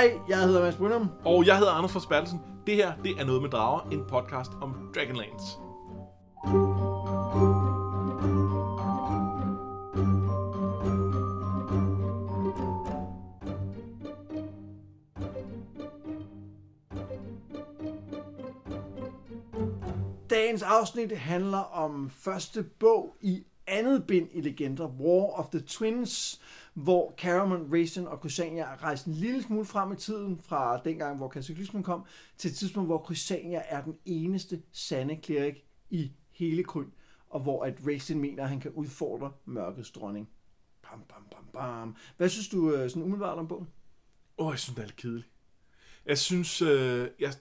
Hej, 0.00 0.20
jeg 0.28 0.38
hedder 0.38 0.60
Mads 0.60 0.76
Brynum. 0.76 1.10
Og 1.24 1.46
jeg 1.46 1.58
hedder 1.58 1.72
Anders 1.72 1.92
Forsbergelsen. 1.92 2.40
Det 2.66 2.74
her, 2.74 2.92
det 3.04 3.20
er 3.20 3.24
Noget 3.24 3.42
med 3.42 3.50
Drager, 3.50 3.88
en 3.90 4.04
podcast 4.08 4.50
om 4.60 4.90
Dragonlance. 4.94 5.58
Dagens 20.30 20.62
afsnit 20.62 21.18
handler 21.18 21.58
om 21.58 22.10
første 22.10 22.62
bog 22.62 23.16
i 23.20 23.44
andet 23.70 24.06
bind 24.06 24.28
i 24.32 24.40
Legender, 24.40 24.86
War 24.86 25.38
of 25.38 25.48
the 25.50 25.60
Twins, 25.60 26.40
hvor 26.74 27.14
Caramon, 27.16 27.72
Raisin 27.72 28.06
og 28.06 28.18
Crusania 28.18 28.76
rejser 28.82 29.06
en 29.06 29.14
lille 29.14 29.42
smule 29.42 29.64
frem 29.64 29.92
i 29.92 29.96
tiden 29.96 30.40
fra 30.42 30.80
dengang, 30.84 31.16
hvor 31.16 31.28
kataklysmen 31.28 31.82
kom, 31.82 32.04
til 32.38 32.50
et 32.50 32.56
tidspunkt, 32.56 32.88
hvor 32.88 32.98
Crusania 32.98 33.62
er 33.68 33.84
den 33.84 33.96
eneste 34.04 34.62
sande 34.72 35.16
klerik 35.16 35.64
i 35.90 36.12
hele 36.30 36.64
Kryn, 36.64 36.90
og 37.30 37.40
hvor 37.40 37.64
at 37.64 37.74
Raisin 37.86 38.20
mener, 38.20 38.42
at 38.42 38.48
han 38.48 38.60
kan 38.60 38.70
udfordre 38.70 39.32
mørkets 39.44 39.90
dronning. 39.90 40.28
Bam, 40.82 41.02
bam, 41.08 41.24
bam, 41.30 41.44
bam. 41.52 41.96
Hvad 42.16 42.28
synes 42.28 42.48
du 42.48 42.72
øh, 42.74 42.90
sådan 42.90 43.02
umiddelbart 43.02 43.38
om 43.38 43.48
bogen? 43.48 43.68
Åh, 44.38 44.46
oh, 44.46 44.52
jeg 44.52 44.58
synes, 44.58 44.74
den 44.74 44.82
er 44.82 44.86
lidt 44.86 44.96
kedelig. 44.96 45.24
Jeg 46.06 46.18
synes, 46.18 46.62
øh, 46.62 47.08
jeg, 47.20 47.32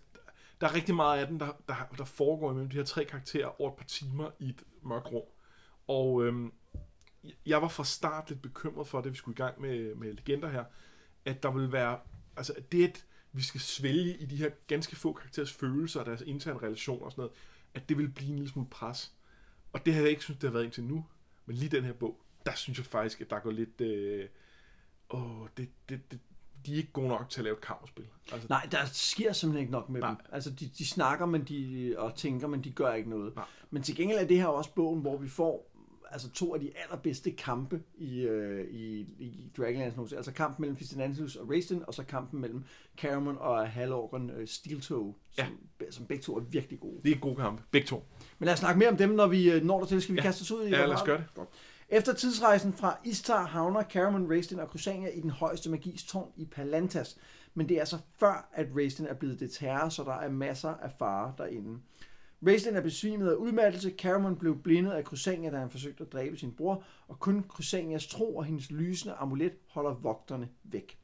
der 0.61 0.67
er 0.67 0.75
rigtig 0.75 0.95
meget 0.95 1.19
af 1.19 1.27
den, 1.27 1.39
der, 1.39 1.51
der, 1.67 1.75
der 1.97 2.05
foregår 2.05 2.51
imellem 2.51 2.69
de 2.69 2.77
her 2.77 2.83
tre 2.83 3.05
karakterer 3.05 3.61
over 3.61 3.71
et 3.71 3.77
par 3.77 3.85
timer 3.85 4.29
i 4.39 4.49
et 4.49 4.63
mørkt 4.83 5.11
rum. 5.11 5.23
Og 5.89 6.25
øhm, 6.25 6.53
jeg 7.45 7.61
var 7.61 7.67
fra 7.67 7.83
start 7.83 8.29
lidt 8.29 8.41
bekymret 8.41 8.87
for, 8.87 8.99
at 8.99 9.11
vi 9.11 9.15
skulle 9.15 9.35
i 9.35 9.41
gang 9.43 9.61
med, 9.61 9.95
med 9.95 10.13
legender 10.13 10.49
her, 10.49 10.63
at 11.25 11.43
der 11.43 11.51
vil 11.51 11.71
være, 11.71 11.99
altså 12.37 12.53
det, 12.71 12.87
at 12.87 13.05
vi 13.31 13.41
skal 13.41 13.61
svælge 13.61 14.17
i 14.17 14.25
de 14.25 14.35
her 14.35 14.49
ganske 14.67 14.95
få 14.95 15.13
karakterers 15.13 15.51
følelser 15.51 15.99
og 15.99 16.05
deres 16.05 16.21
interne 16.21 16.59
relationer 16.59 17.05
og 17.05 17.11
sådan 17.11 17.21
noget, 17.21 17.35
at 17.73 17.89
det 17.89 17.97
vil 17.97 18.09
blive 18.09 18.29
en 18.29 18.35
lille 18.35 18.49
smule 18.49 18.69
pres. 18.69 19.13
Og 19.73 19.85
det 19.85 19.93
har 19.93 20.01
jeg 20.01 20.09
ikke 20.09 20.23
synes, 20.23 20.39
det 20.39 20.49
har 20.49 20.53
været 20.53 20.63
indtil 20.63 20.83
nu. 20.83 21.05
Men 21.45 21.55
lige 21.55 21.69
den 21.69 21.83
her 21.83 21.93
bog, 21.93 22.21
der 22.45 22.55
synes 22.55 22.77
jeg 22.77 22.85
faktisk, 22.85 23.21
at 23.21 23.29
der 23.29 23.39
går 23.39 23.51
lidt... 23.51 23.81
Øh, 23.81 24.29
åh, 25.09 25.47
det, 25.57 25.69
det, 25.89 26.11
det, 26.11 26.19
de 26.65 26.73
er 26.73 26.77
ikke 26.77 26.91
gode 26.91 27.07
nok 27.07 27.29
til 27.29 27.39
at 27.39 27.43
lave 27.43 27.55
et 27.55 27.61
kammerspil. 27.61 28.07
Altså, 28.31 28.47
Nej, 28.49 28.67
der 28.71 28.85
sker 28.85 29.33
simpelthen 29.33 29.61
ikke 29.61 29.71
nok 29.71 29.89
med 29.89 30.01
nej. 30.01 30.09
dem. 30.09 30.17
Altså, 30.31 30.49
de, 30.51 30.67
de 30.77 30.87
snakker 30.87 31.25
men 31.25 31.43
de, 31.43 31.95
og 31.97 32.15
tænker, 32.15 32.47
men 32.47 32.63
de 32.63 32.71
gør 32.71 32.93
ikke 32.93 33.09
noget. 33.09 33.35
Nej. 33.35 33.45
Men 33.69 33.83
til 33.83 33.95
gengæld 33.95 34.19
er 34.19 34.27
det 34.27 34.37
her 34.37 34.47
også 34.47 34.73
bogen, 34.73 35.01
hvor 35.01 35.17
vi 35.17 35.29
får 35.29 35.69
altså 36.11 36.29
to 36.29 36.53
af 36.53 36.59
de 36.59 36.71
allerbedste 36.83 37.31
kampe 37.31 37.81
i, 37.97 38.21
øh, 38.21 38.67
i, 38.71 38.99
i 39.19 39.51
Dragonlance 39.57 40.17
Altså 40.17 40.31
kampen 40.31 40.61
mellem 40.61 40.77
Fistenantius 40.77 41.35
og 41.35 41.49
Raistin, 41.49 41.83
og 41.87 41.93
så 41.93 42.03
kampen 42.03 42.41
mellem 42.41 42.63
Caramon 42.97 43.37
og 43.39 43.69
Halorgon 43.69 44.29
øh, 44.29 44.47
Steeltoe, 44.47 45.13
som, 45.31 45.45
ja. 45.81 45.91
som 45.91 46.05
begge 46.05 46.23
to 46.23 46.35
er 46.35 46.39
virkelig 46.39 46.79
gode. 46.79 47.01
Det 47.03 47.11
er 47.11 47.19
gode 47.19 47.35
kampe, 47.35 47.63
begge 47.71 47.87
to. 47.87 48.03
Men 48.39 48.45
lad 48.45 48.53
os 48.53 48.59
snakke 48.59 48.79
mere 48.79 48.89
om 48.89 48.97
dem, 48.97 49.09
når 49.09 49.27
vi 49.27 49.51
øh, 49.51 49.63
når 49.63 49.79
der 49.79 49.85
til. 49.85 50.01
Skal 50.01 50.15
vi 50.15 50.19
ja. 50.19 50.23
kaste 50.23 50.41
os 50.41 50.51
ud 50.51 50.67
i 50.67 50.69
Ja, 50.69 50.85
lad 50.85 50.95
os 50.95 51.03
gøre 51.03 51.17
det. 51.17 51.25
Godt. 51.35 51.49
Efter 51.89 52.13
tidsrejsen 52.13 52.73
fra 52.73 52.97
Istar 53.03 53.45
havner 53.45 53.83
Caramon, 53.83 54.29
Raistin 54.29 54.59
og 54.59 54.67
Crusania 54.67 55.09
i 55.09 55.21
den 55.21 55.29
højeste 55.29 55.69
magis 55.69 56.03
tårn 56.03 56.31
i 56.37 56.45
Palantas. 56.45 57.17
Men 57.53 57.69
det 57.69 57.75
er 57.75 57.79
altså 57.79 57.97
før, 58.19 58.49
at 58.53 58.67
Raistin 58.75 59.05
er 59.05 59.13
blevet 59.13 59.39
det 59.39 59.51
terror, 59.51 59.89
så 59.89 60.03
der 60.03 60.13
er 60.13 60.29
masser 60.29 60.69
af 60.69 60.91
fare 60.99 61.33
derinde. 61.37 61.79
Raistlin 62.47 62.75
er 62.75 62.81
besvimet 62.81 63.29
af 63.29 63.35
udmattelse, 63.35 63.93
Caramon 63.97 64.35
blev 64.35 64.61
blindet 64.61 64.91
af 64.91 65.03
Crusania, 65.03 65.51
da 65.51 65.57
han 65.57 65.69
forsøgte 65.69 66.03
at 66.03 66.13
dræbe 66.13 66.37
sin 66.37 66.51
bror, 66.51 66.83
og 67.07 67.19
kun 67.19 67.45
Crusanias 67.47 68.07
tro 68.07 68.35
og 68.35 68.45
hendes 68.45 68.71
lysende 68.71 69.13
amulet 69.13 69.53
holder 69.67 69.93
vogterne 69.93 70.49
væk. 70.63 70.97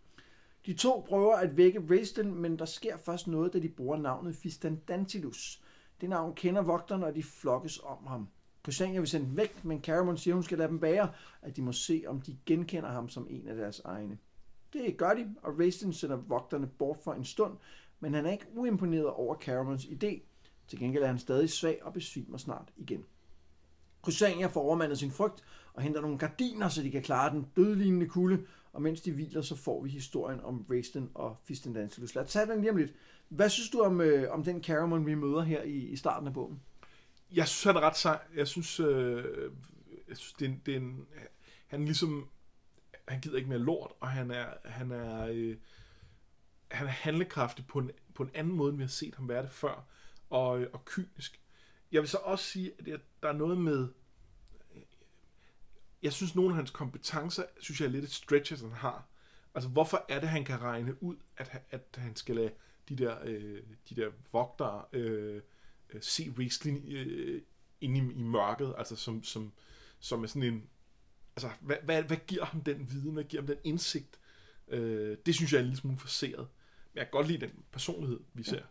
De 0.66 0.73
to 0.73 1.06
prøver 1.08 1.36
at 1.36 1.58
vække 1.58 1.83
Raistlin, 1.89 2.35
men 2.35 2.59
der 2.59 2.66
sker 2.66 2.97
først 2.97 3.28
noget, 3.28 3.53
da 3.53 3.59
de 3.59 3.69
bruger 3.69 3.97
navnet 3.97 4.35
Fistandantilus. 4.35 5.62
Det 6.01 6.09
navn 6.09 6.35
kender 6.35 6.62
vogterne, 6.62 7.06
og 7.06 7.16
de 7.16 7.24
flokkes 7.24 7.79
om 7.84 8.07
ham. 8.07 8.28
Crusania 8.63 9.00
vil 9.00 9.09
sende 9.09 9.28
dem 9.28 9.38
væk, 9.38 9.66
men 9.66 9.81
Caramon 9.81 10.18
siger, 10.18 10.34
hun 10.34 10.44
skal 10.44 10.57
lade 10.57 10.69
dem 10.69 10.79
bære, 10.79 11.12
at 11.41 11.56
de 11.56 11.62
må 11.62 11.72
se, 11.72 12.03
om 12.07 12.22
de 12.22 12.38
genkender 12.45 12.90
ham 12.90 13.09
som 13.09 13.28
en 13.29 13.47
af 13.47 13.56
deres 13.56 13.79
egne. 13.79 14.18
Det 14.74 14.97
gør 14.97 15.13
de, 15.13 15.35
og 15.44 15.59
Raistlin 15.59 15.94
sender 15.94 16.16
vogterne 16.16 16.68
bort 16.68 16.97
for 17.03 17.13
en 17.13 17.25
stund, 17.25 17.53
men 18.00 18.13
han 18.13 18.25
er 18.25 18.31
ikke 18.31 18.45
uimponeret 18.56 19.07
over 19.07 19.35
Caramons 19.35 19.85
idé, 19.85 20.19
til 20.67 20.79
gengæld 20.79 21.03
er 21.03 21.07
han 21.07 21.19
stadig 21.19 21.49
svag 21.49 21.79
og 21.83 21.93
besvimer 21.93 22.37
snart 22.37 22.73
igen. 22.77 23.05
Christiania 24.03 24.47
får 24.47 24.61
overmandet 24.61 24.99
sin 24.99 25.11
frygt 25.11 25.43
og 25.73 25.81
henter 25.81 26.01
nogle 26.01 26.17
gardiner, 26.17 26.69
så 26.69 26.83
de 26.83 26.91
kan 26.91 27.01
klare 27.01 27.31
den 27.31 27.47
dødlignende 27.55 28.07
kulde, 28.07 28.45
og 28.73 28.81
mens 28.81 29.01
de 29.01 29.11
hviler, 29.11 29.41
så 29.41 29.55
får 29.55 29.83
vi 29.83 29.89
historien 29.89 30.39
om 30.41 30.65
Raisten 30.69 31.11
og 31.13 31.37
Fistendantilus. 31.43 32.15
Lad 32.15 32.23
os 32.23 32.31
tage 32.31 32.45
den 32.45 32.61
lige 32.61 32.71
om 32.71 32.77
lidt. 32.77 32.93
Hvad 33.29 33.49
synes 33.49 33.69
du 33.69 33.81
om, 33.81 34.01
øh, 34.01 34.31
om 34.31 34.43
den 34.43 34.63
Caramon, 34.63 35.05
vi 35.05 35.15
møder 35.15 35.41
her 35.41 35.61
i, 35.63 35.77
i 35.77 35.95
starten 35.95 36.27
af 36.27 36.33
bogen? 36.33 36.61
Jeg 37.31 37.47
synes, 37.47 37.63
han 37.63 37.75
er 37.75 37.87
ret 37.87 37.97
sej. 37.97 38.19
Jeg 38.35 38.47
synes, 38.47 38.79
øh, 38.79 39.51
jeg 40.07 40.17
synes 40.17 40.33
det, 40.33 40.49
er, 40.49 40.53
det 40.65 40.73
er 40.73 40.77
en, 40.77 41.07
han 41.67 41.85
ligesom, 41.85 42.29
han 43.07 43.21
gider 43.21 43.37
ikke 43.37 43.49
mere 43.49 43.59
lort, 43.59 43.91
og 43.99 44.07
han 44.07 44.31
er, 44.31 44.45
han 44.65 44.91
er, 44.91 45.27
øh, 45.27 45.57
han 46.71 46.87
er 46.87 46.91
handlekraftig 46.91 47.67
på 47.67 47.79
en, 47.79 47.91
på 48.13 48.23
en 48.23 48.29
anden 48.33 48.53
måde, 48.53 48.69
end 48.69 48.77
vi 48.77 48.83
har 48.83 48.89
set 48.89 49.15
ham 49.15 49.29
være 49.29 49.43
det 49.43 49.51
før 49.51 49.85
og, 50.35 50.68
og 50.73 50.85
kynisk. 50.85 51.41
Jeg 51.91 52.01
vil 52.01 52.09
så 52.09 52.18
også 52.18 52.46
sige, 52.46 52.72
at 52.79 53.01
der 53.23 53.29
er 53.29 53.34
noget 53.34 53.57
med... 53.57 53.88
Jeg 56.03 56.13
synes, 56.13 56.35
nogle 56.35 56.50
af 56.50 56.56
hans 56.56 56.72
kompetencer, 56.72 57.44
synes 57.59 57.81
jeg 57.81 57.88
er 57.88 57.91
lidt 57.91 58.03
et 58.03 58.12
stretch, 58.12 58.53
at 58.53 58.59
han 58.59 58.72
har. 58.72 59.07
Altså, 59.56 59.69
hvorfor 59.69 60.06
er 60.09 60.19
det, 60.19 60.29
han 60.29 60.45
kan 60.45 60.62
regne 60.62 61.03
ud, 61.03 61.16
at, 61.38 61.62
at 61.72 61.95
han 61.97 62.16
skal 62.16 62.35
lade 62.35 62.51
de 62.90 62.95
der, 62.95 63.18
øh, 63.24 63.63
de 63.90 63.95
der 63.95 64.12
vogtere 64.31 64.85
øh, 64.94 65.41
øh 65.90 66.01
se 66.01 66.34
wrestling 66.38 66.85
øh, 66.88 67.41
inde 67.81 67.97
i, 68.00 68.19
i 68.19 68.24
mørket, 68.24 68.75
altså 68.78 68.95
som, 68.95 69.24
som, 69.24 69.53
som 70.00 70.24
er 70.24 70.28
sådan 70.28 70.44
en... 70.44 70.69
Altså, 71.35 71.50
hvad, 71.62 71.78
hvad, 71.84 72.03
hvad 72.03 72.18
giver 72.28 72.45
ham 72.45 72.62
den 72.62 72.91
viden? 72.91 73.13
Hvad 73.13 73.24
giver 73.24 73.41
ham 73.41 73.47
den 73.47 73.57
indsigt? 73.63 74.19
Øh, 74.68 75.18
det 75.25 75.35
synes 75.35 75.51
jeg 75.51 75.57
er 75.57 75.62
en 75.62 75.68
lille 75.68 75.81
smule 75.81 75.97
forseret. 75.97 76.47
Men 76.94 76.97
jeg 76.97 77.06
kan 77.06 77.12
godt 77.12 77.28
lide 77.28 77.45
den 77.45 77.63
personlighed, 77.72 78.19
vi 78.34 78.44
ser. 78.44 78.63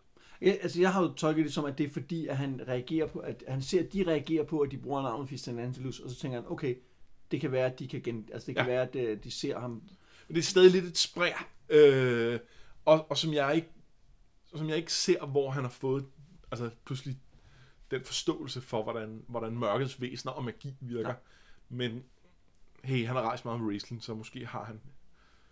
Ja, 0.45 0.49
altså 0.49 0.81
jeg 0.81 0.93
har 0.93 1.01
jo 1.01 1.13
tolket 1.13 1.45
det 1.45 1.53
som, 1.53 1.65
at 1.65 1.77
det 1.77 1.85
er 1.85 1.89
fordi, 1.89 2.27
at 2.27 2.37
han 2.37 2.61
reagerer 2.67 3.07
på, 3.07 3.19
at 3.19 3.43
han 3.47 3.61
ser, 3.61 3.79
at 3.79 3.93
de 3.93 4.03
reagerer 4.07 4.43
på, 4.43 4.59
at 4.59 4.71
de 4.71 4.77
bruger 4.77 5.01
navnet 5.01 5.29
Fistan 5.29 5.59
Angelus, 5.59 5.99
og 5.99 6.09
så 6.09 6.15
tænker 6.15 6.41
han, 6.41 6.51
okay, 6.51 6.75
det 7.31 7.41
kan 7.41 7.51
være, 7.51 7.65
at 7.65 7.79
de 7.79 7.87
kan 7.87 8.01
gen, 8.01 8.29
altså 8.33 8.45
det 8.47 8.55
kan 8.55 8.65
ja. 8.65 8.71
være, 8.71 8.81
at 8.81 8.95
øh, 8.95 9.23
de 9.23 9.31
ser 9.31 9.59
ham. 9.59 9.71
Men 10.27 10.35
det 10.35 10.37
er 10.37 10.43
stadig 10.43 10.71
lidt 10.71 10.85
et 10.85 10.97
spræg, 10.97 11.33
øh, 11.69 12.39
og, 12.85 13.11
og 13.11 13.17
som 13.17 13.33
jeg 13.33 13.55
ikke 13.55 13.69
som 14.57 14.69
jeg 14.69 14.77
ikke 14.77 14.93
ser, 14.93 15.25
hvor 15.25 15.49
han 15.49 15.63
har 15.63 15.69
fået 15.69 16.05
altså 16.51 16.69
pludselig 16.85 17.17
den 17.91 18.03
forståelse 18.03 18.61
for, 18.61 18.83
hvordan, 18.83 19.23
hvordan 19.27 19.57
mørkets 19.57 20.01
væsener 20.01 20.31
og 20.31 20.43
magi 20.43 20.75
virker. 20.79 21.09
Ja. 21.09 21.15
Men 21.69 22.03
hey, 22.83 23.05
han 23.05 23.15
har 23.15 23.23
rejst 23.23 23.45
meget 23.45 23.59
med 23.59 23.67
wrestling, 23.67 24.03
så 24.03 24.13
måske 24.13 24.45
har 24.45 24.63
han 24.63 24.81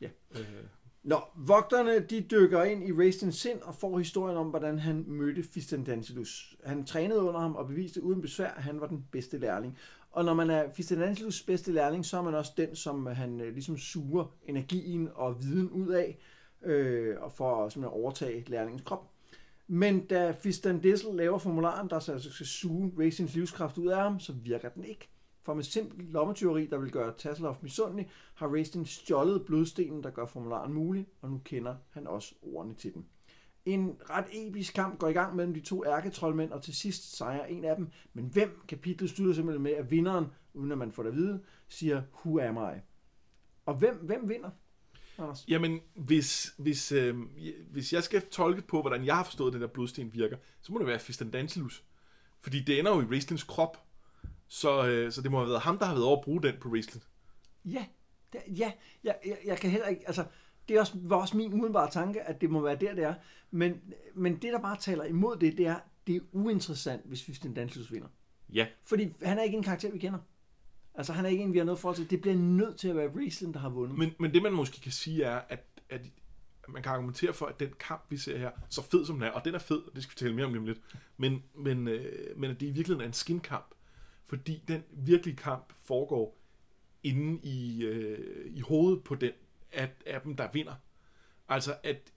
ja. 0.01 0.09
øh, 0.31 0.63
Nå, 1.03 1.21
vogterne 1.35 1.99
de 1.99 2.21
dykker 2.21 2.63
ind 2.63 2.83
i 2.83 2.91
Raistens 2.91 3.35
sind 3.35 3.61
og 3.61 3.75
får 3.75 3.97
historien 3.97 4.37
om, 4.37 4.47
hvordan 4.47 4.79
han 4.79 5.03
mødte 5.07 5.43
Fistendantilus. 5.43 6.55
Han 6.63 6.85
trænede 6.85 7.21
under 7.21 7.39
ham 7.39 7.55
og 7.55 7.67
beviste 7.67 8.03
uden 8.03 8.21
besvær, 8.21 8.49
at 8.49 8.63
han 8.63 8.81
var 8.81 8.87
den 8.87 9.05
bedste 9.11 9.37
lærling. 9.37 9.77
Og 10.11 10.25
når 10.25 10.33
man 10.33 10.49
er 10.49 10.71
Fistendantilus 10.73 11.43
bedste 11.43 11.71
lærling, 11.71 12.05
så 12.05 12.17
er 12.17 12.21
man 12.21 12.35
også 12.35 12.51
den, 12.57 12.75
som 12.75 13.05
han 13.05 13.41
øh, 13.41 13.53
ligesom 13.53 13.77
suger 13.77 14.25
energien 14.45 15.09
og 15.15 15.43
viden 15.43 15.69
ud 15.69 15.87
af, 15.87 16.17
øh, 16.63 17.15
og 17.21 17.31
for 17.31 17.65
at 17.65 17.77
overtage 17.85 18.43
lærlingens 18.47 18.83
krop. 18.85 19.09
Men 19.67 20.05
da 20.05 20.31
Fistandissel 20.31 21.15
laver 21.15 21.37
formularen, 21.37 21.89
der 21.89 21.99
så 21.99 22.11
altså 22.11 22.31
skal 22.31 22.45
suge 22.45 22.93
Racins 22.99 23.35
livskraft 23.35 23.77
ud 23.77 23.87
af 23.87 23.97
ham, 23.97 24.19
så 24.19 24.33
virker 24.33 24.69
den 24.69 24.83
ikke. 24.83 25.09
For 25.43 25.53
med 25.53 25.63
simpel 25.63 26.05
lommetyveri, 26.05 26.65
der 26.65 26.77
vil 26.77 26.91
gøre 26.91 27.13
Tasselhoff 27.17 27.59
misundelig, 27.61 28.09
har 28.33 28.47
Raistin 28.47 28.85
stjålet 28.85 29.45
blodstenen, 29.45 30.03
der 30.03 30.09
gør 30.09 30.25
formularen 30.25 30.73
mulig, 30.73 31.07
og 31.21 31.29
nu 31.29 31.41
kender 31.45 31.75
han 31.89 32.07
også 32.07 32.35
ordene 32.41 32.75
til 32.75 32.93
den. 32.93 33.05
En 33.65 33.95
ret 34.09 34.25
episk 34.31 34.73
kamp 34.73 34.99
går 34.99 35.07
i 35.07 35.13
gang 35.13 35.35
mellem 35.35 35.53
de 35.53 35.59
to 35.59 35.85
ærketrollmænd, 35.85 36.51
og 36.51 36.63
til 36.63 36.75
sidst 36.75 37.17
sejrer 37.17 37.45
en 37.45 37.65
af 37.65 37.75
dem. 37.75 37.87
Men 38.13 38.25
hvem? 38.25 38.61
Kapitlet 38.67 39.09
styrer 39.09 39.33
simpelthen 39.33 39.63
med, 39.63 39.71
at 39.71 39.91
vinderen, 39.91 40.25
uden 40.53 40.71
at 40.71 40.77
man 40.77 40.91
får 40.91 41.03
det 41.03 41.09
at 41.09 41.15
vide, 41.15 41.43
siger, 41.67 42.01
who 42.13 42.39
am 42.39 42.57
I? 42.57 42.79
Og 43.65 43.75
hvem, 43.75 43.95
hvem 43.95 44.29
vinder? 44.29 44.49
Anders? 45.17 45.45
Jamen, 45.47 45.79
hvis, 45.95 46.53
hvis, 46.57 46.91
øh, 46.91 47.17
hvis 47.71 47.93
jeg 47.93 48.03
skal 48.03 48.21
tolke 48.21 48.61
på, 48.61 48.81
hvordan 48.81 49.05
jeg 49.05 49.15
har 49.15 49.23
forstået, 49.23 49.49
at 49.49 49.53
den 49.53 49.61
der 49.61 49.67
blodsten 49.67 50.13
virker, 50.13 50.37
så 50.61 50.73
må 50.73 50.79
det 50.79 50.87
være 50.87 50.99
Fistandantilus. 50.99 51.83
Fordi 52.41 52.63
det 52.63 52.79
ender 52.79 52.95
jo 52.95 53.01
i 53.01 53.05
Raistlins 53.05 53.43
krop, 53.43 53.85
så, 54.53 54.87
øh, 54.87 55.11
så 55.11 55.21
det 55.21 55.31
må 55.31 55.37
have 55.37 55.49
været 55.49 55.61
ham, 55.61 55.77
der 55.77 55.85
har 55.85 55.93
været 55.93 56.05
over 56.05 56.17
at 56.17 56.23
bruge 56.23 56.41
den 56.41 56.55
på 56.61 56.69
wrestling. 56.69 57.03
Ja, 57.65 57.85
det, 58.33 58.41
ja 58.47 58.71
jeg, 59.03 59.15
jeg, 59.25 59.37
jeg 59.45 59.57
kan 59.57 59.69
heller 59.69 59.87
ikke, 59.87 60.03
altså, 60.07 60.25
det 60.67 60.75
er 60.75 60.79
også, 60.79 60.93
var 60.95 61.15
også 61.15 61.37
min 61.37 61.53
umiddelbare 61.53 61.91
tanke, 61.91 62.21
at 62.21 62.41
det 62.41 62.49
må 62.49 62.61
være 62.61 62.75
der, 62.75 62.95
det 62.95 63.03
er. 63.03 63.13
Men, 63.51 63.81
men 64.15 64.33
det, 64.33 64.53
der 64.53 64.59
bare 64.59 64.77
taler 64.77 65.03
imod 65.03 65.37
det, 65.37 65.57
det 65.57 65.67
er, 65.67 65.79
det 66.07 66.15
er 66.15 66.19
uinteressant, 66.31 67.05
hvis 67.05 67.23
Fisten 67.23 67.53
Danslus 67.53 67.91
vinder. 67.91 68.07
Ja. 68.53 68.67
Fordi 68.85 69.13
han 69.21 69.39
er 69.39 69.43
ikke 69.43 69.57
en 69.57 69.63
karakter, 69.63 69.91
vi 69.91 69.99
kender. 69.99 70.19
Altså, 70.95 71.13
han 71.13 71.25
er 71.25 71.29
ikke 71.29 71.43
en, 71.43 71.53
vi 71.53 71.57
har 71.57 71.65
noget 71.65 71.79
forhold 71.79 71.95
til. 71.95 72.09
Det 72.09 72.21
bliver 72.21 72.35
nødt 72.35 72.77
til 72.77 72.87
at 72.87 72.95
være 72.95 73.07
wrestling, 73.07 73.53
der 73.53 73.59
har 73.59 73.69
vundet. 73.69 73.97
Men, 73.97 74.11
men 74.19 74.33
det, 74.33 74.43
man 74.43 74.53
måske 74.53 74.81
kan 74.81 74.91
sige, 74.91 75.23
er, 75.23 75.41
at, 75.49 75.65
at 75.89 76.01
man 76.67 76.83
kan 76.83 76.91
argumentere 76.91 77.33
for, 77.33 77.45
at 77.45 77.59
den 77.59 77.69
kamp, 77.79 78.05
vi 78.09 78.17
ser 78.17 78.37
her, 78.37 78.51
så 78.69 78.81
fed 78.81 79.05
som 79.05 79.15
den 79.15 79.23
er, 79.23 79.31
og 79.31 79.45
den 79.45 79.55
er 79.55 79.59
fed, 79.59 79.81
det 79.95 80.03
skal 80.03 80.11
vi 80.11 80.25
tale 80.25 80.35
mere 80.35 80.45
om 80.45 80.51
lige 80.51 80.59
om 80.59 80.65
lidt, 80.65 80.81
men, 81.17 81.43
men, 81.55 81.87
øh, 81.87 82.39
men 82.39 82.51
at 82.51 82.59
det 82.59 82.67
i 82.67 82.71
virkeligheden 82.71 83.01
er 83.01 83.07
en 83.07 83.13
skinkamp, 83.13 83.72
fordi 84.33 84.63
den 84.67 84.83
virkelige 84.91 85.35
kamp 85.35 85.73
foregår 85.83 86.37
inde 87.03 87.39
i, 87.43 87.83
øh, 87.83 88.51
i 88.55 88.59
hovedet 88.59 89.03
på 89.03 89.15
den 89.15 89.31
af, 89.71 89.89
af 90.05 90.21
dem, 90.21 90.35
der 90.35 90.51
vinder. 90.53 90.75
Altså, 91.49 91.77
at 91.83 92.13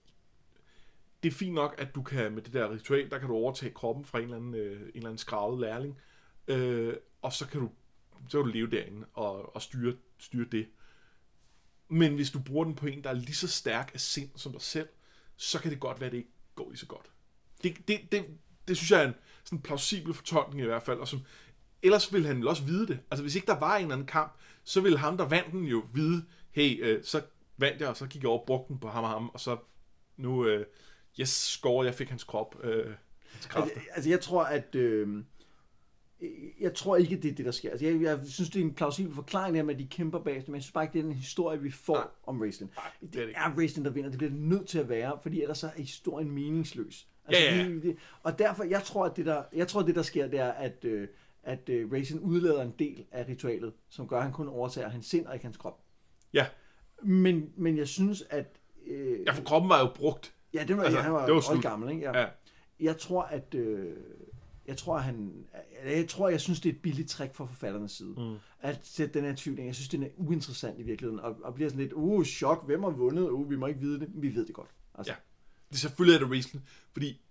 det 1.23 1.29
er 1.29 1.33
fint 1.33 1.53
nok, 1.53 1.75
at 1.77 1.95
du 1.95 2.03
kan 2.03 2.31
med 2.31 2.41
det 2.41 2.53
der 2.53 2.71
ritual, 2.71 3.09
der 3.11 3.19
kan 3.19 3.27
du 3.27 3.35
overtage 3.35 3.73
kroppen 3.73 4.05
fra 4.05 4.17
en 4.17 4.23
eller 4.23 4.37
anden, 4.37 4.55
øh, 4.55 4.81
en 4.81 4.87
eller 4.87 5.07
anden 5.07 5.17
skravet 5.17 5.59
lærling, 5.59 5.97
øh, 6.47 6.95
og 7.21 7.33
så 7.33 7.47
kan 7.47 7.61
du, 7.61 7.69
så 8.29 8.37
kan 8.37 8.45
du 8.45 8.57
leve 8.57 8.69
derinde 8.69 9.07
og, 9.13 9.55
og 9.55 9.61
styre, 9.61 9.95
styre 10.17 10.47
det. 10.51 10.67
Men 11.87 12.15
hvis 12.15 12.31
du 12.31 12.39
bruger 12.39 12.65
den 12.65 12.75
på 12.75 12.87
en, 12.87 13.03
der 13.03 13.09
er 13.09 13.13
lige 13.13 13.35
så 13.35 13.47
stærk 13.47 13.91
af 13.93 13.99
sind 13.99 14.29
som 14.35 14.51
dig 14.51 14.61
selv, 14.61 14.89
så 15.35 15.59
kan 15.59 15.71
det 15.71 15.79
godt 15.79 15.99
være, 15.99 16.07
at 16.07 16.11
det 16.11 16.17
ikke 16.17 16.31
går 16.55 16.69
lige 16.69 16.79
så 16.79 16.87
godt. 16.87 17.11
Det, 17.63 17.87
det, 17.87 18.11
det, 18.11 18.25
det 18.67 18.77
synes 18.77 18.91
jeg 18.91 19.03
er 19.03 19.07
en 19.07 19.15
sådan 19.43 19.61
plausibel 19.61 20.13
fortolkning 20.13 20.61
i 20.61 20.65
hvert 20.65 20.83
fald, 20.83 20.99
og 20.99 21.07
som, 21.07 21.19
ellers 21.83 22.13
ville 22.13 22.27
han 22.27 22.39
jo 22.39 22.49
også 22.49 22.63
vide 22.63 22.87
det. 22.87 22.99
Altså 23.11 23.23
hvis 23.23 23.35
ikke 23.35 23.47
der 23.47 23.59
var 23.59 23.75
en 23.75 23.81
eller 23.81 23.95
anden 23.95 24.07
kamp, 24.07 24.33
så 24.63 24.81
ville 24.81 24.97
ham, 24.97 25.17
der 25.17 25.27
vandt 25.27 25.51
den 25.51 25.63
jo 25.63 25.83
vide, 25.93 26.25
hey, 26.51 26.85
øh, 26.85 27.03
så 27.03 27.21
vandt 27.57 27.81
jeg, 27.81 27.89
og 27.89 27.97
så 27.97 28.07
gik 28.07 28.21
jeg 28.21 28.29
over 28.29 28.39
og 28.39 28.45
brugte 28.47 28.73
den 28.73 28.79
på 28.79 28.87
ham 28.87 29.03
og 29.03 29.09
ham, 29.09 29.29
og 29.29 29.39
så 29.39 29.57
nu, 30.17 30.45
øh, 30.45 30.65
yes, 31.19 31.29
score, 31.29 31.85
jeg 31.85 31.95
fik 31.95 32.09
hans 32.09 32.23
krop, 32.23 32.55
øh, 32.63 32.85
hans 33.31 33.45
kræfter. 33.45 33.75
Altså, 33.75 33.89
altså 33.93 34.09
jeg 34.09 34.21
tror, 34.21 34.43
at... 34.43 34.75
Øh, 34.75 35.23
jeg 36.59 36.73
tror 36.73 36.95
ikke, 36.95 37.15
det 37.15 37.31
er 37.31 37.35
det, 37.35 37.45
der 37.45 37.51
sker. 37.51 37.71
Altså, 37.71 37.85
jeg, 37.85 38.01
jeg 38.01 38.19
synes, 38.25 38.49
det 38.49 38.59
er 38.59 38.63
en 38.63 38.73
plausibel 38.73 39.15
forklaring 39.15 39.55
her 39.55 39.63
med, 39.63 39.73
at 39.73 39.79
de 39.79 39.87
kæmper 39.87 40.19
bag 40.19 40.43
men 40.47 40.55
jeg 40.55 40.63
synes 40.63 40.71
bare 40.71 40.83
ikke, 40.83 40.93
det 40.93 40.99
er 40.99 41.03
den 41.03 41.13
historie, 41.13 41.61
vi 41.61 41.71
får 41.71 41.93
Nej. 41.93 42.07
om 42.23 42.41
wrestling. 42.41 42.71
Nej, 42.75 42.91
det, 43.01 43.13
det 43.13 43.21
er 43.21 43.25
det 43.25 43.35
er 43.35 43.55
wrestling, 43.57 43.85
der 43.85 43.91
vinder. 43.91 44.09
Det 44.09 44.17
bliver 44.17 44.31
det 44.31 44.39
nødt 44.39 44.67
til 44.67 44.79
at 44.79 44.89
være, 44.89 45.19
fordi 45.21 45.41
ellers 45.41 45.57
så 45.57 45.67
er 45.67 45.81
historien 45.81 46.31
meningsløs. 46.31 47.07
Altså, 47.25 47.43
Ja, 47.43 47.55
ja, 47.55 47.63
ja. 47.63 47.69
Det, 47.69 47.83
det, 47.83 47.97
og 48.23 48.39
derfor, 48.39 48.63
jeg 48.63 48.83
tror, 48.83 49.05
at 49.05 49.17
det 49.17 49.25
der, 49.25 49.43
jeg 49.53 49.67
tror, 49.67 49.81
at 49.81 49.87
det, 49.87 49.95
der 49.95 50.01
sker, 50.01 50.27
det 50.27 50.39
er, 50.39 50.51
at, 50.51 50.85
øh, 50.85 51.07
at 51.47 51.69
øh, 51.69 51.91
wrestling 51.91 52.23
udlader 52.23 52.61
en 52.61 52.73
del 52.79 53.05
af 53.11 53.27
ritualet, 53.27 53.73
som 53.89 54.07
gør, 54.07 54.17
at 54.17 54.23
han 54.23 54.31
kun 54.31 54.47
overtager 54.47 54.89
hans 54.89 55.05
sind 55.05 55.25
og 55.25 55.33
ikke 55.33 55.45
hans 55.45 55.57
krop. 55.57 55.79
Ja, 56.33 56.47
Men, 57.03 57.51
men 57.55 57.77
jeg 57.77 57.87
synes, 57.87 58.23
at... 58.29 58.59
Øh, 58.85 59.19
ja, 59.25 59.31
for 59.31 59.43
kroppen 59.43 59.69
var 59.69 59.79
jo 59.79 59.89
brugt. 59.95 60.33
Ja, 60.53 60.63
det 60.63 60.77
var, 60.77 60.83
Altså, 60.83 60.97
ja, 60.97 61.03
han 61.03 61.13
var, 61.13 61.25
det 61.25 61.35
var 61.35 61.61
gammel, 61.61 61.91
ikke? 61.91 62.03
Ja. 62.03 62.19
Ja. 62.19 62.27
Jeg 62.79 62.97
tror, 62.97 63.21
at... 63.21 63.55
Øh, 63.55 63.97
jeg 64.65 64.77
tror, 64.77 64.97
han... 64.97 65.45
Jeg 65.85 66.07
tror, 66.07 66.29
jeg 66.29 66.41
synes, 66.41 66.59
det 66.61 66.69
er 66.69 66.73
et 66.73 66.81
billigt 66.81 67.09
trick 67.09 67.35
fra 67.35 67.45
forfatternes 67.45 67.91
side. 67.91 68.13
Mm. 68.17 68.35
At 68.59 68.79
sætte 68.83 69.19
den 69.19 69.25
her 69.27 69.35
tvivl. 69.35 69.59
Jeg 69.59 69.75
synes, 69.75 69.89
den 69.89 70.03
er 70.03 70.07
uinteressant 70.17 70.79
i 70.79 70.83
virkeligheden. 70.83 71.19
Og, 71.19 71.35
og 71.43 71.53
bliver 71.53 71.69
sådan 71.69 71.81
lidt, 71.81 71.93
uh, 71.93 72.25
chok, 72.25 72.65
hvem 72.65 72.83
har 72.83 72.89
vundet? 72.89 73.29
Uh, 73.29 73.49
vi 73.49 73.55
må 73.55 73.67
ikke 73.67 73.79
vide 73.79 73.99
det. 73.99 74.09
Vi 74.13 74.35
ved 74.35 74.45
det 74.45 74.55
godt. 74.55 74.69
Altså, 74.95 75.13
Ja. 75.13 75.17
Det 75.69 75.75
er 75.75 75.79
selvfølgelig 75.79 76.15
er 76.15 76.19
det 76.19 76.29
wrestling, 76.29 76.65
fordi 76.93 77.21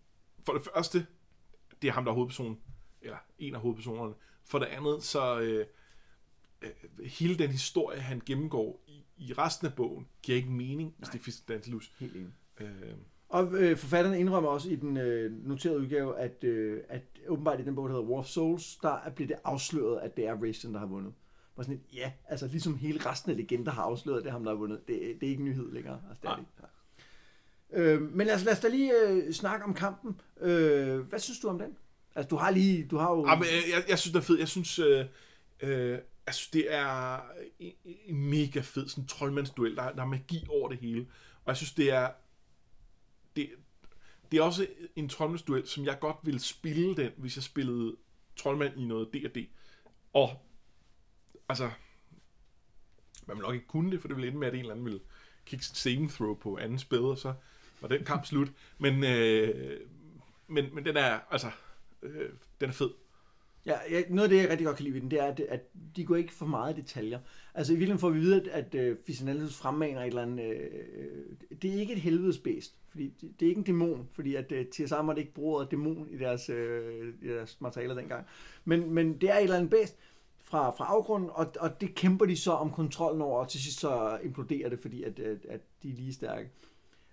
for 0.46 0.52
det 0.52 0.62
første, 0.74 1.06
det 1.82 1.88
er 1.88 1.92
ham, 1.92 2.04
der 2.04 2.10
er 2.10 2.14
hovedpersonen, 2.14 2.58
eller 3.06 3.18
en 3.38 3.54
af 3.54 3.60
hovedpersonerne. 3.60 4.14
For 4.44 4.58
det 4.58 4.66
andet, 4.66 5.02
så 5.02 5.40
øh, 5.40 5.66
øh, 6.62 6.70
hele 7.06 7.38
den 7.38 7.50
historie, 7.50 8.00
han 8.00 8.22
gennemgår 8.26 8.82
i, 8.86 9.04
i 9.18 9.32
resten 9.32 9.66
af 9.66 9.74
bogen, 9.74 10.06
giver 10.22 10.36
ikke 10.36 10.50
mening, 10.50 10.94
hvis 10.98 11.08
det 11.08 11.18
er 11.18 11.22
Fisken 11.22 11.44
Dantelus. 11.48 11.92
Helt 11.98 12.16
enig. 12.16 12.28
Øh, 12.60 12.68
Og 13.28 13.54
øh, 13.54 13.76
forfatterne 13.76 14.18
indrømmer 14.20 14.48
også 14.50 14.68
i 14.70 14.76
den 14.76 14.96
øh, 14.96 15.46
noterede 15.46 15.78
udgave, 15.80 16.18
at, 16.18 16.44
øh, 16.44 16.82
at 16.88 17.02
åbenbart 17.28 17.60
i 17.60 17.64
den 17.64 17.74
bog, 17.74 17.88
der 17.88 17.94
hedder 17.94 18.08
War 18.08 18.18
of 18.18 18.26
Souls, 18.26 18.76
der 18.76 18.90
er- 18.90 19.10
bliver 19.10 19.28
det 19.28 19.36
afsløret, 19.44 20.00
at 20.00 20.16
det 20.16 20.26
er 20.26 20.42
Racing, 20.42 20.74
der 20.74 20.80
har 20.80 20.86
vundet. 20.86 21.12
Var 21.56 21.62
sådan 21.62 21.76
et, 21.76 21.96
ja, 21.96 22.12
altså 22.28 22.46
ligesom 22.46 22.76
hele 22.78 23.10
resten 23.10 23.30
af 23.30 23.36
legender 23.36 23.72
har 23.72 23.82
afsløret, 23.82 24.18
at 24.18 24.24
det 24.24 24.28
er 24.28 24.32
ham, 24.32 24.44
der 24.44 24.50
har 24.50 24.58
vundet. 24.58 24.88
Det, 24.88 25.16
det 25.20 25.26
er 25.26 25.30
ikke 25.30 25.40
en 25.40 25.44
nyhed 25.48 25.72
længere. 25.72 26.00
Altså, 26.08 26.20
det 26.22 26.28
er 26.28 26.36
Nej. 26.36 26.36
det. 26.36 27.78
ikke. 27.78 27.92
Øh, 28.04 28.12
men 28.14 28.26
lad 28.26 28.34
os, 28.34 28.44
lad 28.44 28.52
os 28.52 28.60
da 28.60 28.68
lige 28.68 28.92
øh, 29.08 29.32
snakke 29.32 29.64
om 29.64 29.74
kampen. 29.74 30.20
Øh, 30.40 30.98
hvad 31.00 31.18
synes 31.18 31.40
du 31.40 31.48
om 31.48 31.58
den? 31.58 31.76
Altså, 32.16 32.28
du 32.28 32.36
har 32.36 32.50
lige, 32.50 32.86
du 32.86 32.96
har 32.96 33.10
jo... 33.10 33.26
Ja, 33.26 33.34
men, 33.34 33.44
øh, 33.44 33.70
jeg, 33.70 33.84
jeg 33.88 33.98
synes, 33.98 34.12
det 34.12 34.20
er 34.20 34.24
fedt. 34.24 34.40
Jeg 34.40 34.48
synes, 34.48 34.78
øh, 34.78 35.06
øh, 35.60 35.98
altså, 36.26 36.48
det 36.52 36.74
er 36.74 37.20
en, 37.58 37.72
en 37.84 38.30
mega 38.30 38.60
fed 38.60 38.88
sådan 38.88 39.06
troldmandsduel. 39.06 39.76
Der, 39.76 39.92
der 39.92 40.02
er 40.02 40.06
magi 40.06 40.46
over 40.48 40.68
det 40.68 40.78
hele. 40.78 41.06
Og 41.44 41.48
jeg 41.48 41.56
synes, 41.56 41.72
det 41.72 41.90
er 41.90 42.10
det, 43.36 43.50
det 44.32 44.38
er 44.38 44.42
også 44.42 44.66
en 44.96 45.08
troldmandsduel, 45.08 45.68
som 45.68 45.84
jeg 45.84 45.98
godt 46.00 46.16
ville 46.22 46.40
spille 46.40 46.96
den, 46.96 47.12
hvis 47.16 47.36
jeg 47.36 47.42
spillede 47.42 47.96
troldmand 48.36 48.80
i 48.80 48.84
noget 48.84 49.08
D&D. 49.14 49.48
Og 50.12 50.30
altså, 51.48 51.70
man 53.26 53.36
vil 53.36 53.42
nok 53.42 53.54
ikke 53.54 53.66
kunne 53.66 53.90
det, 53.90 54.00
for 54.00 54.08
det 54.08 54.16
ville 54.16 54.28
ende 54.28 54.38
med, 54.38 54.48
at 54.48 54.54
en 54.54 54.60
eller 54.60 54.72
anden 54.72 54.84
ville 54.84 55.00
kigge 55.46 55.64
sit 55.64 55.76
saving 55.76 56.10
throw 56.10 56.34
på 56.34 56.58
anden 56.58 56.78
spæde, 56.78 57.10
og 57.10 57.18
så 57.18 57.34
var 57.80 57.88
den 57.88 58.04
kamp 58.04 58.26
slut. 58.26 58.48
Men, 58.78 59.04
øh, 59.04 59.80
men, 60.46 60.74
men 60.74 60.84
den 60.84 60.96
er, 60.96 61.20
altså, 61.30 61.50
øh, 62.06 62.30
den 62.60 62.68
er 62.68 62.72
fed. 62.72 62.90
Ja, 63.66 63.76
ja, 63.90 64.02
noget 64.08 64.22
af 64.22 64.28
det, 64.28 64.42
jeg 64.42 64.50
rigtig 64.50 64.66
godt 64.66 64.76
kan 64.76 64.84
lide 64.84 64.94
ved 64.94 65.00
den, 65.00 65.10
det 65.10 65.20
er, 65.20 65.24
at, 65.24 65.40
at 65.40 65.60
de 65.96 66.04
går 66.04 66.16
ikke 66.16 66.32
for 66.32 66.46
meget 66.46 66.78
i 66.78 66.80
detaljer. 66.80 67.18
Altså 67.54 67.72
i 67.72 67.76
virkeligheden 67.76 68.00
får 68.00 68.10
vi 68.10 68.18
vide, 68.18 68.40
at, 68.40 68.48
at 68.48 68.74
øh, 68.74 68.92
uh, 68.92 68.98
Ficinellus 69.06 69.56
fremmaner 69.56 70.00
et 70.00 70.06
eller 70.06 70.22
andet... 70.22 70.44
Øh, 70.44 70.60
øh 70.96 71.62
det 71.62 71.74
er 71.74 71.80
ikke 71.80 71.92
et 71.92 72.00
helvedesbæst, 72.00 72.76
fordi 72.90 73.08
det, 73.20 73.40
det 73.40 73.46
er 73.46 73.50
ikke 73.50 73.58
en 73.58 73.64
dæmon, 73.64 74.08
fordi 74.12 74.34
at 74.34 74.52
øh, 74.52 74.60
uh, 74.60 74.66
TSR 74.66 75.02
måtte 75.02 75.20
ikke 75.20 75.34
bruge 75.34 75.56
ordet 75.56 75.70
dæmon 75.70 76.08
i 76.10 76.18
deres, 76.18 76.48
øh, 76.48 77.14
i 77.22 77.28
deres 77.28 77.60
materialer 77.60 77.94
dengang. 77.94 78.26
Men, 78.64 78.90
men 78.90 79.20
det 79.20 79.30
er 79.30 79.36
et 79.36 79.42
eller 79.42 79.56
andet 79.56 79.70
bæst 79.70 79.98
fra, 80.44 80.70
fra 80.70 80.84
afgrunden, 80.84 81.30
og, 81.32 81.52
og 81.60 81.80
det 81.80 81.94
kæmper 81.94 82.26
de 82.26 82.36
så 82.36 82.52
om 82.52 82.70
kontrollen 82.70 83.22
over, 83.22 83.40
og 83.40 83.48
til 83.48 83.60
sidst 83.60 83.80
så 83.80 84.18
imploderer 84.24 84.68
det, 84.68 84.78
fordi 84.78 85.02
at, 85.02 85.18
at, 85.18 85.46
at 85.48 85.60
de 85.82 85.90
er 85.90 85.94
lige 85.94 86.12
stærke. 86.12 86.50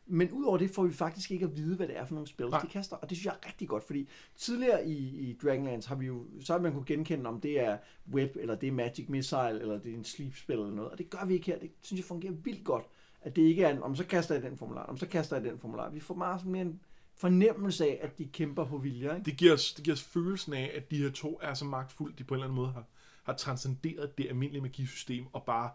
Men 0.07 0.31
udover 0.31 0.57
det 0.57 0.71
får 0.71 0.83
vi 0.83 0.93
faktisk 0.93 1.31
ikke 1.31 1.45
at 1.45 1.57
vide, 1.57 1.75
hvad 1.75 1.87
det 1.87 1.97
er 1.97 2.05
for 2.05 2.13
nogle 2.13 2.27
spil, 2.27 2.47
Nej. 2.47 2.61
de 2.61 2.67
kaster. 2.67 2.95
Og 2.95 3.09
det 3.09 3.17
synes 3.17 3.25
jeg 3.25 3.35
er 3.43 3.47
rigtig 3.47 3.67
godt, 3.67 3.83
fordi 3.83 4.09
tidligere 4.35 4.87
i, 4.87 4.97
i 5.29 5.37
Dragonlance 5.43 5.89
har 5.89 5.95
vi 5.95 6.05
jo, 6.05 6.25
så 6.41 6.53
har 6.53 6.59
man 6.59 6.73
kunne 6.73 6.85
genkende, 6.85 7.27
om 7.29 7.41
det 7.41 7.59
er 7.59 7.77
Web, 8.13 8.35
eller 8.35 8.55
det 8.55 8.67
er 8.67 8.71
Magic 8.71 9.09
Missile, 9.09 9.61
eller 9.61 9.77
det 9.77 9.91
er 9.91 9.97
en 9.97 10.03
sleep 10.03 10.35
spil 10.35 10.55
eller 10.55 10.71
noget. 10.71 10.91
Og 10.91 10.97
det 10.97 11.09
gør 11.09 11.25
vi 11.25 11.33
ikke 11.33 11.45
her. 11.45 11.59
Det 11.59 11.71
synes 11.81 11.99
jeg 11.99 12.05
fungerer 12.05 12.33
vildt 12.33 12.63
godt. 12.63 12.85
At 13.21 13.35
det 13.35 13.41
ikke 13.41 13.63
er 13.63 13.69
en, 13.69 13.83
om 13.83 13.95
så 13.95 14.05
kaster 14.05 14.35
jeg 14.35 14.43
den 14.43 14.57
formular, 14.57 14.83
om 14.83 14.97
så 14.97 15.07
kaster 15.07 15.35
jeg 15.35 15.45
den 15.45 15.59
formular. 15.59 15.89
Vi 15.89 15.99
får 15.99 16.15
meget 16.15 16.39
sådan 16.39 16.51
mere 16.51 16.61
en 16.61 16.79
fornemmelse 17.15 17.85
af, 17.85 17.99
at 18.01 18.17
de 18.17 18.25
kæmper 18.25 18.65
på 18.65 18.77
vilje. 18.77 19.15
Ikke? 19.15 19.25
Det 19.25 19.37
giver, 19.37 19.53
os, 19.53 19.73
det 19.73 19.83
giver 19.83 19.95
os 19.95 20.03
følelsen 20.03 20.53
af, 20.53 20.71
at 20.75 20.91
de 20.91 20.97
her 20.97 21.11
to 21.11 21.39
er 21.41 21.53
så 21.53 21.65
magtfulde, 21.65 22.15
de 22.17 22.23
på 22.23 22.33
en 22.33 22.37
eller 22.37 22.45
anden 22.45 22.55
måde 22.55 22.71
har, 22.71 22.85
har 23.23 23.33
transcenderet 23.33 24.17
det 24.17 24.27
almindelige 24.29 24.61
magisystem, 24.61 25.25
og 25.33 25.43
bare 25.43 25.69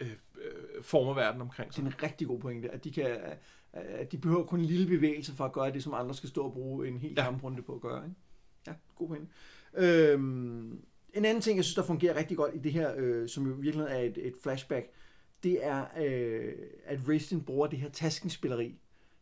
øh, 0.00 0.82
former 0.82 1.14
verden 1.14 1.40
omkring 1.40 1.74
sig. 1.74 1.84
Det 1.84 1.92
er 1.92 1.96
en 1.96 2.02
rigtig 2.02 2.26
god 2.26 2.38
pointe, 2.40 2.70
at 2.70 2.84
de, 2.84 2.90
kan, 2.90 3.18
at 3.72 4.12
de 4.12 4.18
behøver 4.18 4.44
kun 4.44 4.58
en 4.58 4.64
lille 4.64 4.86
bevægelse 4.86 5.32
for 5.34 5.44
at 5.44 5.52
gøre 5.52 5.72
det, 5.72 5.82
som 5.82 5.94
andre 5.94 6.14
skal 6.14 6.28
stå 6.28 6.44
og 6.44 6.52
bruge 6.52 6.88
en 6.88 6.98
hel 6.98 7.14
Ja. 7.16 7.24
kamprunde 7.24 7.62
på 7.62 7.74
at 7.74 7.80
gøre. 7.80 8.04
Ikke? 8.04 8.16
Ja, 8.66 8.72
god 8.94 9.08
pointe. 9.08 9.26
Øhm, 9.74 10.84
en 11.14 11.24
anden 11.24 11.40
ting, 11.42 11.56
jeg 11.56 11.64
synes, 11.64 11.74
der 11.74 11.82
fungerer 11.82 12.16
rigtig 12.16 12.36
godt 12.36 12.54
i 12.54 12.58
det 12.58 12.72
her, 12.72 12.94
øh, 12.96 13.28
som 13.28 13.46
jo 13.46 13.52
virkelig 13.52 13.86
er 13.88 13.98
et, 13.98 14.18
et 14.18 14.34
flashback, 14.42 14.90
det 15.42 15.66
er, 15.66 15.84
øh, 16.00 16.52
at 16.84 16.98
Raistin 17.08 17.42
bruger 17.44 17.66
det 17.66 17.78
her 17.78 17.88
taskenspilleri. 17.90 18.78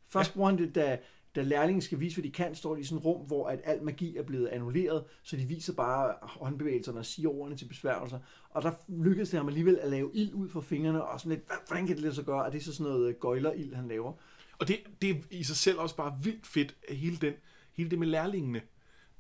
Først 0.09 0.31
ja. 0.31 0.35
bruger 0.35 0.51
han 0.51 0.59
det, 0.59 0.75
da, 0.75 0.99
da 1.39 1.43
lærlingen 1.43 1.83
skal 1.83 2.01
vise, 2.01 2.17
hvad 2.17 2.25
de 2.25 2.31
kan, 2.31 2.55
står 2.55 2.75
de 2.75 2.81
i 2.81 2.85
sådan 2.85 2.99
et 2.99 3.05
rum, 3.05 3.27
hvor 3.27 3.49
at 3.49 3.61
al 3.65 3.83
magi 3.83 4.17
er 4.17 4.23
blevet 4.23 4.47
annulleret, 4.49 5.05
så 5.23 5.37
de 5.37 5.45
viser 5.45 5.73
bare 5.73 6.15
håndbevægelserne 6.23 6.99
og 6.99 7.07
siger 7.07 7.29
ordene 7.29 7.57
til 7.57 7.65
besværgelser. 7.69 8.19
Og 8.51 8.63
der 8.63 8.73
lykkedes 8.89 9.31
det 9.31 9.37
ham 9.39 9.49
alligevel 9.49 9.79
at 9.83 9.91
lave 9.91 10.11
ild 10.15 10.35
ud 10.35 10.49
fra 10.49 10.61
fingrene, 10.61 11.05
og 11.05 11.21
sådan 11.21 11.31
lidt, 11.37 11.47
"Hvad- 11.47 11.57
hvordan 11.67 11.87
kan 11.87 11.97
det 11.97 12.03
lade 12.03 12.15
sig 12.15 12.25
gøre? 12.25 12.45
Og 12.45 12.53
det 12.53 12.59
er 12.59 12.63
så 12.63 12.75
sådan 12.75 12.93
noget 12.93 13.09
øh, 13.09 13.15
gøjlerild, 13.15 13.75
han 13.75 13.89
laver. 13.89 14.13
Og 14.59 14.69
det, 14.69 14.77
det 15.03 15.11
er 15.11 15.15
i 15.31 15.43
sig 15.43 15.57
selv 15.57 15.79
også 15.79 15.97
bare 15.97 16.19
vildt 16.23 16.47
fedt, 16.47 16.75
hele, 16.89 17.17
den, 17.17 17.33
hele 17.73 17.91
det 17.91 17.99
med 17.99 18.07
lærlingene. 18.07 18.63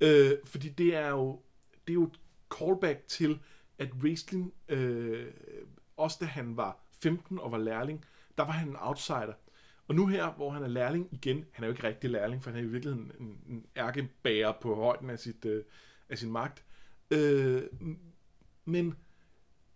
Øh, 0.00 0.30
fordi 0.44 0.68
det 0.68 0.94
er 0.96 1.08
jo 1.08 1.40
det 1.87 1.92
er 1.92 1.94
jo 1.94 2.04
et 2.04 2.20
callback 2.58 3.06
til, 3.08 3.38
at 3.78 3.88
wrestling, 4.02 4.52
øh, 4.68 5.26
også 5.96 6.16
da 6.20 6.25
han 6.26 6.56
var 6.56 6.78
15 7.02 7.38
og 7.38 7.52
var 7.52 7.58
lærling, 7.58 8.04
der 8.38 8.44
var 8.44 8.52
han 8.52 8.68
en 8.68 8.76
outsider. 8.80 9.32
Og 9.88 9.95
nu 9.95 10.07
her, 10.07 10.30
hvor 10.30 10.50
han 10.50 10.62
er 10.62 10.68
lærling 10.68 11.09
igen, 11.12 11.45
han 11.52 11.64
er 11.64 11.68
jo 11.68 11.75
ikke 11.75 11.87
rigtig 11.87 12.11
lærling, 12.11 12.42
for 12.42 12.50
han 12.50 12.59
er 12.59 12.62
i 12.62 12.66
virkeligheden 12.66 13.12
en, 13.21 13.40
en 13.47 13.66
ærkebærer 13.76 14.52
på 14.61 14.75
højden 14.75 15.11
af, 15.11 15.18
sit, 15.18 15.45
øh, 15.45 15.64
af 16.09 16.18
sin 16.18 16.33
magt. 16.33 16.64
Øh, 17.11 17.62
men 18.64 18.95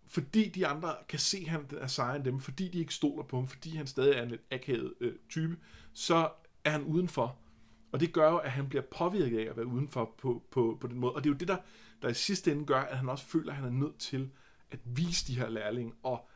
fordi 0.07 0.49
de 0.49 0.66
andre 0.66 0.95
kan 1.09 1.19
se, 1.19 1.38
at 1.45 1.50
han 1.50 1.66
er 1.81 1.87
sejere 1.87 2.16
end 2.16 2.25
dem, 2.25 2.40
fordi 2.40 2.69
de 2.69 2.78
ikke 2.78 2.95
stoler 2.95 3.25
på 3.25 3.37
ham, 3.37 3.49
fordi 3.49 3.76
han 3.76 3.87
stadig 3.87 4.14
er 4.14 4.23
en 4.23 4.28
lidt 4.28 4.42
akavet 4.50 4.95
øh, 5.00 5.14
type, 5.28 5.57
så 5.92 6.31
er 6.64 6.71
han 6.71 6.83
udenfor. 6.83 7.38
Og 7.92 8.00
det 8.00 8.12
gør 8.12 8.31
jo, 8.31 8.37
at 8.37 8.50
han 8.50 8.69
bliver 8.69 8.83
påvirket 8.83 9.38
af 9.38 9.50
at 9.50 9.57
være 9.57 9.66
udenfor 9.66 10.14
på, 10.19 10.42
på, 10.50 10.78
på 10.81 10.87
den 10.87 10.99
måde. 10.99 11.12
Og 11.12 11.25
det 11.25 11.31
er 11.31 11.35
jo 11.35 11.38
det, 11.38 11.49
der, 11.49 11.57
der 12.02 12.09
i 12.09 12.14
sidste 12.14 12.52
ende 12.52 12.66
gør, 12.66 12.81
at 12.81 12.99
han 12.99 13.09
også 13.09 13.25
føler, 13.25 13.52
at 13.52 13.57
han 13.57 13.64
er 13.64 13.71
nødt 13.71 13.99
til 13.99 14.31
at 14.71 14.78
vise 14.85 15.26
de 15.26 15.38
her 15.38 15.49
lærlinge, 15.49 15.92
og, 16.02 16.28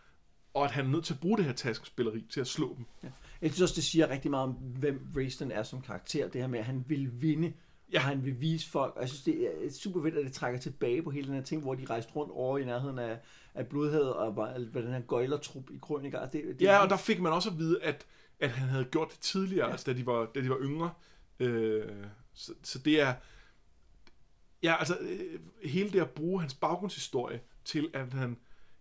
og 0.55 0.65
at 0.65 0.71
han 0.71 0.87
er 0.87 0.91
nødt 0.91 1.05
til 1.05 1.15
at 1.15 1.21
bruge 1.21 1.37
det 1.37 1.45
her 1.45 1.53
taskespilleri 1.53 2.27
til 2.31 2.41
at 2.41 2.47
slå 2.47 2.75
dem. 2.77 2.87
Ja. 3.03 3.09
Jeg 3.43 3.51
synes 3.51 3.63
også, 3.63 3.75
det 3.75 3.85
siger 3.85 4.11
rigtig 4.11 4.31
meget 4.31 4.45
om, 4.45 4.53
hvem 4.53 5.13
Raistin 5.17 5.51
er 5.51 5.63
som 5.63 5.83
karakter. 5.83 6.29
Det 6.29 6.41
her 6.41 6.49
med, 6.49 6.59
at 6.59 6.65
han 6.65 6.85
vil 6.89 7.11
vinde, 7.23 7.53
Ja. 7.93 7.99
Og 7.99 8.05
han 8.05 8.25
vil 8.25 8.41
vise 8.41 8.71
folk, 8.71 8.95
og 8.95 9.01
jeg 9.01 9.09
synes, 9.09 9.23
det 9.23 9.67
er 9.67 9.73
super 9.73 10.03
fedt, 10.03 10.15
at 10.15 10.25
det 10.25 10.33
trækker 10.33 10.61
tilbage 10.61 11.03
på 11.03 11.11
hele 11.11 11.27
den 11.27 11.35
her 11.35 11.43
ting, 11.43 11.63
hvor 11.63 11.75
de 11.75 11.85
rejste 11.85 12.13
rundt 12.13 12.33
over 12.33 12.59
i 12.59 12.65
nærheden 12.65 12.99
af, 12.99 13.19
af 13.55 13.67
blodhavet, 13.67 14.15
og 14.15 14.37
var, 14.37 14.59
hvad 14.59 14.83
den 14.83 14.93
her 14.93 15.01
gøjlertrup 15.01 15.71
i 15.71 15.79
krøniker. 15.83 16.29
Det, 16.29 16.45
det 16.59 16.63
ja, 16.63 16.79
og 16.79 16.91
der 16.91 16.97
fik 16.97 17.21
man 17.21 17.33
også 17.33 17.51
at 17.51 17.59
vide, 17.59 17.83
at, 17.83 18.07
at 18.41 18.51
han 18.51 18.69
havde 18.69 18.85
gjort 18.85 19.11
det 19.11 19.21
tidligere, 19.21 19.67
ja. 19.67 19.73
altså, 19.73 19.93
da, 19.93 19.99
de 19.99 20.07
var, 20.07 20.27
da 20.35 20.41
de 20.41 20.49
var 20.49 20.59
yngre. 20.61 20.91
Øh, 21.41 21.85
så, 22.35 22.53
så 22.63 22.79
det 22.79 23.01
er... 23.01 23.15
Ja, 24.63 24.77
altså, 24.79 24.99
øh, 25.01 25.41
hele 25.65 25.91
det 25.91 26.01
at 26.01 26.11
bruge 26.11 26.41
hans 26.41 26.55
baggrundshistorie 26.55 27.41
til, 27.65 27.91
at 27.95 28.13
han 28.13 28.37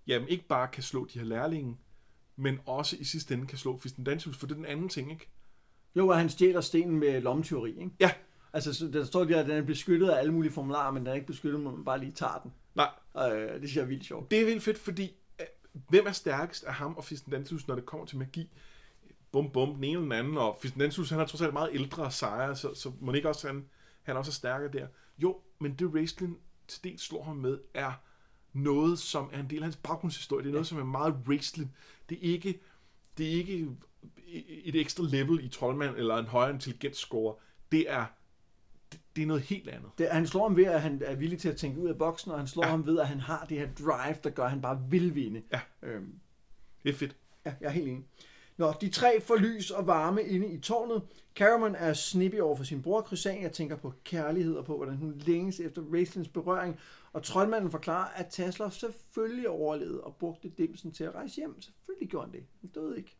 jamen, 0.07 0.27
ikke 0.27 0.47
bare 0.47 0.67
kan 0.67 0.83
slå 0.83 1.05
de 1.05 1.19
her 1.19 1.25
lærlinge, 1.25 1.77
men 2.35 2.59
også 2.65 2.95
i 2.99 3.03
sidste 3.03 3.33
ende 3.33 3.47
kan 3.47 3.57
slå 3.57 3.77
Fistendantius, 3.77 4.37
for 4.37 4.47
det 4.47 4.53
er 4.53 4.57
den 4.57 4.65
anden 4.65 4.89
ting, 4.89 5.11
ikke? 5.11 5.29
Jo, 5.95 6.09
at 6.09 6.17
han 6.17 6.29
stjæler 6.29 6.61
stenen 6.61 6.99
med 6.99 7.21
lommetyveri, 7.21 7.69
ikke? 7.69 7.91
Ja. 7.99 8.11
Altså, 8.53 8.87
der 8.93 9.03
står 9.03 9.23
der, 9.23 9.39
at 9.39 9.45
den 9.45 9.57
er 9.57 9.61
beskyttet 9.61 10.09
af 10.09 10.19
alle 10.19 10.33
mulige 10.33 10.51
formularer, 10.51 10.91
men 10.91 10.99
den 10.99 11.07
er 11.07 11.13
ikke 11.13 11.27
beskyttet, 11.27 11.61
når 11.61 11.71
man 11.71 11.85
bare 11.85 11.99
lige 11.99 12.11
tager 12.11 12.39
den. 12.43 12.53
Nej. 12.75 12.89
Og 13.13 13.37
øh, 13.37 13.61
det 13.61 13.69
synes 13.69 13.75
jeg 13.75 13.81
er 13.81 13.87
vildt 13.87 14.05
sjovt. 14.05 14.31
Det 14.31 14.41
er 14.41 14.45
vildt 14.45 14.63
fedt, 14.63 14.77
fordi 14.77 15.15
øh, 15.41 15.45
hvem 15.89 16.05
er 16.07 16.11
stærkest 16.11 16.63
af 16.63 16.73
ham 16.73 16.95
og 16.95 17.03
Fistendantius, 17.03 17.67
når 17.67 17.75
det 17.75 17.85
kommer 17.85 18.05
til 18.05 18.17
magi? 18.17 18.49
Bum, 19.31 19.51
bum, 19.51 19.75
den 19.75 19.83
ene 19.83 19.91
eller 19.91 20.01
den 20.01 20.11
anden, 20.11 20.37
og 20.37 20.57
Fistendantius, 20.61 21.09
han 21.09 21.19
er 21.19 21.25
trods 21.25 21.41
alt 21.41 21.53
meget 21.53 21.69
ældre 21.73 22.03
og 22.03 22.13
sejre, 22.13 22.55
så, 22.55 22.73
så 22.73 22.91
må 23.01 23.13
ikke 23.13 23.29
også, 23.29 23.47
han, 23.47 23.65
han 24.03 24.17
også 24.17 24.29
er 24.29 24.33
stærkere 24.33 24.71
der. 24.71 24.87
Jo, 25.17 25.37
men 25.59 25.73
det 25.73 25.93
Raistlin 25.93 26.37
til 26.67 26.83
dels 26.83 27.01
slår 27.01 27.23
ham 27.23 27.35
med, 27.35 27.59
er 27.73 27.91
noget, 28.53 28.99
som 28.99 29.29
er 29.33 29.39
en 29.39 29.49
del 29.49 29.57
af 29.57 29.63
hans 29.63 29.75
baggrundshistorie. 29.75 30.43
Det 30.43 30.49
er 30.49 30.53
noget, 30.53 30.67
som 30.67 30.79
er 30.79 30.83
meget 30.83 31.15
Raistlin. 31.27 31.71
Det 32.09 32.17
er 32.17 32.31
ikke, 32.33 32.59
det 33.17 33.27
er 33.27 33.31
ikke 33.31 33.67
et 34.63 34.75
ekstra 34.75 35.03
level 35.09 35.45
i 35.45 35.49
troldmand 35.49 35.95
eller 35.95 36.15
en 36.15 36.25
højere 36.25 36.53
intelligensscore. 36.53 37.35
Det 37.71 37.91
er 37.91 38.05
det, 38.91 38.99
det 39.15 39.21
er 39.21 39.25
noget 39.25 39.43
helt 39.43 39.69
andet. 39.69 39.89
Det, 39.97 40.09
han 40.11 40.27
slår 40.27 40.47
ham 40.47 40.57
ved, 40.57 40.65
at 40.65 40.81
han 40.81 41.01
er 41.05 41.15
villig 41.15 41.39
til 41.39 41.49
at 41.49 41.57
tænke 41.57 41.81
ud 41.81 41.89
af 41.89 41.97
boksen, 41.97 42.31
og 42.31 42.37
han 42.37 42.47
slår 42.47 42.63
ja. 42.63 42.69
ham 42.69 42.85
ved, 42.85 42.99
at 42.99 43.07
han 43.07 43.19
har 43.19 43.45
det 43.49 43.57
her 43.59 43.67
drive, 43.73 44.15
der 44.23 44.29
gør, 44.29 44.43
at 44.43 44.49
han 44.49 44.61
bare 44.61 44.83
vil 44.89 45.15
vinde. 45.15 45.41
Ja. 45.51 45.59
Øhm. 45.83 46.19
Det 46.83 46.89
er 46.89 46.93
fedt. 46.93 47.15
Ja, 47.45 47.53
jeg 47.61 47.67
er 47.67 47.71
helt 47.71 47.87
enig. 47.87 48.05
Nå, 48.57 48.73
de 48.81 48.89
tre 48.89 49.21
får 49.21 49.35
lys 49.35 49.71
og 49.71 49.87
varme 49.87 50.23
inde 50.23 50.47
i 50.47 50.59
tårnet. 50.59 51.01
Caramon 51.35 51.75
er 51.75 51.93
snippig 51.93 52.43
over 52.43 52.55
for 52.55 52.63
sin 52.63 52.81
bror 52.81 53.03
Chrysan, 53.07 53.41
Jeg 53.41 53.51
tænker 53.51 53.75
på 53.75 53.93
kærlighed 54.03 54.55
og 54.55 54.65
på, 54.65 54.77
hvordan 54.77 54.95
hun 54.95 55.13
længes 55.17 55.59
efter 55.59 55.81
Raislins 55.93 56.27
berøring. 56.27 56.79
Og 57.13 57.23
troldmanden 57.23 57.71
forklarer, 57.71 58.09
at 58.15 58.27
Tasloff 58.27 58.75
selvfølgelig 58.75 59.49
overlevede 59.49 60.01
og 60.01 60.15
brugte 60.15 60.49
dimsen 60.49 60.91
til 60.91 61.03
at 61.03 61.15
rejse 61.15 61.35
hjem. 61.35 61.61
Selvfølgelig 61.61 62.09
gjorde 62.09 62.25
han 62.25 62.33
det. 62.33 62.43
Han 62.61 62.69
døde 62.69 62.97
ikke. 62.97 63.15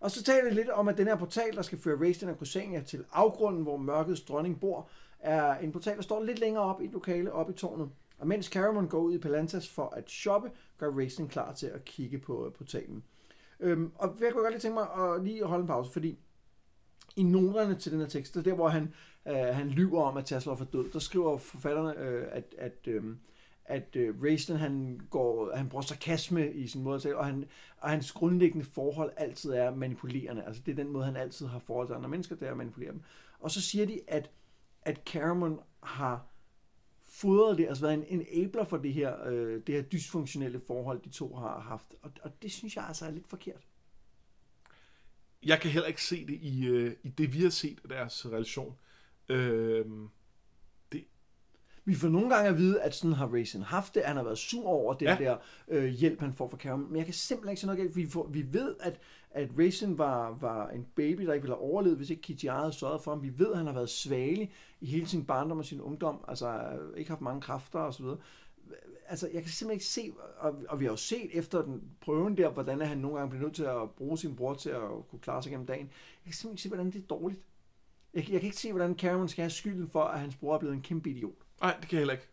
Og 0.00 0.10
så 0.10 0.22
taler 0.22 0.44
det 0.44 0.54
lidt 0.54 0.68
om, 0.68 0.88
at 0.88 0.98
den 0.98 1.06
her 1.06 1.16
portal, 1.16 1.56
der 1.56 1.62
skal 1.62 1.78
føre 1.78 2.00
Raistlin 2.00 2.30
og 2.30 2.36
Crysania 2.36 2.80
til 2.80 3.04
afgrunden, 3.12 3.62
hvor 3.62 3.76
mørkets 3.76 4.20
dronning 4.20 4.60
bor, 4.60 4.88
er 5.20 5.54
en 5.58 5.72
portal, 5.72 5.96
der 5.96 6.02
står 6.02 6.22
lidt 6.22 6.38
længere 6.38 6.64
op 6.64 6.80
i 6.80 6.84
et 6.84 6.92
lokale 6.92 7.32
op 7.32 7.50
i 7.50 7.52
tårnet. 7.52 7.90
Og 8.18 8.26
mens 8.26 8.46
Caramon 8.46 8.88
går 8.88 9.00
ud 9.00 9.14
i 9.14 9.18
Palantas 9.18 9.68
for 9.68 9.88
at 9.96 10.10
shoppe, 10.10 10.50
gør 10.78 10.90
Raistlin 10.90 11.28
klar 11.28 11.54
til 11.54 11.66
at 11.66 11.84
kigge 11.84 12.18
på 12.18 12.46
øh, 12.46 12.52
portalen. 12.52 13.04
Øhm, 13.60 13.92
og 13.94 14.16
jeg 14.20 14.32
kunne 14.32 14.42
godt 14.42 14.52
lige 14.52 14.60
tænke 14.60 14.74
mig 14.74 15.14
at 15.14 15.24
lige 15.24 15.44
holde 15.44 15.62
en 15.62 15.68
pause, 15.68 15.92
fordi 15.92 16.18
i 17.16 17.22
noterne 17.22 17.74
til 17.74 17.92
den 17.92 18.00
her 18.00 18.06
tekst, 18.06 18.34
der, 18.34 18.42
der 18.42 18.54
hvor 18.54 18.68
han, 18.68 18.94
øh, 19.28 19.34
han 19.34 19.68
lyver 19.68 20.02
om, 20.02 20.16
at 20.16 20.24
Tesla 20.24 20.52
er 20.52 20.66
død, 20.72 20.90
der 20.92 20.98
skriver 20.98 21.38
forfatterne, 21.38 21.98
øh, 21.98 22.26
at, 22.30 22.54
at, 22.58 22.78
øh, 22.86 23.04
at 23.64 23.96
øh, 23.96 24.22
Raisten, 24.22 24.56
han, 24.56 25.00
går, 25.10 25.56
han 25.56 25.68
bruger 25.68 25.82
sarkasme 25.82 26.52
i 26.52 26.66
sin 26.66 26.82
måde 26.82 26.96
at 26.96 27.02
tale, 27.02 27.18
og, 27.18 27.26
han, 27.26 27.44
og 27.78 27.90
hans 27.90 28.12
grundlæggende 28.12 28.66
forhold 28.66 29.12
altid 29.16 29.50
er 29.50 29.74
manipulerende. 29.74 30.44
Altså 30.44 30.62
det 30.66 30.72
er 30.72 30.76
den 30.76 30.92
måde, 30.92 31.04
han 31.04 31.16
altid 31.16 31.46
har 31.46 31.58
forhold 31.58 31.86
til 31.86 31.94
andre 31.94 32.08
mennesker, 32.08 32.36
det 32.36 32.46
er 32.46 32.50
at 32.50 32.56
manipulere 32.56 32.92
dem. 32.92 33.02
Og 33.40 33.50
så 33.50 33.60
siger 33.60 33.86
de, 33.86 34.00
at, 34.08 34.30
at 34.82 35.00
Caramon 35.06 35.60
har 35.82 36.26
fodret 37.20 37.58
det, 37.58 37.66
altså 37.66 37.86
været 37.86 37.94
en 38.10 38.20
enabler 38.20 38.64
for 38.64 38.76
det 38.76 38.92
her, 38.92 39.26
øh, 39.26 39.62
det 39.66 39.74
her 39.74 39.82
dysfunktionelle 39.82 40.60
forhold, 40.66 41.02
de 41.02 41.08
to 41.08 41.34
har 41.34 41.60
haft. 41.60 41.94
Og, 42.02 42.10
og 42.22 42.42
det 42.42 42.52
synes 42.52 42.76
jeg 42.76 42.84
altså 42.84 43.06
er 43.06 43.10
lidt 43.10 43.28
forkert. 43.28 43.66
Jeg 45.46 45.60
kan 45.60 45.70
heller 45.70 45.86
ikke 45.88 46.02
se 46.02 46.26
det 46.26 46.38
i, 46.42 46.66
øh, 46.66 46.96
i 47.02 47.08
det, 47.08 47.34
vi 47.34 47.42
har 47.42 47.50
set 47.50 47.80
af 47.82 47.88
deres 47.88 48.26
relation. 48.26 48.76
Øh, 49.28 49.84
det... 50.92 51.04
Vi 51.84 51.94
får 51.94 52.08
nogle 52.08 52.34
gange 52.34 52.50
at 52.50 52.58
vide, 52.58 52.82
at 52.82 52.94
sådan 52.94 53.12
har 53.12 53.26
Raisin 53.26 53.62
haft 53.62 53.94
det. 53.94 54.02
Han 54.04 54.16
har 54.16 54.24
været 54.24 54.38
sur 54.38 54.68
over 54.68 54.94
den 54.94 55.08
ja. 55.08 55.16
der 55.18 55.36
øh, 55.68 55.84
hjælp, 55.84 56.20
han 56.20 56.34
får 56.34 56.48
fra 56.48 56.56
Karen. 56.56 56.86
Men 56.88 56.96
jeg 56.96 57.04
kan 57.04 57.14
simpelthen 57.14 57.50
ikke 57.50 57.60
se 57.60 57.66
noget 57.66 57.80
galt. 57.80 57.96
Vi, 57.96 58.06
får, 58.06 58.26
vi 58.26 58.52
ved, 58.52 58.76
at, 58.80 59.00
at 59.30 59.50
Raisin 59.58 59.98
var, 59.98 60.38
var 60.40 60.68
en 60.68 60.86
baby, 60.96 61.26
der 61.26 61.32
ikke 61.32 61.42
ville 61.42 61.56
have 61.56 61.70
overlevet, 61.70 61.96
hvis 61.96 62.10
ikke 62.10 62.22
Kitty 62.22 62.46
havde 62.46 62.72
sørget 62.72 63.02
for 63.02 63.10
ham. 63.10 63.22
Vi 63.22 63.38
ved, 63.38 63.50
at 63.50 63.56
han 63.56 63.66
har 63.66 63.74
været 63.74 63.90
svagelig 63.90 64.52
i 64.80 64.86
hele 64.86 65.06
sin 65.06 65.24
barndom 65.24 65.58
og 65.58 65.64
sin 65.64 65.80
ungdom. 65.80 66.24
Altså 66.28 66.78
ikke 66.96 67.10
haft 67.10 67.20
mange 67.20 67.40
kræfter 67.40 67.78
osv 67.78 68.04
altså, 69.08 69.28
jeg 69.32 69.42
kan 69.42 69.50
simpelthen 69.52 69.76
ikke 69.76 69.84
se, 69.84 70.12
og, 70.38 70.62
og 70.68 70.80
vi 70.80 70.84
har 70.84 70.92
jo 70.92 70.96
set 70.96 71.30
efter 71.32 71.62
den 71.62 71.82
prøven 72.00 72.36
der, 72.36 72.50
hvordan 72.50 72.80
han 72.80 72.98
nogle 72.98 73.16
gange 73.16 73.30
bliver 73.30 73.42
nødt 73.42 73.54
til 73.54 73.62
at 73.62 73.90
bruge 73.90 74.18
sin 74.18 74.36
bror 74.36 74.54
til 74.54 74.70
at 74.70 75.08
kunne 75.10 75.20
klare 75.20 75.42
sig 75.42 75.50
gennem 75.50 75.66
dagen. 75.66 75.86
Jeg 75.86 76.24
kan 76.24 76.32
simpelthen 76.32 76.52
ikke 76.52 76.62
se, 76.62 76.68
hvordan 76.68 76.90
det 76.90 77.02
er 77.02 77.06
dårligt. 77.06 77.40
Jeg, 78.14 78.30
jeg 78.30 78.40
kan 78.40 78.46
ikke 78.46 78.56
se, 78.56 78.72
hvordan 78.72 78.98
Cameron 78.98 79.28
skal 79.28 79.42
have 79.42 79.50
skylden 79.50 79.88
for, 79.88 80.04
at 80.04 80.20
hans 80.20 80.36
bror 80.36 80.54
er 80.54 80.58
blevet 80.58 80.74
en 80.74 80.82
kæmpe 80.82 81.10
idiot. 81.10 81.34
Nej, 81.60 81.76
det 81.80 81.88
kan 81.88 81.96
jeg 81.96 82.00
heller 82.00 82.14
ikke. 82.14 82.28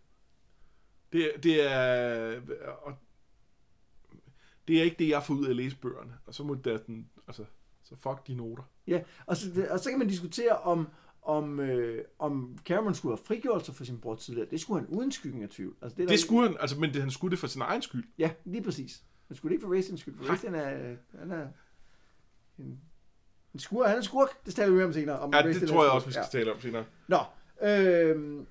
Det, 1.13 1.31
det 1.43 1.71
er... 1.71 2.41
Og, 2.81 2.93
det 4.67 4.79
er 4.79 4.83
ikke 4.83 4.95
det, 4.99 5.09
jeg 5.09 5.23
får 5.23 5.33
ud 5.33 5.45
af 5.45 5.49
at 5.49 5.55
læse 5.55 5.75
bøgerne. 5.75 6.13
Og 6.25 6.33
så 6.33 6.43
må 6.43 6.55
det 6.55 6.87
den, 6.87 7.09
altså, 7.27 7.45
så 7.83 7.95
fuck 7.95 8.27
de 8.27 8.35
noter. 8.35 8.63
Ja, 8.87 9.01
og 9.25 9.37
så, 9.37 9.67
og 9.69 9.79
så 9.79 9.89
kan 9.89 9.99
man 9.99 10.07
diskutere 10.07 10.57
om, 10.57 10.87
om, 11.21 11.59
øh, 11.59 12.05
om 12.19 12.57
Cameron 12.65 12.95
skulle 12.95 13.17
have 13.17 13.25
frigjort 13.25 13.65
sig 13.65 13.75
for 13.75 13.83
sin 13.83 13.97
bror 13.97 14.15
tidligere. 14.15 14.49
Det 14.49 14.61
skulle 14.61 14.79
han 14.79 14.89
uden 14.89 15.11
skyggen 15.11 15.43
af 15.43 15.49
tvivl. 15.49 15.75
Altså, 15.81 15.97
det, 15.97 16.09
det 16.09 16.19
skulle 16.19 16.49
han, 16.49 16.57
altså, 16.59 16.79
men 16.79 16.93
det, 16.93 17.01
han 17.01 17.11
skulle 17.11 17.31
det 17.31 17.39
for 17.39 17.47
sin 17.47 17.61
egen 17.61 17.81
skyld. 17.81 18.03
Ja, 18.17 18.31
lige 18.45 18.63
præcis. 18.63 19.03
Han 19.27 19.37
skulle 19.37 19.49
det 19.49 19.55
ikke 19.55 19.67
for 19.67 19.75
Racings 19.75 20.01
skyld, 20.01 20.17
for 20.17 20.31
Racing 20.31 20.55
er, 20.55 20.95
han 21.19 21.31
er 21.31 21.47
en, 22.59 22.79
en 23.53 23.59
skurk. 23.59 23.87
Han 23.87 23.97
er 23.97 24.01
skurk, 24.01 24.45
det 24.45 24.55
taler 24.55 24.75
vi 24.75 24.83
om 24.83 24.93
senere. 24.93 25.19
Om 25.19 25.33
ja, 25.33 25.41
det 25.41 25.69
tror 25.69 25.83
jeg 25.83 25.91
også, 25.91 26.07
vi 26.07 26.13
skal 26.13 26.25
ja. 26.33 26.39
tale 26.39 26.53
om 26.53 26.61
senere. 26.61 26.85
Nå, 27.07 27.19
øh, 27.61 28.45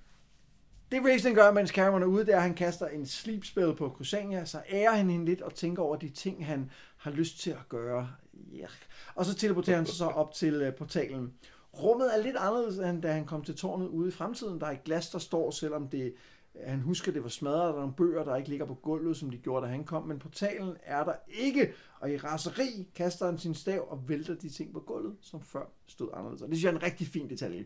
det 0.94 1.04
Racing 1.04 1.36
gør, 1.36 1.52
mens 1.52 1.70
Cameron 1.70 2.02
er 2.02 2.06
ude, 2.06 2.26
det 2.26 2.32
er, 2.32 2.36
at 2.36 2.42
han 2.42 2.54
kaster 2.54 2.86
en 2.86 3.06
sleep 3.06 3.44
på 3.76 3.88
Kusania, 3.88 4.44
så 4.44 4.62
ærer 4.70 4.92
han 4.92 5.10
hende 5.10 5.24
lidt 5.24 5.40
og 5.40 5.54
tænker 5.54 5.82
over 5.82 5.96
de 5.96 6.08
ting, 6.08 6.46
han 6.46 6.70
har 6.96 7.10
lyst 7.10 7.38
til 7.38 7.50
at 7.50 7.68
gøre. 7.68 8.10
Yeah. 8.54 8.68
Og 9.14 9.24
så 9.24 9.34
teleporterer 9.34 9.76
han 9.76 9.86
sig 9.86 9.96
så 9.96 10.04
op 10.04 10.32
til 10.32 10.68
uh, 10.68 10.74
portalen. 10.74 11.32
Rummet 11.72 12.18
er 12.18 12.22
lidt 12.22 12.36
anderledes, 12.36 12.78
end 12.78 13.02
da 13.02 13.12
han 13.12 13.26
kom 13.26 13.44
til 13.44 13.56
tårnet 13.56 13.86
ude 13.86 14.08
i 14.08 14.12
fremtiden. 14.12 14.60
Der 14.60 14.66
er 14.66 14.70
et 14.70 14.84
glas, 14.84 15.10
der 15.10 15.18
står, 15.18 15.50
selvom 15.50 15.88
det, 15.88 16.14
øh, 16.54 16.68
han 16.68 16.80
husker, 16.80 17.12
det 17.12 17.22
var 17.22 17.28
smadret. 17.28 17.68
Der 17.68 17.72
er 17.72 17.80
nogle 17.80 17.94
bøger, 17.94 18.24
der 18.24 18.36
ikke 18.36 18.48
ligger 18.48 18.66
på 18.66 18.74
gulvet, 18.74 19.16
som 19.16 19.30
de 19.30 19.38
gjorde, 19.38 19.66
da 19.66 19.70
han 19.70 19.84
kom. 19.84 20.06
Men 20.06 20.18
portalen 20.18 20.76
er 20.82 21.04
der 21.04 21.14
ikke. 21.28 21.72
Og 22.00 22.10
i 22.10 22.16
raseri 22.16 22.88
kaster 22.94 23.26
han 23.26 23.38
sin 23.38 23.54
stav 23.54 23.86
og 23.90 24.08
vælter 24.08 24.34
de 24.34 24.48
ting 24.48 24.72
på 24.72 24.80
gulvet, 24.80 25.16
som 25.20 25.42
før 25.42 25.64
stod 25.86 26.10
anderledes. 26.14 26.42
Og 26.42 26.48
det 26.48 26.56
synes 26.56 26.64
jeg 26.64 26.70
er 26.70 26.76
en 26.76 26.82
rigtig 26.82 27.06
fin 27.06 27.30
detalje. 27.30 27.64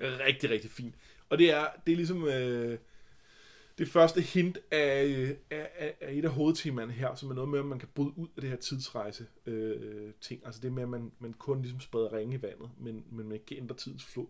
Rigtig, 0.00 0.50
rigtig 0.50 0.70
fint. 0.70 0.94
Og 1.30 1.38
det 1.38 1.52
er, 1.52 1.66
det 1.86 1.92
er 1.92 1.96
ligesom... 1.96 2.28
Øh 2.28 2.78
det 3.80 3.88
første 3.88 4.20
hint 4.20 4.58
af, 4.70 5.36
af, 5.50 5.94
af 6.00 6.12
et 6.12 6.24
af 6.24 6.30
hovedtemaerne 6.30 6.92
her, 6.92 7.14
som 7.14 7.30
er 7.30 7.34
noget 7.34 7.50
med, 7.50 7.58
at 7.58 7.64
man 7.64 7.78
kan 7.78 7.88
bryde 7.94 8.12
ud 8.16 8.28
af 8.36 8.40
det 8.40 8.50
her 8.50 8.56
tidsrejse 8.56 9.26
øh, 9.46 10.12
ting. 10.20 10.42
Altså 10.46 10.60
det 10.60 10.72
med, 10.72 10.82
at 10.82 10.88
man, 10.88 11.12
man 11.18 11.32
kun 11.32 11.62
ligesom 11.62 11.80
spreder 11.80 12.12
ringe 12.12 12.36
i 12.36 12.42
vandet, 12.42 12.70
men, 12.78 13.04
men 13.10 13.28
man 13.28 13.32
ikke 13.32 13.56
ændre 13.56 13.76
tidens 13.76 14.04
flod. 14.04 14.26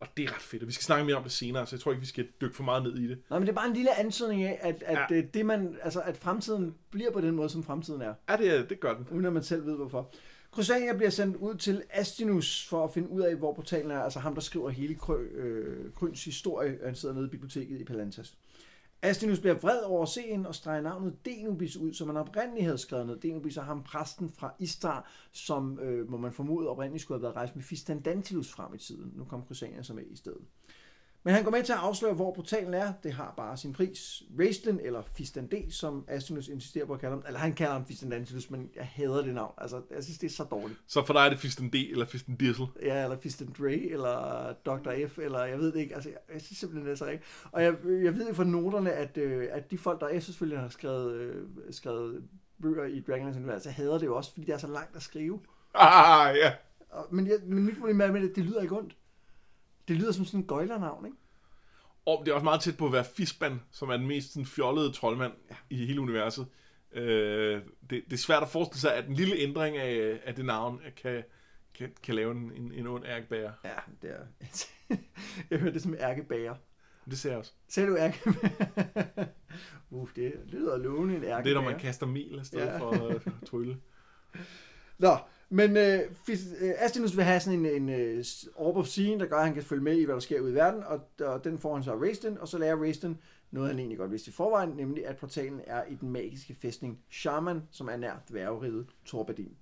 Og 0.00 0.08
det 0.16 0.24
er 0.24 0.34
ret 0.34 0.42
fedt, 0.42 0.62
og 0.62 0.68
vi 0.68 0.72
skal 0.72 0.84
snakke 0.84 1.04
mere 1.04 1.16
om 1.16 1.22
det 1.22 1.32
senere, 1.32 1.66
så 1.66 1.76
jeg 1.76 1.80
tror 1.80 1.92
ikke, 1.92 2.00
vi 2.00 2.06
skal 2.06 2.28
dykke 2.40 2.56
for 2.56 2.64
meget 2.64 2.82
ned 2.82 2.98
i 2.98 3.08
det. 3.08 3.18
Nej, 3.30 3.38
men 3.38 3.46
det 3.46 3.52
er 3.52 3.56
bare 3.56 3.68
en 3.68 3.74
lille 3.74 3.98
ansøgning 3.98 4.42
af, 4.42 4.58
at, 4.60 4.82
at, 4.86 4.98
ja. 5.10 5.20
det, 5.34 5.46
man, 5.46 5.76
altså, 5.82 6.00
at 6.00 6.16
fremtiden 6.16 6.74
bliver 6.90 7.10
på 7.10 7.20
den 7.20 7.34
måde, 7.34 7.48
som 7.48 7.62
fremtiden 7.62 8.02
er. 8.02 8.14
Ja, 8.28 8.36
det, 8.36 8.70
det 8.70 8.80
gør 8.80 8.94
den. 8.94 9.06
Uden 9.10 9.24
at 9.24 9.32
man 9.32 9.42
selv 9.42 9.66
ved, 9.66 9.76
hvorfor. 9.76 10.10
Crusania 10.52 10.96
bliver 10.96 11.10
sendt 11.10 11.36
ud 11.36 11.54
til 11.54 11.82
Astinus 11.90 12.68
for 12.68 12.84
at 12.84 12.92
finde 12.92 13.10
ud 13.10 13.20
af, 13.20 13.36
hvor 13.36 13.52
portalen 13.52 13.90
er. 13.90 14.00
Altså 14.00 14.18
ham, 14.18 14.34
der 14.34 14.40
skriver 14.40 14.70
hele 14.70 14.94
Krø, 14.94 15.22
øh, 15.22 15.92
Kryns 15.92 16.24
historie. 16.24 16.78
Han 16.84 16.94
sidder 16.94 17.14
nede 17.14 17.26
i 17.26 17.30
biblioteket 17.30 17.80
i 17.80 17.84
Palantas. 17.84 18.36
Astinus 19.02 19.40
bliver 19.40 19.54
vred 19.54 19.80
over 19.82 20.06
scenen 20.06 20.46
og 20.46 20.54
streger 20.54 20.80
navnet 20.80 21.24
Denubis 21.24 21.76
ud, 21.76 21.92
som 21.92 22.06
man 22.06 22.16
oprindeligt 22.16 22.64
havde 22.64 22.78
skrevet 22.78 23.06
ned. 23.06 23.16
Denubis 23.20 23.56
er 23.56 23.62
ham 23.62 23.82
præsten 23.82 24.30
fra 24.30 24.54
Istar, 24.58 25.10
som 25.32 25.78
øh, 25.78 26.10
må 26.10 26.16
man 26.16 26.32
formode 26.32 26.68
oprindeligt 26.68 27.02
skulle 27.02 27.18
have 27.18 27.22
været 27.22 27.36
rejst 27.36 27.56
med 27.56 27.64
Fistandantilus 27.64 28.52
frem 28.52 28.74
i 28.74 28.78
tiden. 28.78 29.12
Nu 29.16 29.24
kom 29.24 29.44
Crusania 29.48 29.82
så 29.82 29.94
med 29.94 30.04
i 30.10 30.16
stedet. 30.16 30.42
Men 31.24 31.34
han 31.34 31.44
går 31.44 31.50
med 31.50 31.62
til 31.62 31.72
at 31.72 31.78
afsløre, 31.78 32.14
hvor 32.14 32.32
portalen 32.32 32.74
er. 32.74 32.92
Det 33.02 33.12
har 33.12 33.34
bare 33.36 33.56
sin 33.56 33.72
pris. 33.72 34.22
Raistlin, 34.38 34.80
eller 34.80 35.02
Fistandé, 35.02 35.70
som 35.70 36.04
Astinus 36.08 36.48
insisterer 36.48 36.86
på 36.86 36.92
at 36.92 37.00
kalde 37.00 37.14
ham. 37.14 37.24
Eller 37.26 37.40
han 37.40 37.52
kalder 37.52 37.72
ham 37.72 37.86
Fistandantilus, 37.86 38.50
men 38.50 38.70
jeg 38.76 38.86
hader 38.86 39.22
det 39.22 39.34
navn. 39.34 39.54
Altså, 39.58 39.82
jeg 39.94 40.04
synes, 40.04 40.18
det 40.18 40.26
er 40.26 40.30
så 40.30 40.44
dårligt. 40.44 40.78
Så 40.86 41.04
for 41.06 41.12
dig 41.12 41.20
er 41.20 41.28
det 41.30 41.36
Fistandé 41.36 41.90
eller 41.90 42.06
Fistandissel? 42.06 42.66
Ja, 42.82 43.04
eller 43.04 43.18
Fistandre, 43.18 43.74
eller 43.74 44.52
Dr. 44.66 45.08
F, 45.08 45.18
eller 45.18 45.44
jeg 45.44 45.58
ved 45.58 45.72
det 45.72 45.80
ikke. 45.80 45.94
Altså, 45.94 46.10
jeg, 46.10 46.18
jeg 46.34 46.42
synes 46.42 46.58
simpelthen, 46.58 46.86
det 46.86 46.92
er 46.92 46.96
så 46.96 47.06
rigtigt. 47.06 47.48
Og 47.52 47.62
jeg, 47.62 47.74
jeg 47.84 48.14
ved 48.14 48.34
fra 48.34 48.44
noterne, 48.44 48.92
at, 48.92 49.18
øh, 49.18 49.48
at 49.52 49.70
de 49.70 49.78
folk, 49.78 50.00
der 50.00 50.06
er 50.06 50.20
selvfølgelig 50.20 50.58
har 50.58 50.68
skrevet, 50.68 51.14
øh, 51.14 51.46
skrevet 51.70 52.22
bøger 52.62 52.84
i 52.84 53.00
Dragonlance 53.00 53.40
Univers, 53.40 53.62
så 53.62 53.70
hader 53.70 53.98
det 53.98 54.06
jo 54.06 54.16
også, 54.16 54.30
fordi 54.30 54.46
det 54.46 54.54
er 54.54 54.58
så 54.58 54.66
langt 54.66 54.96
at 54.96 55.02
skrive. 55.02 55.40
Ah, 55.74 56.36
ja. 56.36 56.52
Men, 57.10 57.26
jeg, 57.26 57.36
men 57.46 57.64
mit 57.64 57.74
problem 57.74 58.00
er 58.00 58.12
med 58.12 58.20
det, 58.20 58.36
det 58.36 58.44
lyder 58.44 58.62
ikke 58.62 58.76
ondt. 58.76 58.96
Det 59.88 59.96
lyder 59.96 60.12
som 60.12 60.24
sådan 60.24 60.40
en 60.40 60.46
gøjlernavn, 60.46 61.06
ikke? 61.06 61.18
Og 62.06 62.22
det 62.24 62.30
er 62.30 62.34
også 62.34 62.44
meget 62.44 62.60
tæt 62.60 62.76
på 62.76 62.86
at 62.86 62.92
være 62.92 63.04
Fisban, 63.04 63.60
som 63.70 63.90
er 63.90 63.96
den 63.96 64.06
mest 64.06 64.32
sådan, 64.32 64.46
fjollede 64.46 64.92
troldmand 64.92 65.32
ja. 65.50 65.56
i 65.70 65.86
hele 65.86 66.00
universet. 66.00 66.46
Øh, 66.92 67.62
det, 67.90 68.04
det 68.04 68.12
er 68.12 68.16
svært 68.16 68.42
at 68.42 68.48
forestille 68.48 68.80
sig, 68.80 68.94
at 68.94 69.08
en 69.08 69.14
lille 69.14 69.36
ændring 69.36 69.76
af, 69.76 70.20
af 70.24 70.34
det 70.34 70.44
navn 70.44 70.80
kan, 71.02 71.22
kan, 71.74 71.92
kan 72.02 72.14
lave 72.14 72.30
en, 72.30 72.52
en, 72.56 72.72
en 72.72 72.86
ond 72.86 73.04
ærkebærer. 73.04 73.52
Ja, 73.64 73.74
det 74.02 74.10
er... 74.10 74.46
jeg 75.50 75.58
hørte 75.58 75.74
det 75.74 75.82
som 75.82 75.94
ærkebager. 75.94 76.54
Det 77.10 77.18
ser 77.18 77.30
jeg 77.30 77.38
også. 77.38 77.52
Ser 77.68 77.86
du 77.86 77.96
ærkebager? 77.96 79.26
uh, 79.90 80.08
det 80.16 80.32
lyder 80.46 80.76
lovende 80.76 81.16
en 81.16 81.24
ærkebager. 81.24 81.42
Det 81.42 81.50
er, 81.50 81.54
når 81.54 81.70
man 81.70 81.78
kaster 81.80 82.06
mel 82.06 82.38
afsted 82.38 82.64
ja. 82.64 82.78
for 82.78 82.90
at 82.90 83.22
trylle. 83.46 83.76
Nå, 84.98 85.16
men 85.52 85.76
øh, 85.76 86.00
øh, 86.60 86.72
Astinus 86.78 87.16
vil 87.16 87.24
have 87.24 87.40
sådan 87.40 87.66
en, 87.66 87.88
en 87.88 88.18
uh, 88.18 88.24
orb 88.66 88.76
of 88.76 88.86
scene, 88.86 89.20
der 89.20 89.26
gør, 89.26 89.36
at 89.36 89.44
han 89.44 89.54
kan 89.54 89.62
følge 89.62 89.82
med 89.82 89.96
i, 89.96 90.04
hvad 90.04 90.14
der 90.14 90.20
sker 90.20 90.40
ude 90.40 90.50
i 90.50 90.54
verden, 90.54 90.82
og, 90.84 91.00
og 91.20 91.44
den 91.44 91.58
får 91.58 91.74
han 91.74 91.84
så 91.84 91.92
af 91.92 91.96
Raisten, 91.96 92.38
og 92.38 92.48
så 92.48 92.58
lærer 92.58 92.76
Raisten 92.76 93.18
noget, 93.50 93.68
han 93.68 93.78
egentlig 93.78 93.98
godt 93.98 94.10
vidste 94.10 94.28
i 94.28 94.32
forvejen, 94.32 94.70
nemlig 94.70 95.06
at 95.06 95.16
portalen 95.16 95.60
er 95.66 95.84
i 95.84 95.94
den 95.94 96.10
magiske 96.10 96.56
fæstning 96.62 96.98
Shaman, 97.10 97.62
som 97.70 97.88
er 97.88 97.96
nær 97.96 98.14
dværgeriget 98.30 98.86
Torbadin. 99.04 99.56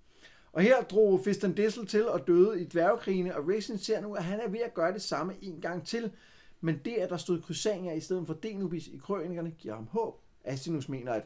Og 0.53 0.63
her 0.63 0.83
drog 0.83 1.21
Fistan 1.25 1.53
Dissel 1.53 1.87
til 1.87 2.09
og 2.09 2.27
døde 2.27 2.61
i 2.61 2.65
dværgekrigene, 2.65 3.37
og 3.37 3.49
Raisten 3.49 3.79
ser 3.79 4.01
nu, 4.01 4.15
at 4.15 4.25
han 4.25 4.41
er 4.41 4.49
ved 4.49 4.61
at 4.61 4.75
gøre 4.75 4.93
det 4.93 5.03
samme 5.03 5.35
en 5.43 5.61
gang 5.61 5.87
til, 5.87 6.13
men 6.61 6.81
det, 6.85 6.95
at 6.95 7.11
der 7.11 7.17
stod 7.17 7.43
krydseringer 7.43 7.93
i 7.93 8.01
stedet 8.01 8.27
for 8.27 8.35
Denubis 8.35 8.87
i 8.87 8.97
krønikerne, 8.97 9.51
giver 9.51 9.75
ham 9.75 9.87
håb. 9.87 10.21
Astinus 10.45 10.89
mener, 10.89 11.13
at 11.13 11.25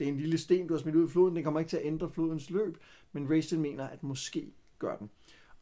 det 0.00 0.08
er 0.08 0.12
en 0.12 0.18
lille 0.18 0.38
sten, 0.38 0.66
du 0.66 0.74
har 0.74 0.80
smidt 0.80 0.96
ud 0.96 1.08
i 1.08 1.10
floden, 1.10 1.36
den 1.36 1.44
kommer 1.44 1.60
ikke 1.60 1.70
til 1.70 1.76
at 1.76 1.86
ændre 1.86 2.10
flodens 2.10 2.50
løb, 2.50 2.78
men 3.12 3.30
Racing 3.30 3.62
mener, 3.62 3.88
at 3.88 4.02
måske 4.02 4.52
gør 4.78 4.96
den. 4.96 5.10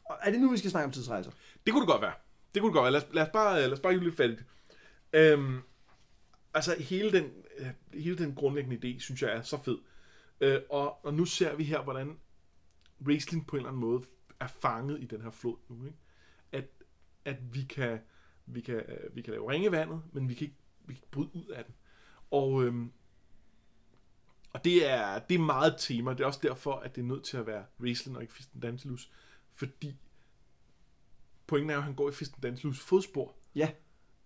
Og 0.05 0.17
er 0.21 0.31
det 0.31 0.41
nu, 0.41 0.51
vi 0.51 0.57
skal 0.57 0.71
snakke 0.71 0.85
om 0.85 0.91
tidsrejser? 0.91 1.31
Det 1.65 1.73
kunne 1.73 1.81
det 1.81 1.89
godt 1.89 2.01
være. 2.01 2.13
Det 2.53 2.61
kunne 2.61 2.69
det 2.69 2.73
godt 2.73 2.83
være. 2.83 2.91
Lad 2.91 3.01
os, 3.01 3.07
lad 3.13 3.23
os 3.23 3.29
bare, 3.33 3.59
lad 3.59 3.71
os 3.71 3.79
bare 3.79 3.97
lidt 3.97 4.15
fat 4.15 4.43
øhm, 5.13 5.61
Altså, 6.53 6.75
hele 6.79 7.11
den, 7.11 7.31
øh, 7.57 7.67
hele 7.93 8.17
den 8.17 8.35
grundlæggende 8.35 8.77
idé, 8.77 8.99
synes 8.99 9.21
jeg 9.21 9.31
er 9.31 9.41
så 9.41 9.57
fed. 9.57 9.77
Øh, 10.41 10.61
og, 10.69 11.05
og 11.05 11.13
nu 11.13 11.25
ser 11.25 11.55
vi 11.55 11.63
her, 11.63 11.81
hvordan 11.83 12.19
wrestling 13.05 13.47
på 13.47 13.55
en 13.55 13.59
eller 13.59 13.69
anden 13.69 13.81
måde 13.81 14.03
er 14.39 14.47
fanget 14.47 15.01
i 15.01 15.05
den 15.05 15.21
her 15.21 15.31
flod 15.31 15.57
nu. 15.69 15.85
Ikke? 15.85 15.97
At, 16.51 16.65
at 17.25 17.53
vi 17.53 17.63
kan, 17.63 17.99
vi 18.45 18.61
kan, 18.61 18.75
øh, 18.75 19.15
vi 19.15 19.21
kan 19.21 19.33
lave 19.33 19.51
ringevandet, 19.51 20.01
men 20.11 20.29
vi 20.29 20.33
kan 20.33 20.47
ikke, 20.47 20.57
vi 20.85 20.93
kan 20.93 21.01
ikke 21.01 21.11
bryde 21.11 21.29
ud 21.33 21.45
af 21.45 21.65
den. 21.65 21.73
Og, 22.31 22.63
øhm, 22.63 22.91
og 24.59 24.65
det 24.65 24.89
er, 24.89 25.19
det 25.19 25.35
er 25.35 25.39
meget 25.39 25.75
tema. 25.77 26.11
Det 26.11 26.19
er 26.19 26.25
også 26.25 26.39
derfor, 26.43 26.73
at 26.73 26.95
det 26.95 27.01
er 27.01 27.05
nødt 27.05 27.23
til 27.23 27.37
at 27.37 27.47
være 27.47 27.65
Raistlin 27.83 28.15
og 28.15 28.21
ikke 28.21 28.33
Fisten 28.33 28.61
Dantilus. 28.61 29.11
Fordi 29.53 29.95
pointen 31.47 31.69
er 31.69 31.73
jo, 31.73 31.79
at 31.79 31.83
han 31.83 31.95
går 31.95 32.09
i 32.09 32.13
Fisten 32.13 32.41
Dantilus 32.41 32.79
fodspor. 32.79 33.35
Ja. 33.55 33.71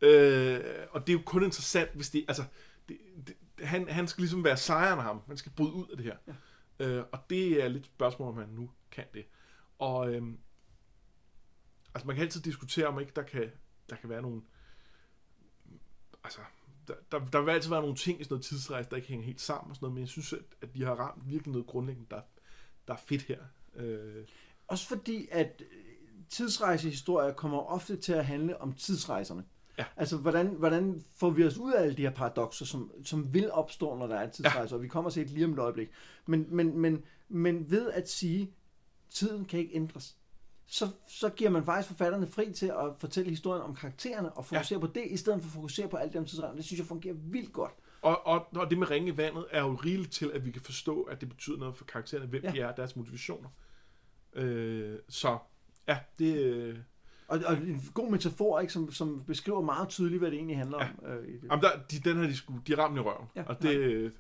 Øh, 0.02 0.88
og 0.92 1.08
det 1.08 1.13
er 1.13 1.18
jo 1.18 1.24
kun 1.25 1.44
interessant, 1.44 1.90
hvis 1.96 2.10
det... 2.10 2.25
Altså, 2.28 2.44
det, 2.90 2.98
det, 3.28 3.36
han, 3.60 3.90
han 3.90 4.08
skal 4.08 4.22
ligesom 4.22 4.44
være 4.44 4.58
sejren 4.58 5.00
af 5.00 5.06
ham. 5.06 5.22
Han 5.28 5.38
skal 5.38 5.52
bryde 5.52 5.74
ud 5.74 5.88
af 5.88 5.98
det 5.98 6.06
her. 6.06 6.18
Ja. 6.28 6.86
Øh, 6.86 7.06
og 7.12 7.20
det 7.30 7.63
er 7.63 7.68
lidt 7.68 7.86
spørgsmål, 7.86 8.30
om 8.30 8.38
han 8.38 8.50
nu 8.50 8.72
kan 8.92 9.06
det. 9.13 9.25
Og 9.80 10.13
øhm, 10.13 10.40
altså 11.94 12.08
man 12.08 12.16
kan 12.16 12.25
altid 12.25 12.42
diskutere, 12.42 12.88
om 12.88 13.00
ikke 13.00 13.12
der 13.16 13.24
kan, 13.24 13.52
der 13.90 13.96
kan 13.96 14.10
være 14.10 14.22
nogle... 14.22 14.42
Altså, 16.24 16.40
der, 16.88 16.94
der, 17.12 17.25
der 17.25 17.42
vil 17.42 17.52
altid 17.52 17.70
være 17.70 17.82
nogle 17.82 17.96
ting 17.96 18.22
i 18.22 18.24
sådan 18.24 18.34
noget 18.34 18.46
tidsrejse, 18.46 18.90
der 18.90 18.96
ikke 18.96 19.08
hænger 19.08 19.25
helt 19.25 19.42
sammen 19.42 19.70
og 19.70 19.75
sådan 19.75 19.86
noget, 19.86 19.94
men 19.94 20.02
jeg 20.02 20.10
synes, 20.10 20.34
at, 20.34 20.40
at 20.62 20.75
de 20.75 20.84
har 20.84 20.96
ramt 20.96 21.30
virkelig 21.30 21.52
noget 21.52 21.68
grundlæggende, 21.68 22.10
der, 22.10 22.22
der 22.88 22.94
er 22.94 22.98
fedt 22.98 23.22
her. 23.22 23.40
Øh. 23.75 24.25
Også 24.68 24.88
fordi, 24.88 25.28
at 25.32 25.63
tidsrejsehistorier 26.30 27.34
kommer 27.34 27.60
ofte 27.60 27.96
til 27.96 28.13
at 28.13 28.25
handle 28.25 28.62
om 28.62 28.74
tidsrejserne. 28.74 29.46
Ja. 29.78 29.86
Altså, 29.98 30.18
hvordan, 30.18 30.48
hvordan 30.48 31.04
får 31.16 31.30
vi 31.30 31.46
os 31.46 31.58
ud 31.58 31.74
af 31.74 31.82
alle 31.82 31.98
de 31.98 32.02
her 32.02 32.10
paradoxer, 32.10 32.66
som, 32.66 32.92
som 33.06 33.34
vil 33.34 33.52
opstå, 33.52 33.98
når 33.98 34.08
der 34.08 34.16
er 34.16 34.24
en 34.24 34.32
tidsrejse, 34.32 34.74
ja. 34.74 34.78
og 34.78 34.84
vi 34.84 34.88
kommer 34.88 35.10
til 35.10 35.24
et 35.24 35.30
lige 35.30 35.46
om 35.46 35.54
et 35.54 35.60
øjeblik. 35.60 35.90
Men, 36.25 36.46
men, 36.50 36.78
men, 36.78 37.04
men 37.30 37.72
ved 37.72 37.91
at 37.91 38.10
sige, 38.10 38.54
tiden 39.10 39.46
kan 39.46 39.60
ikke 39.60 39.76
ændres, 39.76 40.17
så, 40.67 40.88
så 41.08 41.30
giver 41.30 41.49
man 41.49 41.65
faktisk 41.65 41.88
forfatterne 41.88 42.28
fri 42.28 42.54
til 42.54 42.67
at 42.67 42.95
fortælle 42.99 43.30
historien 43.30 43.62
om 43.62 43.76
karaktererne, 43.76 44.32
og 44.32 44.45
fokusere 44.45 44.80
ja. 44.80 44.86
på 44.86 44.91
det, 44.93 45.04
i 45.10 45.17
stedet 45.17 45.41
for 45.41 45.47
at 45.47 45.54
fokusere 45.54 45.88
på 45.88 45.97
alt 45.97 46.13
det 46.13 46.19
om 46.19 46.26
tidsrejsen. 46.26 46.58
Det 46.58 46.65
synes 46.65 46.80
jeg 46.80 46.88
fungerer 46.88 47.15
vildt 47.17 47.54
godt. 47.54 47.71
Og, 48.02 48.28
og, 48.28 48.47
og 48.56 48.69
det 48.69 48.78
med 48.78 48.91
ringe 48.91 49.13
i 49.13 49.17
vandet 49.17 49.45
er 49.52 49.62
jo 49.62 49.73
rigeligt 49.73 50.12
til, 50.12 50.32
at 50.34 50.45
vi 50.45 50.52
kan 50.52 50.62
forstå, 50.62 51.02
at 51.02 51.21
det 51.21 51.30
betyder 51.30 51.58
noget 51.58 51.76
for 51.76 51.86
karaktererne, 51.86 52.28
hvem 52.28 52.43
ja. 52.43 52.52
de 52.52 52.60
er, 52.60 52.76
deres 52.76 52.95
motivationer. 52.95 53.49
Øh, 54.34 54.99
så 55.10 55.38
ja, 55.88 55.97
det... 56.19 56.38
Øh, 56.38 56.78
og, 57.28 57.39
og 57.45 57.54
en 57.54 57.82
god 57.93 58.12
metafor, 58.12 58.60
ikke, 58.60 58.73
som, 58.73 58.91
som 58.91 59.23
beskriver 59.28 59.62
meget 59.62 59.89
tydeligt, 59.89 60.19
hvad 60.19 60.32
det 60.32 60.38
egentlig 60.38 60.58
handler 60.58 60.78
ja. 60.84 60.89
om. 61.08 61.12
Øh, 61.12 61.28
i 61.28 61.32
det. 61.32 61.43
Jamen, 61.43 61.63
der, 61.63 61.69
de, 61.91 61.99
den 62.10 62.17
her, 62.17 62.28
de, 62.28 62.36
skulle, 62.36 62.62
de 62.67 62.78
ramte 62.78 63.02
i 63.02 63.04
røven. 63.04 63.28
Ja, 63.36 63.43
og 63.43 63.62
det, 63.62 63.76
øh, 63.76 64.12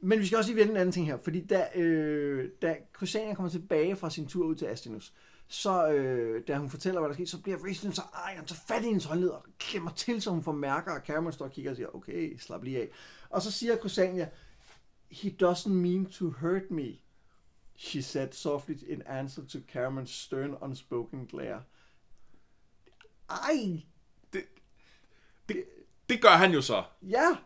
men 0.00 0.18
vi 0.18 0.26
skal 0.26 0.38
også 0.38 0.50
lige 0.50 0.60
vende 0.60 0.72
en 0.72 0.76
anden 0.76 0.92
ting 0.92 1.06
her, 1.06 1.18
fordi 1.24 1.46
da, 1.46 1.66
øh, 1.74 2.50
da 2.62 2.76
Crysania 2.92 3.34
kommer 3.34 3.50
tilbage 3.50 3.96
fra 3.96 4.10
sin 4.10 4.26
tur 4.26 4.46
ud 4.46 4.54
til 4.54 4.66
Astinus, 4.66 5.14
så 5.52 5.88
øh, 5.88 6.42
da 6.48 6.56
hun 6.58 6.70
fortæller, 6.70 7.00
hvad 7.00 7.08
der 7.08 7.14
sker, 7.14 7.26
så 7.26 7.40
bliver 7.40 7.58
Raistlin 7.64 7.92
så 7.92 8.02
ej, 8.26 8.34
han 8.34 8.46
tager 8.46 8.60
fat 8.68 8.82
i 8.82 8.86
hendes 8.86 9.04
håndled 9.04 9.28
og 9.28 9.44
klemmer 9.58 9.90
til, 9.90 10.22
så 10.22 10.30
hun 10.30 10.42
får 10.42 10.52
mærker, 10.52 10.92
og 10.92 11.00
Cameron 11.06 11.32
står 11.32 11.44
og 11.44 11.52
kigger 11.52 11.70
og 11.70 11.76
siger, 11.76 11.94
okay, 11.94 12.38
slap 12.38 12.62
lige 12.62 12.80
af. 12.80 12.88
Og 13.30 13.42
så 13.42 13.50
siger 13.50 13.76
Crysania, 13.76 14.28
he 15.10 15.36
doesn't 15.42 15.68
mean 15.68 16.06
to 16.06 16.30
hurt 16.30 16.70
me, 16.70 16.88
she 17.76 18.02
said 18.02 18.28
softly 18.32 18.74
in 18.86 19.02
answer 19.06 19.42
to 19.44 19.58
Cameron's 19.72 20.12
stern, 20.12 20.56
unspoken 20.60 21.26
glare. 21.26 21.62
Ej! 23.30 23.82
Det, 24.32 24.44
det, 25.48 25.64
det 26.08 26.22
gør 26.22 26.36
han 26.36 26.52
jo 26.52 26.62
så. 26.62 26.84
Ja! 27.02 27.36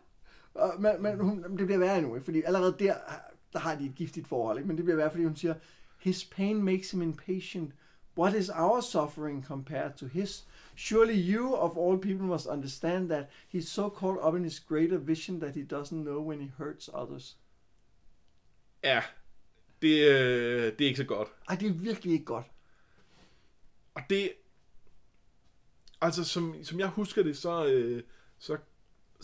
Og, 0.55 0.81
men, 0.81 1.03
men 1.03 1.21
hun, 1.21 1.59
det 1.59 1.67
bliver 1.67 1.79
værre 1.79 2.03
nu, 2.03 2.21
fordi 2.21 2.43
allerede 2.43 2.77
der, 2.79 2.95
der 3.53 3.59
har 3.59 3.75
de 3.75 3.87
et 3.87 3.95
giftigt 3.95 4.29
forhold, 4.29 4.59
ikke? 4.59 4.69
men 4.69 4.77
det 4.77 4.85
bliver 4.85 4.97
værre, 4.97 5.11
fordi 5.11 5.25
hun 5.25 5.37
siger, 5.37 5.55
his 5.99 6.25
pain 6.25 6.63
makes 6.63 6.91
him 6.91 7.03
impatient. 7.03 7.73
What 8.17 8.35
is 8.35 8.51
our 8.51 8.81
suffering 8.81 9.43
compared 9.47 9.97
to 9.97 10.07
his? 10.07 10.45
Surely 10.77 11.15
you, 11.15 11.55
of 11.55 11.77
all 11.77 11.99
people, 11.99 12.27
must 12.27 12.47
understand 12.47 13.09
that 13.09 13.31
he's 13.49 13.69
so 13.69 13.89
caught 13.89 14.19
up 14.29 14.35
in 14.37 14.45
his 14.45 14.61
greater 14.61 14.99
vision 14.99 15.41
that 15.41 15.55
he 15.55 15.63
doesn't 15.63 16.05
know 16.05 16.21
when 16.21 16.41
he 16.41 16.51
hurts 16.59 16.91
others. 16.95 17.37
Ja, 18.85 19.03
det, 19.83 20.09
øh, 20.11 20.73
det 20.79 20.81
er 20.81 20.89
ikke 20.89 20.97
så 20.97 21.05
godt. 21.05 21.29
Ej, 21.49 21.57
det 21.57 21.69
er 21.69 21.73
virkelig 21.73 22.13
ikke 22.13 22.25
godt. 22.25 22.47
Og 23.95 24.03
det, 24.11 24.33
altså 26.01 26.25
som, 26.25 26.55
som 26.63 26.79
jeg 26.81 26.89
husker 26.89 27.23
det, 27.23 27.37
så, 27.37 27.67
øh, 27.67 28.03
så 28.39 28.57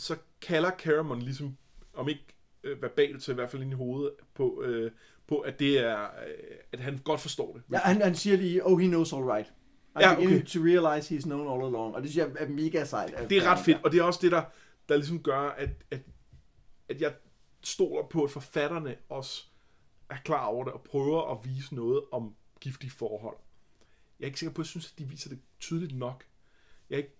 så 0.00 0.16
kalder 0.40 0.70
Caramon 0.70 1.22
ligesom, 1.22 1.56
om 1.94 2.08
ikke 2.08 2.24
øh, 2.64 2.82
verbalt, 2.82 3.22
så 3.22 3.32
i 3.32 3.34
hvert 3.34 3.50
fald 3.50 3.62
ind 3.62 3.72
i 3.72 3.74
hovedet, 3.74 4.12
på, 4.34 4.62
øh, 4.62 4.92
på 5.30 5.40
at 5.40 5.58
det 5.58 5.78
er, 5.78 6.02
øh, 6.02 6.56
at 6.72 6.80
han 6.80 6.98
godt 7.04 7.20
forstår 7.20 7.52
det. 7.52 7.62
Ja, 7.72 7.78
han, 7.78 8.02
han 8.02 8.14
siger 8.14 8.36
lige, 8.36 8.66
oh, 8.66 8.80
he 8.80 8.86
knows 8.86 9.12
all 9.12 9.24
right. 9.24 9.48
I 9.96 10.00
ja, 10.00 10.16
okay. 10.16 10.44
to 10.44 10.60
realize 10.60 11.14
he's 11.14 11.22
known 11.22 11.52
all 11.52 11.74
along. 11.74 11.94
Og 11.94 12.02
det 12.02 12.10
synes 12.10 12.26
jeg 12.26 12.46
er 12.46 12.48
mega 12.48 12.84
sejt. 12.84 13.30
Det 13.30 13.38
er 13.38 13.50
ret 13.50 13.64
fedt, 13.64 13.78
og 13.84 13.92
det 13.92 14.00
er 14.00 14.02
også 14.02 14.20
det, 14.22 14.32
der, 14.32 14.42
der 14.88 14.96
ligesom 14.96 15.22
gør, 15.22 15.40
at, 15.40 15.70
at, 15.90 16.00
at 16.88 17.00
jeg 17.00 17.14
stoler 17.62 18.06
på, 18.06 18.24
at 18.24 18.30
forfatterne 18.30 18.96
også 19.08 19.44
er 20.10 20.16
klar 20.24 20.46
over 20.46 20.64
det, 20.64 20.72
og 20.72 20.82
prøver 20.82 21.32
at 21.32 21.38
vise 21.44 21.74
noget 21.74 22.02
om 22.12 22.34
giftige 22.60 22.90
forhold. 22.90 23.36
Jeg 24.18 24.24
er 24.24 24.28
ikke 24.28 24.38
sikker 24.38 24.54
på, 24.54 24.60
at 24.60 24.64
jeg 24.64 24.68
synes, 24.68 24.92
at 24.92 24.98
de 24.98 25.04
viser 25.04 25.28
det 25.28 25.38
tydeligt 25.60 25.96
nok. 25.96 26.24
Jeg 26.90 26.98
ikke 26.98 27.16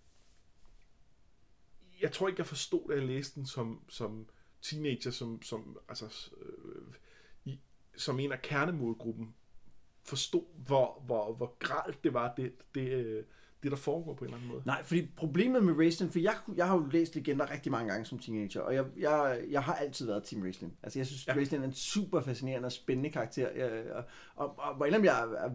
jeg 2.01 2.13
tror 2.13 2.29
ikke, 2.29 2.41
jeg 2.41 2.47
forstod, 2.47 2.89
da 2.89 2.95
jeg 2.95 3.07
læste 3.07 3.35
den 3.35 3.47
som, 3.47 3.81
som 3.89 4.29
teenager, 4.63 5.11
som, 5.11 5.43
som, 5.43 5.79
altså, 5.89 6.31
øh, 6.41 6.95
som 8.01 8.21
en 8.21 8.33
af 8.33 8.43
kernemålgruppen, 8.43 9.35
forstod, 10.05 10.45
hvor, 10.67 11.03
hvor, 11.07 11.35
hvor 11.35 11.57
gralt 11.59 12.05
det 12.05 12.15
var, 12.15 12.35
det, 12.37 12.53
det, 12.75 12.89
øh, 12.89 13.25
det, 13.63 13.71
der 13.71 13.77
foregår 13.77 14.15
på 14.15 14.25
en 14.25 14.29
eller 14.29 14.37
anden 14.37 14.51
måde. 14.53 14.63
Nej, 14.67 14.85
fordi 14.85 15.09
problemet 15.17 15.65
med 15.65 15.75
Raistlin, 15.79 16.11
for 16.11 16.19
jeg, 16.19 16.35
jeg 16.57 16.67
har 16.67 16.77
jo 16.77 16.87
læst 16.93 17.15
Legender 17.15 17.51
rigtig 17.51 17.73
mange 17.73 17.91
gange 17.91 18.05
som 18.05 18.19
teenager, 18.19 18.61
og 18.61 18.75
jeg, 18.75 18.85
jeg, 18.97 19.41
jeg 19.51 19.63
har 19.63 19.75
altid 19.75 20.07
været 20.07 20.25
Team 20.25 20.43
Raistlin. 20.43 20.73
Altså, 20.83 20.99
jeg 20.99 21.07
synes, 21.07 21.27
ja. 21.27 21.35
Raistlin 21.35 21.61
er 21.61 21.65
en 21.65 21.73
super 21.73 22.21
fascinerende 22.21 22.67
og 22.67 22.73
spændende 22.73 23.11
karakter, 23.11 23.51
jeg, 23.51 23.83
og, 23.93 24.05
og, 24.35 24.59
og, 24.59 24.81
og 24.81 24.91
jeg, 24.91 25.05
jeg, 25.05 25.53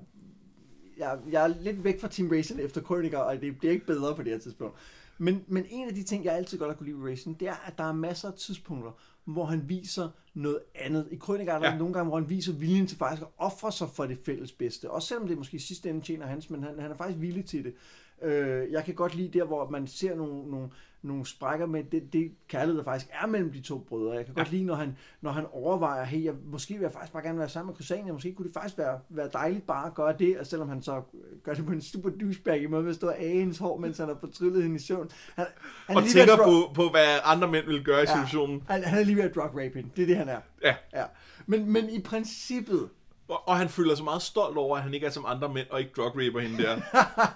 jeg, 0.98 1.20
jeg 1.32 1.44
er 1.44 1.48
lidt 1.48 1.84
væk 1.84 2.02
fra 2.02 2.08
Team 2.08 2.30
Raistlin 2.30 2.60
efter 2.60 2.82
Chronicle, 2.82 3.24
og 3.24 3.42
det 3.42 3.58
bliver 3.58 3.74
ikke 3.74 3.86
bedre 3.86 4.16
på 4.16 4.24
det 4.24 4.32
her 4.32 4.40
tidspunkt. 4.40 4.78
Men, 5.18 5.46
men 5.48 5.66
en 5.70 5.88
af 5.88 5.96
de 5.96 6.04
ting, 6.04 6.26
jeg 6.26 6.34
altid 6.34 6.58
godt 6.58 6.72
har 6.72 6.78
kunne 6.78 6.88
lide 6.88 6.98
ved 6.98 7.10
Racing, 7.10 7.40
det 7.40 7.48
er, 7.48 7.68
at 7.68 7.78
der 7.78 7.84
er 7.84 7.94
masser 7.94 8.28
af 8.28 8.34
tidspunkter, 8.34 8.92
hvor 9.26 9.46
han 9.46 9.70
viser 9.70 10.10
noget 10.34 10.60
andet. 10.76 11.08
I 11.12 11.16
Krøniker 11.16 11.54
er 11.54 11.60
der 11.60 11.72
ja. 11.72 11.78
nogle 11.78 11.94
gange, 11.94 12.08
hvor 12.10 12.20
han 12.20 12.30
viser 12.30 12.54
viljen 12.54 12.88
til 12.88 12.98
faktisk 12.98 13.22
at 13.22 13.28
ofre 13.38 13.72
sig 13.72 13.90
for 13.90 14.06
det 14.06 14.18
fælles 14.26 14.52
bedste. 14.52 14.92
Også 14.92 15.08
selvom 15.08 15.28
det 15.28 15.38
måske 15.38 15.56
i 15.56 15.60
sidste 15.60 15.90
ende 15.90 16.02
tjener 16.02 16.26
hans, 16.26 16.50
men 16.50 16.64
han, 16.64 16.80
han 16.80 16.92
er 16.92 16.96
faktisk 16.96 17.22
villig 17.22 17.46
til 17.46 17.64
det. 17.64 17.74
Øh, 18.22 18.72
jeg 18.72 18.86
kan 18.86 18.94
godt 18.94 19.16
lide 19.16 19.40
der, 19.40 19.46
hvor 19.46 19.70
man 19.70 19.88
ser 19.88 20.16
nogle, 20.16 20.52
nogle, 20.52 20.70
nogle 21.02 21.26
sprækker 21.26 21.66
med 21.66 21.84
det, 21.84 22.14
det 22.14 22.32
kærlighed, 22.48 22.78
der 22.78 22.84
faktisk 22.84 23.12
er 23.22 23.28
mellem 23.28 23.52
de 23.52 23.62
to 23.62 23.78
brødre. 23.78 24.16
Jeg 24.16 24.26
kan 24.26 24.34
ja. 24.38 24.42
godt 24.42 24.52
lide, 24.52 24.64
når 24.64 24.76
han, 24.76 24.98
når 25.22 25.32
han 25.32 25.46
overvejer, 25.52 26.04
hey, 26.04 26.24
jeg, 26.24 26.34
måske 26.46 26.74
vil 26.74 26.82
jeg 26.82 26.92
faktisk 26.92 27.14
bare 27.14 27.24
gerne 27.24 27.40
være 27.40 27.50
sammen 27.50 27.68
med 27.68 27.76
Christiania, 27.76 28.14
måske 28.14 28.34
kunne 28.34 28.48
det 28.48 28.54
faktisk 28.54 28.78
være, 28.78 29.00
være 29.10 29.30
dejligt 29.34 29.68
bare 29.68 29.88
at 29.88 29.94
gøre 29.94 30.16
det, 30.20 30.38
og 30.40 30.46
selvom 30.46 30.70
han 30.70 30.82
så 30.82 31.02
gør 31.44 31.54
det 31.54 31.66
på 31.66 31.72
en 31.72 31.82
super 31.82 32.10
douchebag 32.10 32.70
måde, 32.70 32.84
ved 32.84 32.90
at 32.90 32.96
stå 32.96 33.10
af 33.10 33.28
hendes 33.28 33.58
hår, 33.58 33.78
mens 33.78 33.98
han 33.98 34.08
har 34.08 34.18
fortryllet 34.20 34.64
hende 34.64 34.76
i 34.76 34.80
søvn. 34.80 35.10
Han, 35.36 35.46
han 35.88 35.98
og 35.98 36.04
tænker 36.04 36.38
på, 36.38 36.74
på, 36.74 36.90
hvad 36.90 37.20
andre 37.24 37.48
mænd 37.48 37.66
vil 37.66 37.84
gøre 37.84 38.04
i 38.04 38.06
ja, 38.08 38.14
situationen. 38.14 38.64
Han, 38.68 38.84
han 38.84 39.00
er 39.00 39.04
lige 39.04 39.16
ved 39.16 39.24
at 39.24 39.36
drug 39.36 39.50
rape 39.50 39.72
hende. 39.76 39.90
Det 39.96 40.02
er 40.02 40.08
det, 40.08 40.18
han 40.18 40.30
er. 40.30 40.40
Ja. 40.64 40.76
ja. 40.94 41.06
Men, 41.46 41.72
men 41.72 41.90
i 41.90 42.02
princippet, 42.02 42.90
og, 43.28 43.48
og 43.48 43.58
han 43.58 43.70
føler 43.70 43.96
sig 43.96 44.04
meget 44.04 44.22
stolt 44.22 44.58
over, 44.58 44.78
at 44.78 44.84
han 44.84 44.94
ikke 44.94 45.06
er 45.06 45.10
som 45.10 45.26
andre 45.26 45.50
mænd, 45.54 45.68
og 45.70 45.80
ikke 45.80 45.92
drug 45.96 46.12
raper 46.16 46.40
hende 46.40 46.64
der. 46.64 46.82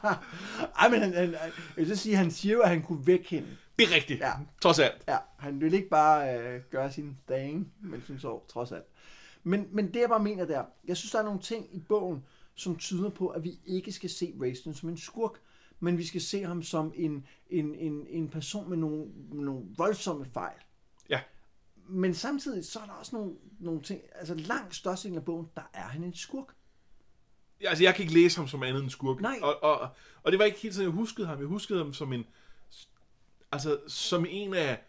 Ej, 0.82 0.90
men 0.90 1.00
han, 1.00 1.14
han, 1.14 1.32
jeg 1.32 1.52
vil 1.76 1.88
så 1.88 1.96
sige, 1.96 2.16
han 2.16 2.32
siger 2.32 2.56
jo, 2.56 2.62
at 2.62 2.70
han 2.70 2.82
kunne 2.82 3.08
vække 3.08 3.30
hende. 3.30 3.48
Det 3.80 3.88
er 3.88 3.96
rigtigt. 3.96 4.20
Ja. 4.20 4.32
Trods 4.62 4.80
alt. 4.80 5.04
Ja, 5.08 5.18
han 5.38 5.62
vil 5.62 5.74
ikke 5.74 5.90
bare 5.90 6.40
øh, 6.40 6.62
gøre 6.72 6.92
sin 6.92 7.18
thing, 7.28 7.74
mens 7.82 8.08
hun 8.08 8.20
så, 8.20 8.40
trods 8.48 8.72
alt. 8.72 8.86
Men, 9.44 9.68
men 9.72 9.94
det 9.94 10.00
jeg 10.00 10.10
bare 10.10 10.24
mener 10.24 10.46
der, 10.46 10.64
jeg 10.88 10.98
synes, 10.98 11.12
der 11.12 11.20
er 11.20 11.24
nogle 11.24 11.40
ting 11.40 11.76
i 11.76 11.80
bogen, 11.80 12.24
som 12.56 12.76
tyder 12.76 13.10
på, 13.10 13.28
at 13.28 13.44
vi 13.44 13.60
ikke 13.66 13.92
skal 13.92 14.10
se 14.10 14.34
Raistlin 14.42 14.74
som 14.74 14.90
en 14.90 14.98
skurk, 14.98 15.34
men 15.80 15.98
vi 15.98 16.06
skal 16.06 16.22
se 16.22 16.44
ham 16.44 16.64
som 16.64 16.94
en, 16.96 17.26
en, 17.50 17.76
en, 17.76 18.06
en 18.10 18.30
person 18.30 18.70
med 18.70 18.78
nogle, 18.78 19.06
nogle 19.32 19.62
voldsomme 19.78 20.26
fejl 20.26 20.58
men 21.90 22.14
samtidig 22.14 22.66
så 22.66 22.80
er 22.80 22.86
der 22.86 22.94
også 22.94 23.16
nogle, 23.16 23.36
nogle 23.60 23.82
ting, 23.82 24.02
altså 24.16 24.36
langt 24.36 24.76
størstedelen 24.76 25.18
af 25.18 25.26
bogen, 25.26 25.48
der 25.56 25.70
er 25.74 25.84
han 25.84 26.04
en 26.04 26.14
skurk. 26.14 26.56
Ja, 27.62 27.70
altså 27.70 27.84
jeg 27.84 27.96
kan 27.96 28.04
ikke 28.04 28.14
læse 28.14 28.38
ham 28.38 28.48
som 28.48 28.64
andet 28.64 28.82
end 28.82 28.90
skurk. 28.90 29.22
Nej. 29.22 29.40
Og, 29.42 29.64
og, 29.64 29.90
og 30.24 30.32
det 30.32 30.40
var 30.40 30.46
ikke 30.46 30.60
helt 30.60 30.76
sådan, 30.76 30.90
jeg 30.90 30.96
huskede 30.96 31.28
ham. 31.28 31.40
Jeg 31.40 31.48
huskede 31.48 31.80
ham 31.80 31.94
som 31.94 32.14
en, 32.14 32.26
altså 33.52 33.80
som 33.88 34.26
en 34.30 34.54
af 34.54 34.80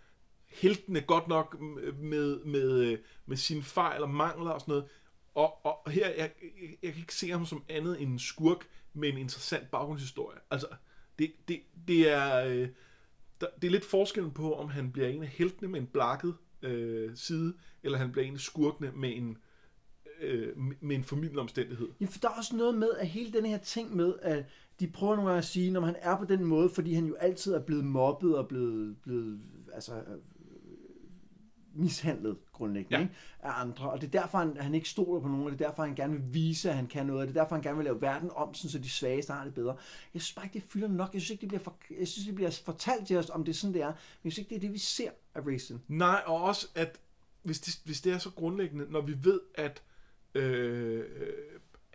heltene 0.46 1.00
godt 1.00 1.28
nok 1.28 1.60
med, 1.60 2.44
med, 2.44 2.98
med 3.26 3.36
sine 3.36 3.62
fejl 3.62 4.02
og 4.02 4.10
mangler 4.10 4.50
og 4.50 4.60
sådan 4.60 4.72
noget. 4.72 4.88
Og, 5.34 5.66
og 5.66 5.90
her, 5.90 6.08
jeg, 6.08 6.30
jeg, 6.82 6.92
kan 6.92 7.00
ikke 7.00 7.14
se 7.14 7.30
ham 7.30 7.46
som 7.46 7.64
andet 7.68 8.02
end 8.02 8.12
en 8.12 8.18
skurk 8.18 8.66
med 8.92 9.08
en 9.08 9.18
interessant 9.18 9.70
baggrundshistorie. 9.70 10.38
Altså, 10.50 10.66
det, 11.18 11.32
det, 11.48 11.60
det 11.88 12.10
er... 12.10 12.44
Øh, 12.44 12.68
det 13.40 13.66
er 13.66 13.70
lidt 13.70 13.84
forskellen 13.84 14.30
på, 14.30 14.54
om 14.54 14.68
han 14.68 14.92
bliver 14.92 15.08
en 15.08 15.22
af 15.22 15.28
heltene 15.28 15.68
med 15.68 15.80
en 15.80 15.86
blakket 15.86 16.36
øh, 16.62 17.10
side, 17.16 17.54
eller 17.82 17.98
han 17.98 18.12
bliver 18.12 18.26
en 18.26 18.38
skurkende 18.38 18.92
med 18.96 19.16
en, 19.16 19.38
øh, 20.20 20.56
med 20.80 20.96
en 20.96 21.04
formidlende 21.04 21.40
omstændighed. 21.40 21.88
Ja, 22.00 22.06
for 22.06 22.18
der 22.18 22.28
er 22.28 22.32
også 22.32 22.56
noget 22.56 22.74
med, 22.74 22.90
at 22.98 23.06
hele 23.06 23.32
den 23.32 23.46
her 23.46 23.58
ting 23.58 23.96
med, 23.96 24.14
at 24.22 24.44
de 24.80 24.88
prøver 24.88 25.14
nogle 25.14 25.30
gange 25.30 25.38
at 25.38 25.44
sige, 25.44 25.70
når 25.70 25.80
han 25.80 25.96
er 26.00 26.16
på 26.18 26.24
den 26.24 26.44
måde, 26.44 26.68
fordi 26.68 26.94
han 26.94 27.06
jo 27.06 27.14
altid 27.14 27.54
er 27.54 27.60
blevet 27.60 27.84
mobbet 27.84 28.38
og 28.38 28.48
blevet, 28.48 28.96
blevet 29.02 29.40
altså, 29.72 30.02
mishandlet 31.74 32.36
grundlæggende 32.52 32.96
ja. 32.96 33.02
ikke? 33.02 33.14
af 33.40 33.60
andre. 33.60 33.90
Og 33.90 34.00
det 34.00 34.06
er 34.06 34.20
derfor, 34.20 34.38
han, 34.38 34.56
han 34.56 34.74
ikke 34.74 34.88
stoler 34.88 35.20
på 35.20 35.28
nogen, 35.28 35.44
og 35.44 35.52
det 35.52 35.60
er 35.60 35.68
derfor, 35.68 35.82
han 35.82 35.94
gerne 35.94 36.12
vil 36.12 36.34
vise, 36.34 36.70
at 36.70 36.76
han 36.76 36.86
kan 36.86 37.06
noget, 37.06 37.20
og 37.20 37.28
det 37.28 37.36
er 37.36 37.42
derfor, 37.42 37.56
han 37.56 37.62
gerne 37.62 37.76
vil 37.76 37.84
lave 37.84 38.00
verden 38.00 38.30
om, 38.34 38.54
sådan, 38.54 38.70
så 38.70 38.78
de 38.78 38.90
svageste 38.90 39.32
har 39.32 39.44
det 39.44 39.54
bedre. 39.54 39.76
Jeg 40.14 40.22
synes 40.22 40.34
bare 40.34 40.44
ikke, 40.44 40.54
det 40.54 40.62
fylder 40.72 40.88
nok. 40.88 41.14
Jeg 41.14 41.20
synes 41.20 41.30
ikke, 41.30 41.40
det 41.40 41.48
bliver, 41.48 41.62
for, 41.62 41.76
jeg 41.98 42.08
synes, 42.08 42.26
det 42.26 42.34
bliver 42.34 42.60
fortalt 42.64 43.06
til 43.06 43.16
os, 43.16 43.30
om 43.30 43.44
det 43.44 43.52
er 43.52 43.56
sådan, 43.56 43.74
det 43.74 43.82
er. 43.82 43.86
Men 43.86 43.94
jeg 44.24 44.32
synes 44.32 44.38
ikke, 44.38 44.48
det 44.48 44.56
er 44.56 44.60
det, 44.60 44.72
vi 44.72 44.78
ser 44.78 45.10
af 45.34 45.40
Racing. 45.46 45.82
Nej, 45.88 46.22
og 46.26 46.42
også, 46.42 46.66
at 46.74 47.00
hvis 47.42 47.60
det, 47.60 47.80
hvis 47.84 48.00
det 48.00 48.12
er 48.12 48.18
så 48.18 48.30
grundlæggende, 48.30 48.86
når 48.90 49.00
vi 49.00 49.24
ved, 49.24 49.40
at 49.54 49.82
øh, 50.34 51.04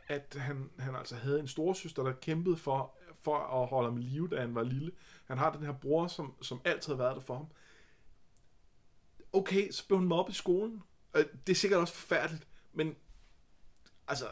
at 0.08 0.36
han, 0.40 0.70
han 0.80 0.96
altså 0.96 1.16
havde 1.16 1.40
en 1.40 1.48
storesøster, 1.48 2.04
der 2.04 2.12
kæmpede 2.12 2.58
for, 2.58 2.98
for 3.22 3.38
at 3.38 3.68
holde 3.68 3.90
ham 3.90 3.98
i 3.98 4.02
live, 4.02 4.28
da 4.28 4.42
han 4.42 4.56
var 4.56 4.64
lille. 4.64 4.92
Han 5.26 5.38
har 5.38 5.52
den 5.52 5.66
her 5.66 5.74
bror, 5.74 6.08
som, 6.08 6.34
som 6.42 6.62
altid 6.66 6.94
har 6.94 6.98
været 6.98 7.16
der 7.16 7.22
for 7.22 7.36
ham 7.36 7.46
okay, 9.36 9.72
så 9.72 9.88
blev 9.88 10.00
hun 10.00 10.08
mobbet 10.08 10.34
i 10.34 10.38
skolen. 10.38 10.82
Det 11.16 11.54
er 11.54 11.56
sikkert 11.56 11.80
også 11.80 11.94
forfærdeligt, 11.94 12.48
men 12.74 12.96
altså, 14.08 14.26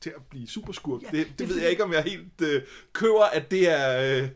til 0.00 0.10
at 0.16 0.22
blive 0.30 0.48
superskurk, 0.48 1.02
ja, 1.02 1.08
det, 1.10 1.26
det, 1.26 1.38
det 1.38 1.48
ved 1.48 1.60
jeg 1.60 1.70
ikke, 1.70 1.84
om 1.84 1.92
jeg 1.92 2.02
helt 2.02 2.40
øh, 2.42 2.62
køber, 2.92 3.24
at 3.32 3.50
det 3.50 3.68
er... 3.70 4.22
Øh... 4.22 4.28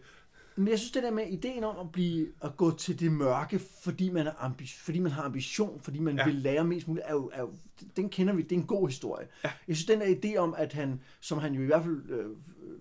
Men 0.57 0.69
jeg 0.69 0.79
synes, 0.79 0.93
det 0.93 1.03
der 1.03 1.11
med 1.11 1.27
ideen 1.27 1.65
om 1.65 1.87
at 1.87 1.93
blive 1.93 2.29
at 2.43 2.57
gå 2.57 2.77
til 2.77 3.01
det 3.01 3.13
mørke, 3.13 3.59
fordi 3.59 4.11
man, 4.11 4.27
er 4.27 4.33
ambi- 4.33 4.83
fordi 4.85 4.99
man 4.99 5.13
har 5.13 5.23
ambition, 5.23 5.81
fordi 5.81 5.99
man 5.99 6.17
ja. 6.17 6.25
vil 6.25 6.35
lære 6.35 6.65
mest 6.65 6.89
muligt, 6.89 7.07
er 7.07 7.13
jo, 7.13 7.31
er 7.33 7.41
jo, 7.41 7.55
den 7.97 8.09
kender 8.09 8.35
vi, 8.35 8.43
det 8.43 8.53
er 8.53 8.61
en 8.61 8.67
god 8.67 8.89
historie. 8.89 9.29
Ja. 9.45 9.53
Jeg 9.69 9.77
synes, 9.77 9.87
den 9.87 10.01
der 10.01 10.07
idé 10.07 10.37
om, 10.37 10.55
at 10.59 10.73
han, 10.73 11.01
som 11.21 11.39
han 11.39 11.55
jo 11.55 11.63
i 11.63 11.67
hvert 11.67 11.83
fald 11.83 12.11
øh, 12.11 12.27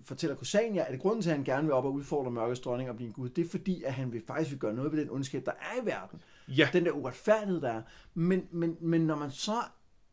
fortæller 0.04 0.36
Kusania, 0.36 0.92
at 0.92 1.00
grunden 1.00 1.22
til, 1.22 1.30
at 1.30 1.36
han 1.36 1.44
gerne 1.44 1.62
vil 1.62 1.72
op 1.72 1.84
og 1.84 1.92
udfordre 1.92 2.30
mørkets 2.30 2.60
dronning 2.60 2.90
og 2.90 2.96
blive 2.96 3.06
en 3.06 3.12
gud, 3.12 3.28
det 3.28 3.44
er 3.44 3.48
fordi, 3.48 3.82
at 3.82 3.94
han 3.94 4.12
vil 4.12 4.22
faktisk 4.26 4.50
vil 4.50 4.58
gøre 4.58 4.74
noget 4.74 4.92
ved 4.92 5.00
den 5.00 5.10
ondskab, 5.10 5.44
der 5.44 5.52
er 5.52 5.82
i 5.82 5.86
verden. 5.86 6.22
Ja. 6.48 6.68
Den 6.72 6.84
der 6.84 6.92
uretfærdighed, 6.92 7.60
der 7.60 7.72
er. 7.72 7.82
Men, 8.14 8.48
men, 8.50 8.76
men 8.80 9.00
når 9.00 9.16
man 9.16 9.30
så 9.30 9.62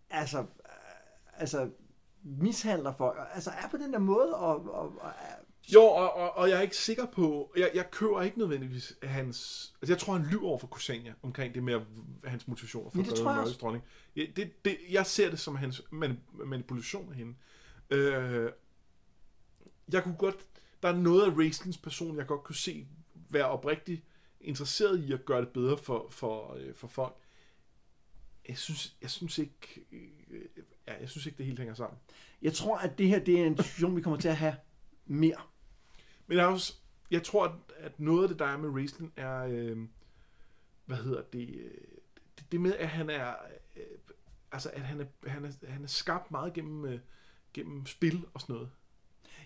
altså, 0.09 0.45
altså 1.33 1.69
mishandler 2.23 2.93
folk, 2.97 3.19
altså 3.33 3.49
er 3.49 3.69
på 3.71 3.77
den 3.77 3.93
der 3.93 3.99
måde, 3.99 4.35
og, 4.35 4.73
og, 4.73 5.01
og 5.01 5.13
jo, 5.73 5.81
og, 5.83 6.13
og, 6.13 6.37
og 6.37 6.49
jeg 6.49 6.57
er 6.57 6.61
ikke 6.61 6.77
sikker 6.77 7.05
på, 7.05 7.53
jeg, 7.57 7.71
jeg 7.73 7.91
køber 7.91 8.21
ikke 8.21 8.37
nødvendigvis 8.37 8.97
hans, 9.03 9.73
altså 9.81 9.93
jeg 9.93 9.99
tror, 9.99 10.13
han 10.13 10.25
lyver 10.25 10.47
over 10.47 10.57
for 10.57 10.67
Kusania 10.67 11.13
omkring 11.23 11.55
det 11.55 11.63
med 11.63 11.81
hans 12.23 12.47
motivationer 12.47 12.89
for 12.89 12.97
ja, 12.97 13.03
det 13.03 13.11
at 13.11 13.25
gøre 13.25 13.45
dronning. 13.61 13.83
Ja, 14.15 14.25
det, 14.35 14.65
det, 14.65 14.77
jeg 14.89 15.05
ser 15.05 15.29
det 15.29 15.39
som 15.39 15.55
hans 15.55 15.81
manipulation 16.43 17.09
af 17.11 17.15
hende. 17.15 17.35
Øh, 17.89 18.51
jeg 19.93 20.03
kunne 20.03 20.15
godt, 20.15 20.45
der 20.83 20.89
er 20.89 20.95
noget 20.95 21.31
af 21.31 21.37
Raistlins 21.37 21.77
person, 21.77 22.17
jeg 22.17 22.27
godt 22.27 22.43
kunne 22.43 22.55
se 22.55 22.87
være 23.29 23.45
oprigtig 23.45 24.03
interesseret 24.43 24.99
i 24.99 25.13
at 25.13 25.25
gøre 25.25 25.41
det 25.41 25.49
bedre 25.49 25.77
for, 25.77 26.07
for, 26.09 26.53
øh, 26.53 26.75
for 26.75 26.87
folk. 26.87 27.15
Jeg 28.47 28.57
synes, 28.57 28.95
jeg 29.01 29.09
synes 29.09 29.37
ikke, 29.37 29.85
øh, 29.91 30.41
ja, 30.87 30.99
jeg 30.99 31.09
synes 31.09 31.25
ikke, 31.25 31.37
det 31.37 31.45
helt 31.45 31.59
hænger 31.59 31.73
sammen. 31.73 31.99
Jeg 32.41 32.53
tror, 32.53 32.77
at 32.77 32.97
det 32.97 33.07
her 33.07 33.19
det 33.19 33.39
er 33.39 33.45
en 33.45 33.55
diskussion, 33.55 33.95
vi 33.95 34.01
kommer 34.01 34.19
til 34.19 34.27
at 34.27 34.37
have 34.37 34.55
mere. 35.05 35.41
Men 36.27 36.37
jeg, 36.37 36.47
også, 36.47 36.73
jeg 37.11 37.23
tror, 37.23 37.45
at, 37.45 37.51
at 37.77 37.99
noget 37.99 38.23
af 38.23 38.29
det, 38.29 38.39
der 38.39 38.45
er 38.45 38.57
med 38.57 38.69
wrestling, 38.69 39.13
er, 39.15 39.45
øh, 39.49 39.77
hvad 40.85 40.97
hedder 40.97 41.21
det, 41.21 41.49
øh, 41.49 41.71
det, 42.37 42.51
det 42.51 42.61
med, 42.61 42.75
at 42.75 42.89
han 42.89 43.09
er, 43.09 43.35
øh, 43.75 43.83
altså, 44.51 44.69
at 44.69 44.81
han 44.81 45.01
er, 45.01 45.29
han 45.29 45.45
er, 45.45 45.51
han 45.67 45.83
er 45.83 45.87
skabt 45.87 46.31
meget 46.31 46.53
gennem, 46.53 46.85
øh, 46.85 46.99
gennem 47.53 47.85
spil 47.85 48.25
og 48.33 48.41
sådan 48.41 48.53
noget. 48.53 48.71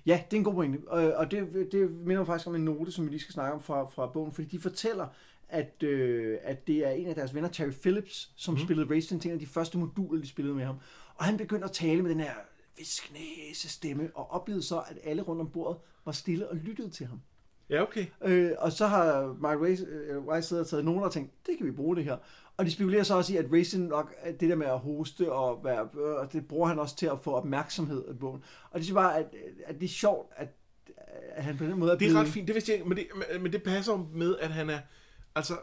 Ja, 0.05 0.23
det 0.31 0.37
er 0.37 0.39
en 0.39 0.43
god 0.43 0.53
pointe. 0.53 0.87
Og 1.17 1.31
det, 1.31 1.67
det 1.71 1.91
minder 1.91 2.17
mig 2.17 2.27
faktisk 2.27 2.47
om 2.47 2.55
en 2.55 2.65
note, 2.65 2.91
som 2.91 3.05
vi 3.05 3.09
lige 3.09 3.19
skal 3.19 3.33
snakke 3.33 3.53
om 3.53 3.61
fra, 3.61 3.85
fra 3.85 4.07
bogen, 4.07 4.31
fordi 4.31 4.47
de 4.47 4.59
fortæller, 4.59 5.07
at, 5.49 5.83
øh, 5.83 6.37
at 6.41 6.67
det 6.67 6.77
er 6.87 6.89
en 6.89 7.07
af 7.07 7.15
deres 7.15 7.35
venner, 7.35 7.49
Terry 7.49 7.71
Phillips, 7.71 8.31
som 8.35 8.53
mm. 8.53 8.59
spillede 8.59 8.95
Racing 8.95 9.21
til 9.21 9.29
en 9.29 9.33
af 9.33 9.39
de 9.39 9.47
første 9.47 9.77
moduler, 9.77 10.21
de 10.21 10.27
spillede 10.27 10.55
med 10.55 10.65
ham. 10.65 10.75
Og 11.15 11.25
han 11.25 11.37
begyndte 11.37 11.65
at 11.65 11.71
tale 11.71 12.01
med 12.01 12.09
den 12.11 12.19
her 12.19 12.33
visknæse 12.77 13.69
stemme, 13.69 14.09
og 14.13 14.31
oplevede 14.31 14.63
så, 14.63 14.79
at 14.79 14.97
alle 15.03 15.21
rundt 15.21 15.41
om 15.41 15.49
bordet 15.49 15.77
var 16.05 16.11
stille 16.11 16.49
og 16.49 16.55
lyttede 16.55 16.89
til 16.89 17.05
ham. 17.05 17.21
Ja, 17.69 17.81
okay. 17.81 18.05
Øh, 18.23 18.51
og 18.57 18.71
så 18.71 18.87
har 18.87 19.35
Mark 19.39 19.61
Rice, 19.61 19.85
øh, 19.85 20.27
Rice 20.27 20.47
siddet 20.47 20.63
og 20.63 20.69
taget 20.69 20.85
nogen 20.85 21.03
og 21.03 21.11
tænkt, 21.11 21.31
det 21.47 21.57
kan 21.57 21.65
vi 21.65 21.71
bruge 21.71 21.95
det 21.95 22.03
her. 22.03 22.17
Og 22.57 22.65
de 22.65 22.71
spekulerer 22.71 23.03
så 23.03 23.15
også 23.15 23.33
i, 23.33 23.37
at 23.37 23.45
Racing 23.53 23.87
nok, 23.87 24.13
at 24.21 24.39
det 24.39 24.49
der 24.49 24.55
med 24.55 24.67
at 24.67 24.79
hoste, 24.79 25.31
og 25.31 25.63
være, 25.63 25.89
øh, 25.93 26.31
det 26.31 26.47
bruger 26.47 26.67
han 26.67 26.79
også 26.79 26.95
til 26.95 27.05
at 27.05 27.19
få 27.19 27.31
opmærksomhed 27.31 28.05
af 28.05 28.19
bogen. 28.19 28.43
Og 28.71 28.79
det 28.79 28.85
synes 28.85 28.93
bare, 28.95 29.17
at, 29.17 29.25
at 29.65 29.75
det 29.75 29.85
er 29.85 29.89
sjovt, 29.89 30.31
at, 30.35 30.47
at 31.31 31.43
han 31.43 31.57
på 31.57 31.63
den 31.63 31.79
måde 31.79 31.91
er 31.91 31.97
Det 31.97 32.11
er 32.11 32.19
ret 32.19 32.27
fint, 32.27 32.47
det 32.47 32.55
vidste 32.55 32.71
jeg 32.71 32.77
ikke, 32.77 32.89
men 32.89 32.97
det, 32.97 33.07
men 33.41 33.51
det 33.53 33.63
passer 33.63 34.09
med, 34.13 34.37
at 34.37 34.49
han 34.49 34.69
er, 34.69 34.79
altså, 35.35 35.57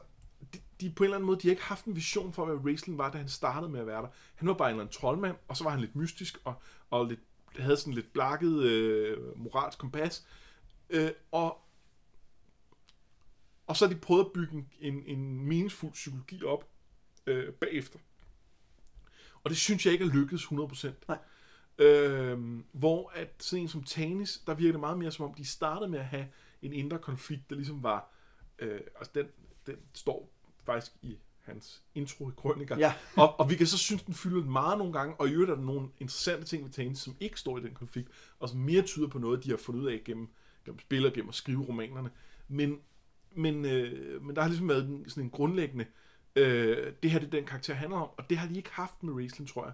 de, 0.54 0.58
de 0.80 0.90
på 0.90 1.02
en 1.02 1.06
eller 1.06 1.16
anden 1.16 1.26
måde, 1.26 1.40
de 1.40 1.48
har 1.48 1.50
ikke 1.50 1.62
haft 1.62 1.84
en 1.84 1.96
vision 1.96 2.32
for, 2.32 2.44
hvad 2.44 2.56
wrestling 2.56 2.98
var, 2.98 3.10
da 3.10 3.18
han 3.18 3.28
startede 3.28 3.72
med 3.72 3.80
at 3.80 3.86
være 3.86 4.02
der. 4.02 4.08
Han 4.34 4.48
var 4.48 4.54
bare 4.54 4.68
en 4.68 4.72
eller 4.74 4.82
anden 4.82 4.92
troldmand, 4.92 5.36
og 5.48 5.56
så 5.56 5.64
var 5.64 5.70
han 5.70 5.80
lidt 5.80 5.96
mystisk, 5.96 6.38
og, 6.44 6.54
og 6.90 7.06
lidt, 7.06 7.20
havde 7.58 7.76
sådan 7.76 7.92
lidt 7.92 8.12
blakket 8.12 8.62
øh, 8.62 9.18
moralsk 9.36 9.78
kompas. 9.78 10.26
Øh, 10.90 11.10
og, 11.32 11.58
og 13.66 13.77
så 13.77 13.87
har 13.87 13.94
de 13.94 14.01
prøvet 14.01 14.25
at 14.25 14.33
bygge 14.33 14.66
en, 14.81 15.03
en 15.07 15.40
meningsfuld 15.40 15.92
psykologi 15.92 16.44
op 16.44 16.68
øh, 17.27 17.53
bagefter. 17.53 17.98
Og 19.44 19.51
det 19.51 19.59
synes 19.59 19.87
jeg 19.87 19.92
ikke 19.92 20.05
er 20.05 20.09
lykkedes 20.09 20.44
100%. 20.44 20.90
Nej. 21.09 21.18
Øh, 21.79 22.61
hvor 22.72 23.12
at 23.14 23.29
sådan 23.38 23.62
en 23.62 23.68
som 23.68 23.83
Tanis, 23.83 24.42
der 24.46 24.55
virker 24.55 24.72
det 24.72 24.81
meget 24.81 24.98
mere 24.98 25.12
som 25.12 25.25
om, 25.25 25.35
de 25.35 25.44
startede 25.44 25.90
med 25.90 25.98
at 25.98 26.07
have 26.07 26.27
en 26.62 26.72
indre 26.72 26.98
konflikt, 26.98 27.51
der 27.51 27.57
ligesom 27.57 27.83
var, 27.83 28.12
øh, 28.59 28.81
altså 28.96 29.12
den, 29.14 29.27
den 29.66 29.77
står 29.94 30.33
faktisk 30.64 30.92
i 31.03 31.18
hans 31.38 31.83
intro 31.94 32.31
i 32.31 32.33
krøniker. 32.37 32.79
Ja. 32.79 32.94
og, 33.16 33.40
og 33.40 33.51
vi 33.51 33.55
kan 33.55 33.66
så 33.66 33.79
synes, 33.79 34.03
den 34.03 34.14
fylder 34.14 34.44
meget 34.44 34.79
nogle 34.79 34.92
gange, 34.92 35.14
og 35.14 35.29
i 35.29 35.33
øvrigt 35.33 35.51
er 35.51 35.55
der 35.55 35.62
nogle 35.62 35.88
interessante 35.98 36.46
ting 36.46 36.64
ved 36.64 36.70
Tanis, 36.70 36.98
som 36.98 37.16
ikke 37.20 37.40
står 37.40 37.59
i 37.59 37.61
den 37.61 37.75
konflikt, 37.75 38.11
og 38.38 38.48
som 38.48 38.59
mere 38.59 38.83
tyder 38.83 39.09
på 39.09 39.18
noget, 39.18 39.44
de 39.44 39.51
har 39.51 39.57
fundet 39.57 39.81
ud 39.81 39.87
af 39.87 40.03
gennem, 40.05 40.29
gennem 40.64 40.79
spil 40.79 41.07
og 41.07 41.12
gennem 41.12 41.29
at 41.29 41.35
skrive 41.35 41.64
romanerne. 41.68 42.11
Men, 42.48 42.81
men, 43.36 43.64
øh, 43.64 44.22
men 44.22 44.36
der 44.36 44.42
har 44.42 44.48
ligesom 44.48 44.68
været 44.68 45.04
sådan 45.06 45.24
en 45.24 45.30
grundlæggende, 45.30 45.86
øh, 46.36 46.92
det 47.02 47.10
her 47.10 47.18
det 47.18 47.26
er 47.26 47.30
den 47.30 47.44
karakter 47.44 47.74
handler 47.74 47.98
om, 47.98 48.10
og 48.18 48.30
det 48.30 48.38
har 48.38 48.48
de 48.48 48.56
ikke 48.56 48.70
haft 48.72 49.02
med 49.02 49.14
Raistlin, 49.14 49.46
tror 49.46 49.64
jeg. 49.64 49.72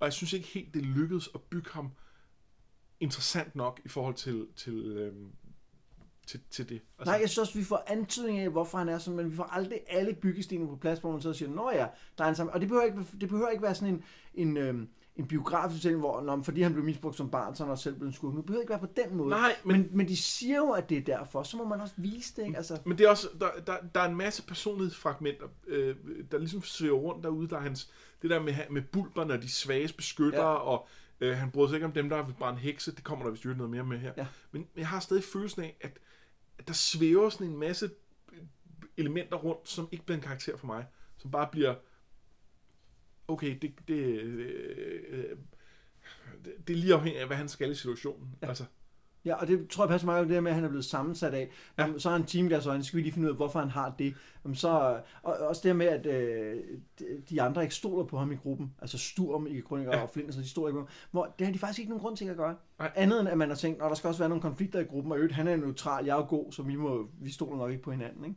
Og 0.00 0.04
jeg 0.04 0.12
synes 0.12 0.32
ikke 0.32 0.46
helt, 0.46 0.74
det 0.74 0.82
lykkedes 0.82 1.28
at 1.34 1.40
bygge 1.40 1.70
ham 1.70 1.90
interessant 3.00 3.56
nok 3.56 3.80
i 3.84 3.88
forhold 3.88 4.14
til, 4.14 4.46
til, 4.56 4.74
øh, 4.74 5.12
til, 6.26 6.40
til 6.50 6.68
det. 6.68 6.82
Altså, 6.98 7.12
Nej, 7.12 7.20
jeg 7.20 7.30
synes 7.30 7.38
også, 7.38 7.58
vi 7.58 7.64
får 7.64 7.84
antydning 7.86 8.38
af, 8.38 8.50
hvorfor 8.50 8.78
han 8.78 8.88
er 8.88 8.98
sådan, 8.98 9.16
men 9.16 9.30
vi 9.30 9.36
får 9.36 9.44
aldrig 9.44 9.80
alle 9.88 10.14
byggestenene 10.14 10.68
på 10.68 10.76
plads, 10.76 10.98
hvor 10.98 11.12
man 11.12 11.20
så 11.20 11.32
siger, 11.32 11.50
nå 11.50 11.70
ja, 11.70 11.86
der 12.18 12.24
er 12.24 12.28
en 12.28 12.34
sammen. 12.34 12.54
Og 12.54 12.60
det 12.60 12.68
behøver 12.68 12.84
ikke, 12.84 13.04
det 13.20 13.28
behøver 13.28 13.50
ikke 13.50 13.62
være 13.62 13.74
sådan 13.74 13.94
en, 13.94 14.04
en, 14.34 14.56
øhm, 14.56 14.88
en 15.16 15.26
biografisk 15.26 15.78
fortælling, 15.78 16.00
hvor 16.00 16.20
når, 16.20 16.42
fordi 16.42 16.62
han 16.62 16.72
blev 16.72 16.84
misbrugt 16.84 17.16
som 17.16 17.30
barn, 17.30 17.54
så 17.54 17.64
han 17.64 17.70
også 17.70 17.82
selv 17.82 17.94
blevet 17.94 18.14
skudt. 18.14 18.36
Det 18.36 18.46
behøver 18.46 18.62
ikke 18.62 18.70
være 18.70 18.78
på 18.78 18.88
den 18.96 19.16
måde. 19.16 19.30
Nej, 19.30 19.56
men, 19.64 19.76
men, 19.76 19.90
men 19.92 20.08
de 20.08 20.16
siger 20.16 20.56
jo, 20.56 20.70
at 20.70 20.88
det 20.88 20.98
er 20.98 21.02
derfor, 21.02 21.42
så 21.42 21.56
må 21.56 21.64
man 21.64 21.80
også 21.80 21.94
vise 21.96 22.36
det. 22.36 22.46
Ikke? 22.46 22.56
Altså, 22.56 22.78
Men 22.84 22.98
det 22.98 23.06
er 23.06 23.10
også, 23.10 23.28
der, 23.40 23.48
der, 23.66 23.76
der 23.94 24.00
er 24.00 24.08
en 24.08 24.16
masse 24.16 24.42
personlighedsfragmenter, 24.42 25.46
øh, 25.66 25.96
der 26.30 26.38
ligesom 26.38 26.62
søger 26.62 26.92
rundt 26.92 27.24
derude. 27.24 27.48
Der 27.48 27.56
er 27.56 27.60
hans, 27.60 27.90
det 28.22 28.30
der 28.30 28.42
med, 28.42 28.54
med 28.70 28.82
bulberne 28.82 29.34
og 29.34 29.42
de 29.42 29.48
svages 29.48 29.92
beskyttere, 29.92 30.50
ja. 30.50 30.56
og 30.56 30.88
øh, 31.20 31.36
han 31.36 31.50
bryder 31.50 31.68
sig 31.68 31.76
ikke 31.76 31.86
om 31.86 31.92
dem, 31.92 32.08
der 32.08 32.16
er 32.16 32.26
bare 32.38 32.52
en 32.52 32.58
hekse. 32.58 32.94
Det 32.94 33.04
kommer 33.04 33.24
der 33.24 33.30
vist 33.30 33.44
noget 33.44 33.70
mere 33.70 33.84
med 33.84 33.98
her. 33.98 34.12
Ja. 34.16 34.26
Men 34.52 34.66
jeg 34.76 34.88
har 34.88 35.00
stadig 35.00 35.24
følelsen 35.24 35.62
af, 35.62 35.76
at, 35.80 35.98
at 36.58 36.68
der 36.68 36.74
svæver 36.74 37.28
sådan 37.28 37.46
en 37.46 37.58
masse 37.58 37.90
elementer 38.96 39.36
rundt, 39.36 39.68
som 39.68 39.88
ikke 39.92 40.04
bliver 40.04 40.16
en 40.16 40.22
karakter 40.22 40.56
for 40.56 40.66
mig. 40.66 40.86
Som 41.16 41.30
bare 41.30 41.48
bliver, 41.52 41.74
okay, 43.28 43.58
det, 43.62 43.72
det, 43.88 43.94
øh, 43.94 45.36
det, 46.44 46.68
det 46.68 46.74
er 46.74 46.78
lige 46.78 46.94
afhængigt 46.94 47.20
af, 47.20 47.26
hvad 47.26 47.36
han 47.36 47.48
skal 47.48 47.70
i 47.70 47.74
situationen. 47.74 48.28
Ja. 48.42 48.48
Altså, 48.48 48.64
Ja, 49.24 49.34
og 49.34 49.46
det 49.46 49.68
tror 49.68 49.84
jeg 49.84 49.88
passer 49.88 50.06
meget 50.06 50.20
godt 50.20 50.28
det 50.28 50.34
der 50.34 50.40
med, 50.40 50.50
at 50.50 50.54
han 50.54 50.64
er 50.64 50.68
blevet 50.68 50.84
sammensat 50.84 51.34
af. 51.34 51.50
Ja. 51.78 51.98
Så 51.98 52.08
er 52.08 52.12
han 52.12 52.24
team 52.24 52.48
der, 52.48 52.60
så 52.60 52.82
skal 52.82 52.96
vi 52.96 53.02
lige 53.02 53.12
finde 53.12 53.26
ud 53.26 53.30
af, 53.30 53.36
hvorfor 53.36 53.58
han 53.60 53.68
har 53.68 53.94
det. 53.98 54.14
Jamen, 54.44 54.54
så, 54.54 55.00
og 55.22 55.34
også 55.34 55.60
det 55.64 55.76
med, 55.76 55.86
at 55.86 56.06
øh, 56.06 56.62
de 57.30 57.42
andre 57.42 57.62
ikke 57.62 57.74
stoler 57.74 58.04
på 58.04 58.18
ham 58.18 58.32
i 58.32 58.36
gruppen. 58.36 58.74
Altså 58.80 58.98
Sturm, 58.98 59.46
ikke 59.46 59.62
Krøniker 59.62 59.96
ja. 59.96 60.02
og 60.02 60.10
Flint, 60.10 60.34
så 60.34 60.40
de 60.40 60.48
stoler 60.48 60.68
ikke 60.68 60.76
på 60.76 60.80
ham. 60.80 60.88
Hvor 61.10 61.34
det 61.38 61.46
har 61.46 61.52
de 61.52 61.58
faktisk 61.58 61.78
ikke 61.78 61.90
nogen 61.90 62.02
grund 62.02 62.16
til 62.16 62.24
at 62.24 62.36
gøre. 62.36 62.56
Nej. 62.78 62.92
Andet 62.94 63.20
end, 63.20 63.28
at 63.28 63.38
man 63.38 63.48
har 63.48 63.56
tænkt, 63.56 63.82
at 63.82 63.88
der 63.88 63.94
skal 63.94 64.08
også 64.08 64.18
være 64.18 64.28
nogle 64.28 64.42
konflikter 64.42 64.80
i 64.80 64.84
gruppen, 64.84 65.12
og 65.12 65.18
øvrigt, 65.18 65.34
han 65.34 65.48
er 65.48 65.56
neutral, 65.56 66.04
jeg 66.04 66.18
er 66.18 66.26
god, 66.26 66.52
så 66.52 66.62
vi, 66.62 66.76
må, 66.76 67.08
vi 67.20 67.30
stoler 67.30 67.56
nok 67.56 67.70
ikke 67.70 67.82
på 67.82 67.90
hinanden. 67.90 68.24
Ikke? 68.24 68.36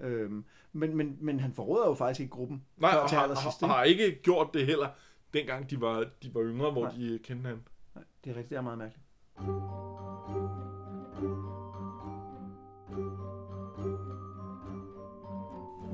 Øhm, 0.00 0.44
men, 0.72 0.96
men, 0.96 1.16
men 1.20 1.40
han 1.40 1.52
forråder 1.52 1.86
jo 1.88 1.94
faktisk 1.94 2.20
ikke 2.20 2.30
gruppen. 2.30 2.64
Nej, 2.76 2.90
og 2.90 3.10
har, 3.10 3.18
har, 3.18 3.62
ikke? 3.62 3.66
har 3.66 3.82
ikke 3.82 4.22
gjort 4.22 4.54
det 4.54 4.66
heller, 4.66 4.88
dengang 5.34 5.70
de 5.70 5.80
var, 5.80 6.06
de 6.22 6.34
var 6.34 6.42
yngre, 6.42 6.70
hvor 6.70 6.82
Nej. 6.82 6.92
de 6.92 7.18
kendte 7.22 7.34
hinanden. 7.34 7.68
Nej, 7.94 8.04
det 8.24 8.30
er 8.30 8.34
rigtigt, 8.34 8.50
det 8.50 8.56
er 8.56 8.62
meget 8.62 8.78
mærkeligt. 8.78 9.04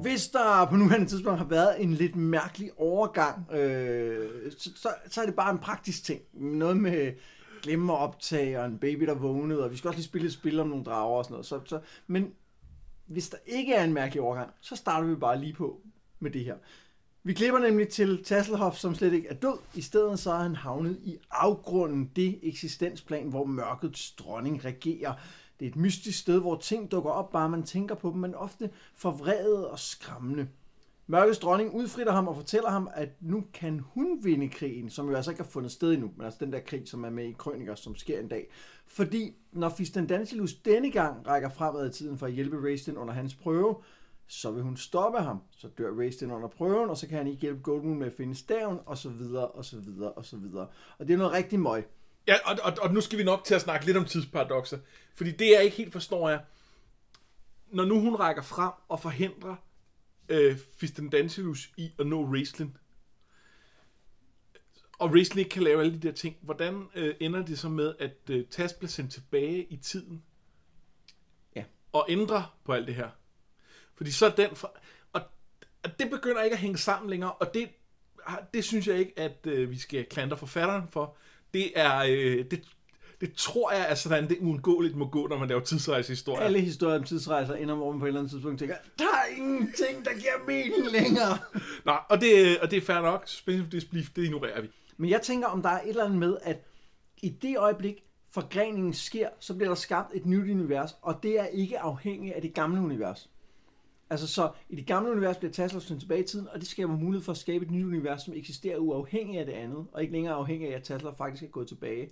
Hvis 0.02 0.28
der 0.28 0.66
på 0.70 0.76
nuværende 0.76 1.06
tidspunkt 1.06 1.38
har 1.38 1.46
været 1.46 1.82
en 1.82 1.92
lidt 1.92 2.16
mærkelig 2.16 2.70
overgang, 2.76 3.52
øh, 3.52 4.52
så, 4.58 4.70
så, 4.76 4.88
så 5.08 5.22
er 5.22 5.26
det 5.26 5.34
bare 5.34 5.52
en 5.52 5.58
praktisk 5.58 6.04
ting. 6.04 6.20
Noget 6.32 6.76
med 6.76 7.12
glemme 7.62 7.92
at 7.92 7.98
optage, 7.98 8.60
og 8.60 8.66
en 8.66 8.78
baby, 8.78 9.06
der 9.06 9.14
vågnede, 9.14 9.64
og 9.64 9.70
vi 9.70 9.76
skal 9.76 9.88
også 9.88 9.98
lige 9.98 10.06
spille 10.06 10.26
et 10.26 10.32
spil 10.32 10.60
om 10.60 10.68
nogle 10.68 10.84
drager 10.84 11.16
og 11.16 11.24
sådan 11.24 11.32
noget. 11.32 11.46
Så, 11.46 11.60
så, 11.64 11.80
men 12.06 12.32
hvis 13.06 13.28
der 13.28 13.38
ikke 13.46 13.74
er 13.74 13.84
en 13.84 13.92
mærkelig 13.92 14.22
overgang, 14.22 14.50
så 14.60 14.76
starter 14.76 15.08
vi 15.08 15.14
bare 15.14 15.40
lige 15.40 15.52
på 15.52 15.80
med 16.20 16.30
det 16.30 16.44
her. 16.44 16.56
Vi 17.26 17.32
klipper 17.32 17.60
nemlig 17.60 17.88
til 17.88 18.24
Tasselhoff, 18.24 18.76
som 18.76 18.94
slet 18.94 19.12
ikke 19.12 19.28
er 19.28 19.34
død. 19.34 19.58
I 19.74 19.82
stedet 19.82 20.18
så 20.18 20.32
er 20.32 20.42
han 20.42 20.56
havnet 20.56 21.00
i 21.04 21.18
afgrunden, 21.30 22.10
det 22.16 22.38
eksistensplan, 22.42 23.28
hvor 23.28 23.44
mørkets 23.44 24.10
dronning 24.10 24.64
regerer. 24.64 25.14
Det 25.60 25.66
er 25.66 25.70
et 25.70 25.76
mystisk 25.76 26.18
sted, 26.18 26.40
hvor 26.40 26.56
ting 26.56 26.90
dukker 26.90 27.10
op, 27.10 27.32
bare 27.32 27.48
man 27.48 27.62
tænker 27.62 27.94
på 27.94 28.10
dem, 28.10 28.20
men 28.20 28.34
ofte 28.34 28.70
forvredet 28.94 29.68
og 29.68 29.78
skræmmende. 29.78 30.48
Mørkets 31.06 31.38
dronning 31.38 31.74
udfritter 31.74 32.12
ham 32.12 32.28
og 32.28 32.36
fortæller 32.36 32.70
ham, 32.70 32.90
at 32.94 33.08
nu 33.20 33.44
kan 33.54 33.78
hun 33.78 34.18
vinde 34.22 34.48
krigen, 34.48 34.90
som 34.90 35.08
jo 35.08 35.16
altså 35.16 35.30
ikke 35.30 35.42
har 35.42 35.50
fundet 35.50 35.72
sted 35.72 35.92
endnu, 35.92 36.10
men 36.16 36.24
altså 36.24 36.44
den 36.44 36.52
der 36.52 36.60
krig, 36.60 36.88
som 36.88 37.04
er 37.04 37.10
med 37.10 37.24
i 37.24 37.32
Krøniker, 37.32 37.74
som 37.74 37.96
sker 37.96 38.20
en 38.20 38.28
dag. 38.28 38.50
Fordi 38.86 39.34
når 39.52 39.68
Fistendantilus 39.68 40.54
denne 40.54 40.90
gang 40.90 41.26
rækker 41.26 41.48
fremad 41.48 41.90
i 41.90 41.92
tiden 41.92 42.18
for 42.18 42.26
at 42.26 42.32
hjælpe 42.32 42.68
Raistin 42.68 42.96
under 42.96 43.14
hans 43.14 43.34
prøve, 43.34 43.76
så 44.26 44.50
vil 44.50 44.62
hun 44.62 44.76
stoppe 44.76 45.18
ham. 45.18 45.40
Så 45.50 45.68
dør 45.68 45.98
Raistin 45.98 46.30
under 46.30 46.48
prøven, 46.48 46.90
og 46.90 46.96
så 46.96 47.08
kan 47.08 47.18
han 47.18 47.26
ikke 47.26 47.40
hjælpe 47.40 47.62
Goldmoon 47.62 47.98
med 47.98 48.06
at 48.06 48.12
finde 48.12 48.34
staven, 48.34 48.78
og 48.86 48.98
så 48.98 49.08
videre, 49.08 49.48
og 49.48 49.64
så 49.64 49.76
videre, 49.76 50.12
og 50.12 50.24
så 50.24 50.36
videre. 50.36 50.66
Og 50.98 51.08
det 51.08 51.14
er 51.14 51.18
noget 51.18 51.32
rigtig 51.32 51.60
møg. 51.60 51.86
Ja, 52.28 52.34
og, 52.44 52.58
og, 52.62 52.72
og 52.82 52.94
nu 52.94 53.00
skal 53.00 53.18
vi 53.18 53.24
nok 53.24 53.44
til 53.44 53.54
at 53.54 53.60
snakke 53.60 53.86
lidt 53.86 53.96
om 53.96 54.04
tidsparadoxer. 54.04 54.78
Fordi 55.14 55.30
det, 55.30 55.50
jeg 55.50 55.64
ikke 55.64 55.76
helt 55.76 55.92
forstår, 55.92 56.28
er, 56.28 56.38
når 57.72 57.84
nu 57.84 58.00
hun 58.00 58.14
rækker 58.14 58.42
frem 58.42 58.72
og 58.88 59.00
forhindrer 59.00 59.56
øh, 60.28 60.58
Fistendantilus 60.78 61.70
i 61.76 61.92
at 61.98 62.06
nå 62.06 62.24
Raistlin, 62.24 62.76
og 64.98 65.12
Raistlin 65.12 65.38
ikke 65.38 65.50
kan 65.50 65.62
lave 65.62 65.80
alle 65.80 65.92
de 65.92 65.98
der 65.98 66.12
ting, 66.12 66.36
hvordan 66.40 66.88
øh, 66.94 67.14
ender 67.20 67.44
det 67.44 67.58
så 67.58 67.68
med, 67.68 67.94
at 67.98 68.16
øh, 68.30 68.46
Tas 68.46 68.72
bliver 68.72 68.88
sendt 68.88 69.12
tilbage 69.12 69.64
i 69.64 69.76
tiden? 69.76 70.22
Ja. 71.56 71.64
Og 71.92 72.06
ændrer 72.08 72.56
på 72.64 72.72
alt 72.72 72.86
det 72.86 72.94
her? 72.94 73.08
Fordi 73.94 74.10
så 74.10 74.26
er 74.26 74.30
den... 74.30 74.56
Fra, 74.56 74.68
og, 75.12 75.22
og 75.84 75.98
det 75.98 76.10
begynder 76.10 76.42
ikke 76.42 76.54
at 76.54 76.60
hænge 76.60 76.78
sammen 76.78 77.10
længere, 77.10 77.32
og 77.32 77.54
det, 77.54 77.68
det 78.54 78.64
synes 78.64 78.86
jeg 78.86 78.98
ikke, 78.98 79.18
at 79.18 79.46
øh, 79.46 79.70
vi 79.70 79.78
skal 79.78 80.04
klandre 80.04 80.36
forfatteren 80.36 80.88
for. 80.88 81.16
Det 81.54 81.78
er... 81.78 81.96
Øh, 82.08 82.44
det, 82.50 82.64
det 83.20 83.32
tror 83.36 83.72
jeg 83.72 83.86
er 83.90 83.94
sådan, 83.94 84.28
det 84.28 84.38
uundgåeligt 84.40 84.96
må 84.96 85.08
gå, 85.08 85.26
når 85.26 85.38
man 85.38 85.48
laver 85.48 85.60
tidsrejsehistorier. 85.60 86.40
Alle 86.40 86.60
historier 86.60 86.98
om 86.98 87.04
tidsrejser 87.04 87.54
ender, 87.54 87.76
man 87.76 87.98
på 87.98 88.04
et 88.04 88.08
eller 88.08 88.20
andet 88.20 88.30
tidspunkt 88.30 88.58
tænker, 88.58 88.76
der 88.98 89.04
er 89.04 89.36
ingenting, 89.36 90.04
der 90.04 90.10
giver 90.10 90.46
mening 90.46 90.92
længere. 90.92 91.38
Nej, 91.84 91.98
og 92.10 92.20
det, 92.20 92.58
og 92.58 92.70
det 92.70 92.76
er 92.76 92.80
fair 92.80 93.00
nok. 93.00 93.28
Suspension 93.28 93.68
disbelief, 93.70 94.08
det 94.16 94.24
ignorerer 94.24 94.60
vi. 94.62 94.68
Men 94.96 95.10
jeg 95.10 95.22
tænker, 95.22 95.48
om 95.48 95.62
der 95.62 95.68
er 95.68 95.80
et 95.80 95.88
eller 95.88 96.04
andet 96.04 96.18
med, 96.18 96.36
at 96.42 96.64
i 97.22 97.28
det 97.28 97.58
øjeblik, 97.58 98.04
forgreningen 98.30 98.94
sker, 98.94 99.28
så 99.40 99.54
bliver 99.54 99.68
der 99.68 99.74
skabt 99.74 100.10
et 100.14 100.26
nyt 100.26 100.50
univers, 100.50 100.96
og 101.02 101.22
det 101.22 101.40
er 101.40 101.46
ikke 101.46 101.80
afhængigt 101.80 102.34
af 102.34 102.42
det 102.42 102.54
gamle 102.54 102.80
univers. 102.80 103.30
Altså 104.10 104.26
så, 104.26 104.50
i 104.68 104.76
det 104.76 104.86
gamle 104.86 105.10
univers 105.10 105.36
bliver 105.36 105.52
Tasler 105.52 105.80
sendt 105.80 106.00
tilbage 106.00 106.20
i 106.20 106.26
tiden, 106.26 106.48
og 106.48 106.60
det 106.60 106.68
skaber 106.68 106.96
mulighed 106.96 107.24
for 107.24 107.32
at 107.32 107.38
skabe 107.38 107.64
et 107.64 107.70
nyt 107.70 107.84
univers, 107.84 108.22
som 108.22 108.34
eksisterer 108.34 108.78
uafhængigt 108.78 109.40
af 109.40 109.46
det 109.46 109.52
andet, 109.52 109.86
og 109.92 110.02
ikke 110.02 110.12
længere 110.12 110.34
afhængig 110.34 110.68
af, 110.72 110.76
at 110.76 110.82
Tasler 110.82 111.12
faktisk 111.12 111.42
er 111.42 111.46
gået 111.48 111.68
tilbage, 111.68 112.10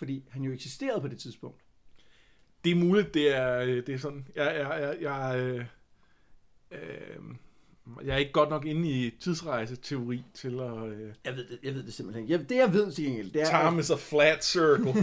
fordi 0.00 0.24
han 0.30 0.42
jo 0.42 0.52
eksisterede 0.52 1.00
på 1.00 1.08
det 1.08 1.18
tidspunkt. 1.18 1.60
Det 2.64 2.72
er 2.72 2.76
muligt, 2.76 3.14
det 3.14 3.36
er, 3.36 3.58
øh, 3.60 3.86
det 3.86 3.88
er 3.88 3.98
sådan... 3.98 4.28
Jeg, 4.36 4.44
jeg, 4.44 4.80
jeg, 4.80 4.96
jeg, 5.02 5.40
øh, 5.40 5.64
øh, 6.70 7.24
jeg 8.04 8.14
er 8.14 8.16
ikke 8.16 8.32
godt 8.32 8.50
nok 8.50 8.66
inde 8.66 8.88
i 8.88 9.10
tidsrejseteori 9.20 10.24
til 10.34 10.60
at... 10.60 10.88
Øh, 10.88 11.14
Jeg 11.24 11.36
ved 11.36 11.48
det, 11.48 11.58
jeg 11.62 11.74
ved 11.74 11.82
det 11.82 11.94
simpelthen 11.94 12.24
ikke. 12.24 12.32
Jeg, 12.32 12.48
det 12.48 12.56
jeg 12.56 12.72
ved 12.72 12.92
til 12.92 13.04
gengæld, 13.04 13.30
det 13.30 13.42
er... 13.42 13.68
time 13.68 13.80
is 13.80 13.90
a 13.90 13.94
flat 13.94 14.44
circle. 14.44 14.94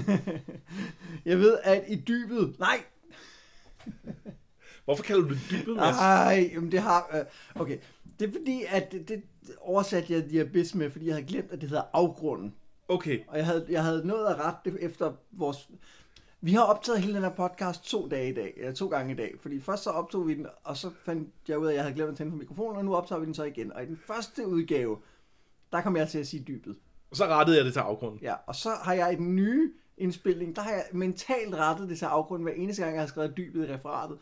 Jeg 1.25 1.39
ved, 1.39 1.57
at 1.63 1.83
i 1.87 1.95
dybet... 1.95 2.55
Nej! 2.59 2.83
Hvorfor 4.85 5.03
kalder 5.03 5.21
du 5.21 5.29
det 5.29 5.41
dybet, 5.51 5.75
Mads? 5.75 5.95
Nej, 5.95 6.49
jamen 6.53 6.71
det 6.71 6.81
har... 6.81 7.09
Øh, 7.19 7.61
okay, 7.61 7.77
det 8.19 8.27
er 8.27 8.31
fordi, 8.31 8.63
at 8.69 8.91
det, 8.91 9.09
det 9.09 9.23
oversatte 9.59 10.13
jeg 10.13 10.41
Abyss 10.41 10.75
med, 10.75 10.91
fordi 10.91 11.05
jeg 11.05 11.15
havde 11.15 11.27
glemt, 11.27 11.51
at 11.51 11.61
det 11.61 11.69
hedder 11.69 11.83
afgrunden. 11.93 12.53
Okay, 12.87 13.19
Og 13.27 13.37
jeg 13.37 13.45
havde, 13.45 13.65
jeg 13.69 13.83
havde 13.83 14.07
nået 14.07 14.27
at 14.27 14.39
rette 14.39 14.71
det 14.71 14.77
efter 14.81 15.13
vores... 15.31 15.69
Vi 16.41 16.53
har 16.53 16.61
optaget 16.61 17.01
hele 17.01 17.13
den 17.13 17.23
her 17.23 17.29
podcast 17.29 17.83
to 17.85 18.07
dage 18.07 18.29
i 18.29 18.33
dag, 18.33 18.53
eller 18.57 18.73
to 18.73 18.87
gange 18.87 19.13
i 19.13 19.15
dag, 19.15 19.35
fordi 19.41 19.59
først 19.59 19.83
så 19.83 19.89
optog 19.89 20.27
vi 20.27 20.33
den, 20.33 20.47
og 20.63 20.77
så 20.77 20.91
fandt 21.05 21.29
jeg 21.47 21.59
ud 21.59 21.65
af, 21.65 21.69
at 21.69 21.75
jeg 21.75 21.83
havde 21.83 21.95
glemt 21.95 22.11
at 22.11 22.17
tænde 22.17 22.31
på 22.31 22.37
mikrofonen, 22.37 22.77
og 22.77 22.85
nu 22.85 22.95
optager 22.95 23.19
vi 23.19 23.25
den 23.25 23.33
så 23.33 23.43
igen. 23.43 23.73
Og 23.73 23.83
i 23.83 23.85
den 23.85 23.97
første 23.97 24.47
udgave, 24.47 24.97
der 25.71 25.81
kom 25.81 25.97
jeg 25.97 26.09
til 26.09 26.19
at 26.19 26.27
sige 26.27 26.43
dybet. 26.47 26.77
så 27.13 27.25
rettede 27.25 27.57
jeg 27.57 27.65
det 27.65 27.73
til 27.73 27.79
afgrunden. 27.79 28.19
Ja, 28.21 28.35
og 28.45 28.55
så 28.55 28.69
har 28.81 28.93
jeg 28.93 29.13
i 29.13 29.15
den 29.15 29.35
nye 29.35 29.71
indspilning, 29.97 30.55
der 30.55 30.61
har 30.61 30.71
jeg 30.71 30.85
mentalt 30.91 31.55
rettet 31.55 31.89
det 31.89 31.97
til 31.97 32.05
afgrunden 32.05 32.43
hver 32.43 32.53
eneste 32.53 32.81
gang, 32.81 32.95
jeg 32.95 33.01
har 33.01 33.07
skrevet 33.07 33.37
dybet 33.37 33.69
i 33.69 33.73
referatet. 33.73 34.17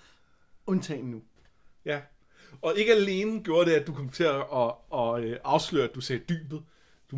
Undtagen 0.67 1.05
nu. 1.05 1.21
Ja. 1.85 2.01
Og 2.61 2.73
ikke 2.77 2.93
alene 2.93 3.43
gjorde 3.43 3.69
det, 3.69 3.75
at 3.75 3.87
du 3.87 3.93
kom 3.93 4.09
til 4.09 4.23
at, 4.23 4.35
at, 4.35 4.71
at, 4.93 5.23
at 5.23 5.41
afsløre, 5.43 5.83
at 5.83 5.95
du 5.95 6.01
sagde 6.01 6.21
dybet. 6.29 6.63
Du, 7.11 7.17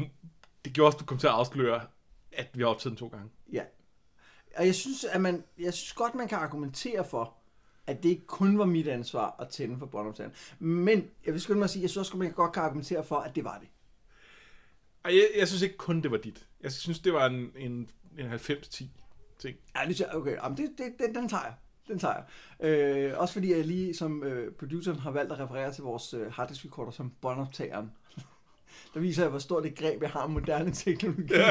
det 0.68 0.76
gjorde 0.76 0.88
også, 0.88 0.96
at 0.96 1.00
du 1.00 1.06
kom 1.06 1.18
til 1.18 1.28
at 1.28 1.34
afsløre, 1.34 1.82
at 2.32 2.48
vi 2.54 2.62
har 2.62 2.70
optaget 2.70 2.92
den 2.92 2.98
to 2.98 3.08
gange. 3.08 3.30
Ja. 3.52 3.64
Og 4.56 4.66
jeg 4.66 4.76
synes, 4.76 5.04
at 5.04 5.22
man, 5.22 5.44
jeg 5.60 5.74
synes 5.74 5.94
godt, 5.94 6.16
man 6.16 6.28
kan 6.28 6.38
argumentere 6.38 7.06
for, 7.06 7.34
at 7.88 8.04
det 8.04 8.10
ikke 8.10 8.26
kun 8.26 8.60
var 8.60 8.66
mit 8.66 8.88
ansvar 8.88 9.36
at 9.40 9.50
tænde 9.50 9.80
for 9.80 9.86
båndoptageren. 9.86 10.36
Men 10.60 11.10
jeg 11.26 11.34
vil 11.34 11.42
skynde 11.42 11.60
mig 11.60 11.64
at 11.64 11.70
sige, 11.70 11.80
at 11.80 11.84
jeg 11.84 11.90
synes 11.90 11.98
også, 12.08 12.14
at 12.14 12.20
man 12.20 12.32
godt 12.32 12.54
kan 12.54 12.64
argumentere 12.64 13.04
for, 13.04 13.16
at 13.16 13.36
det 13.36 13.44
var 13.44 13.58
det. 13.60 13.68
Ej, 15.06 15.16
jeg, 15.16 15.30
jeg 15.38 15.48
synes 15.48 15.62
ikke 15.62 15.78
kun, 15.78 16.02
det 16.02 16.12
var 16.12 16.18
dit. 16.18 16.48
Jeg 16.62 16.72
synes, 16.72 17.00
det 17.00 17.14
var 17.14 17.26
en, 17.26 17.52
en, 17.56 17.90
en 18.18 18.34
90-10 18.34 18.86
ting. 19.40 19.58
Ja, 19.76 19.88
det, 19.88 20.16
okay, 20.16 20.36
jamen 20.44 20.58
det, 20.58 20.70
det, 20.78 20.94
den, 21.00 21.16
den 21.16 21.30
tager 21.30 21.44
jeg. 21.44 21.54
Den 21.88 22.00
tager 22.00 22.14
jeg. 22.14 22.70
Øh, 22.70 23.20
også 23.20 23.34
fordi 23.34 23.52
jeg 23.52 23.66
lige 23.66 23.94
som 23.94 24.24
øh, 24.24 24.54
produceren 24.54 25.00
har 25.00 25.12
valgt 25.12 25.32
at 25.32 25.40
referere 25.40 25.74
til 25.74 25.84
vores 25.84 26.14
øh, 26.14 26.32
harddisk 26.32 26.66
recorder 26.66 26.92
som 26.92 27.14
båndoptageren. 27.22 27.92
Der 28.94 29.00
viser 29.00 29.24
jeg, 29.24 29.30
hvor 29.30 29.40
stort 29.40 29.64
det 29.64 29.78
greb, 29.78 30.02
jeg 30.02 30.10
har 30.10 30.20
om 30.20 30.32
moderne 30.32 30.72
teknologi. 30.72 31.34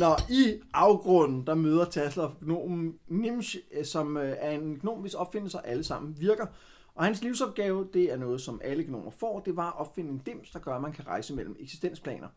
Nå, 0.00 0.16
i 0.30 0.60
afgrunden, 0.74 1.46
der 1.46 1.54
møder 1.54 1.84
Tasler 1.84 2.30
gnomen 2.40 2.98
Nimsh, 3.08 3.56
øh, 3.72 3.84
som 3.84 4.16
øh, 4.16 4.36
er 4.38 4.50
en 4.50 4.78
gnom, 4.78 4.98
hvis 4.98 5.14
opfindelser 5.14 5.60
alle 5.60 5.84
sammen 5.84 6.16
virker. 6.20 6.46
Og 6.94 7.04
hans 7.04 7.22
livsopgave, 7.22 7.88
det 7.92 8.12
er 8.12 8.16
noget, 8.16 8.40
som 8.40 8.60
alle 8.64 8.84
gnomer 8.84 9.10
får, 9.10 9.40
det 9.40 9.56
var 9.56 9.66
at 9.66 9.78
opfinde 9.78 10.10
en 10.10 10.18
dims, 10.18 10.50
der 10.50 10.58
gør, 10.58 10.74
at 10.74 10.82
man 10.82 10.92
kan 10.92 11.06
rejse 11.06 11.34
mellem 11.34 11.56
eksistensplaner. 11.60 12.28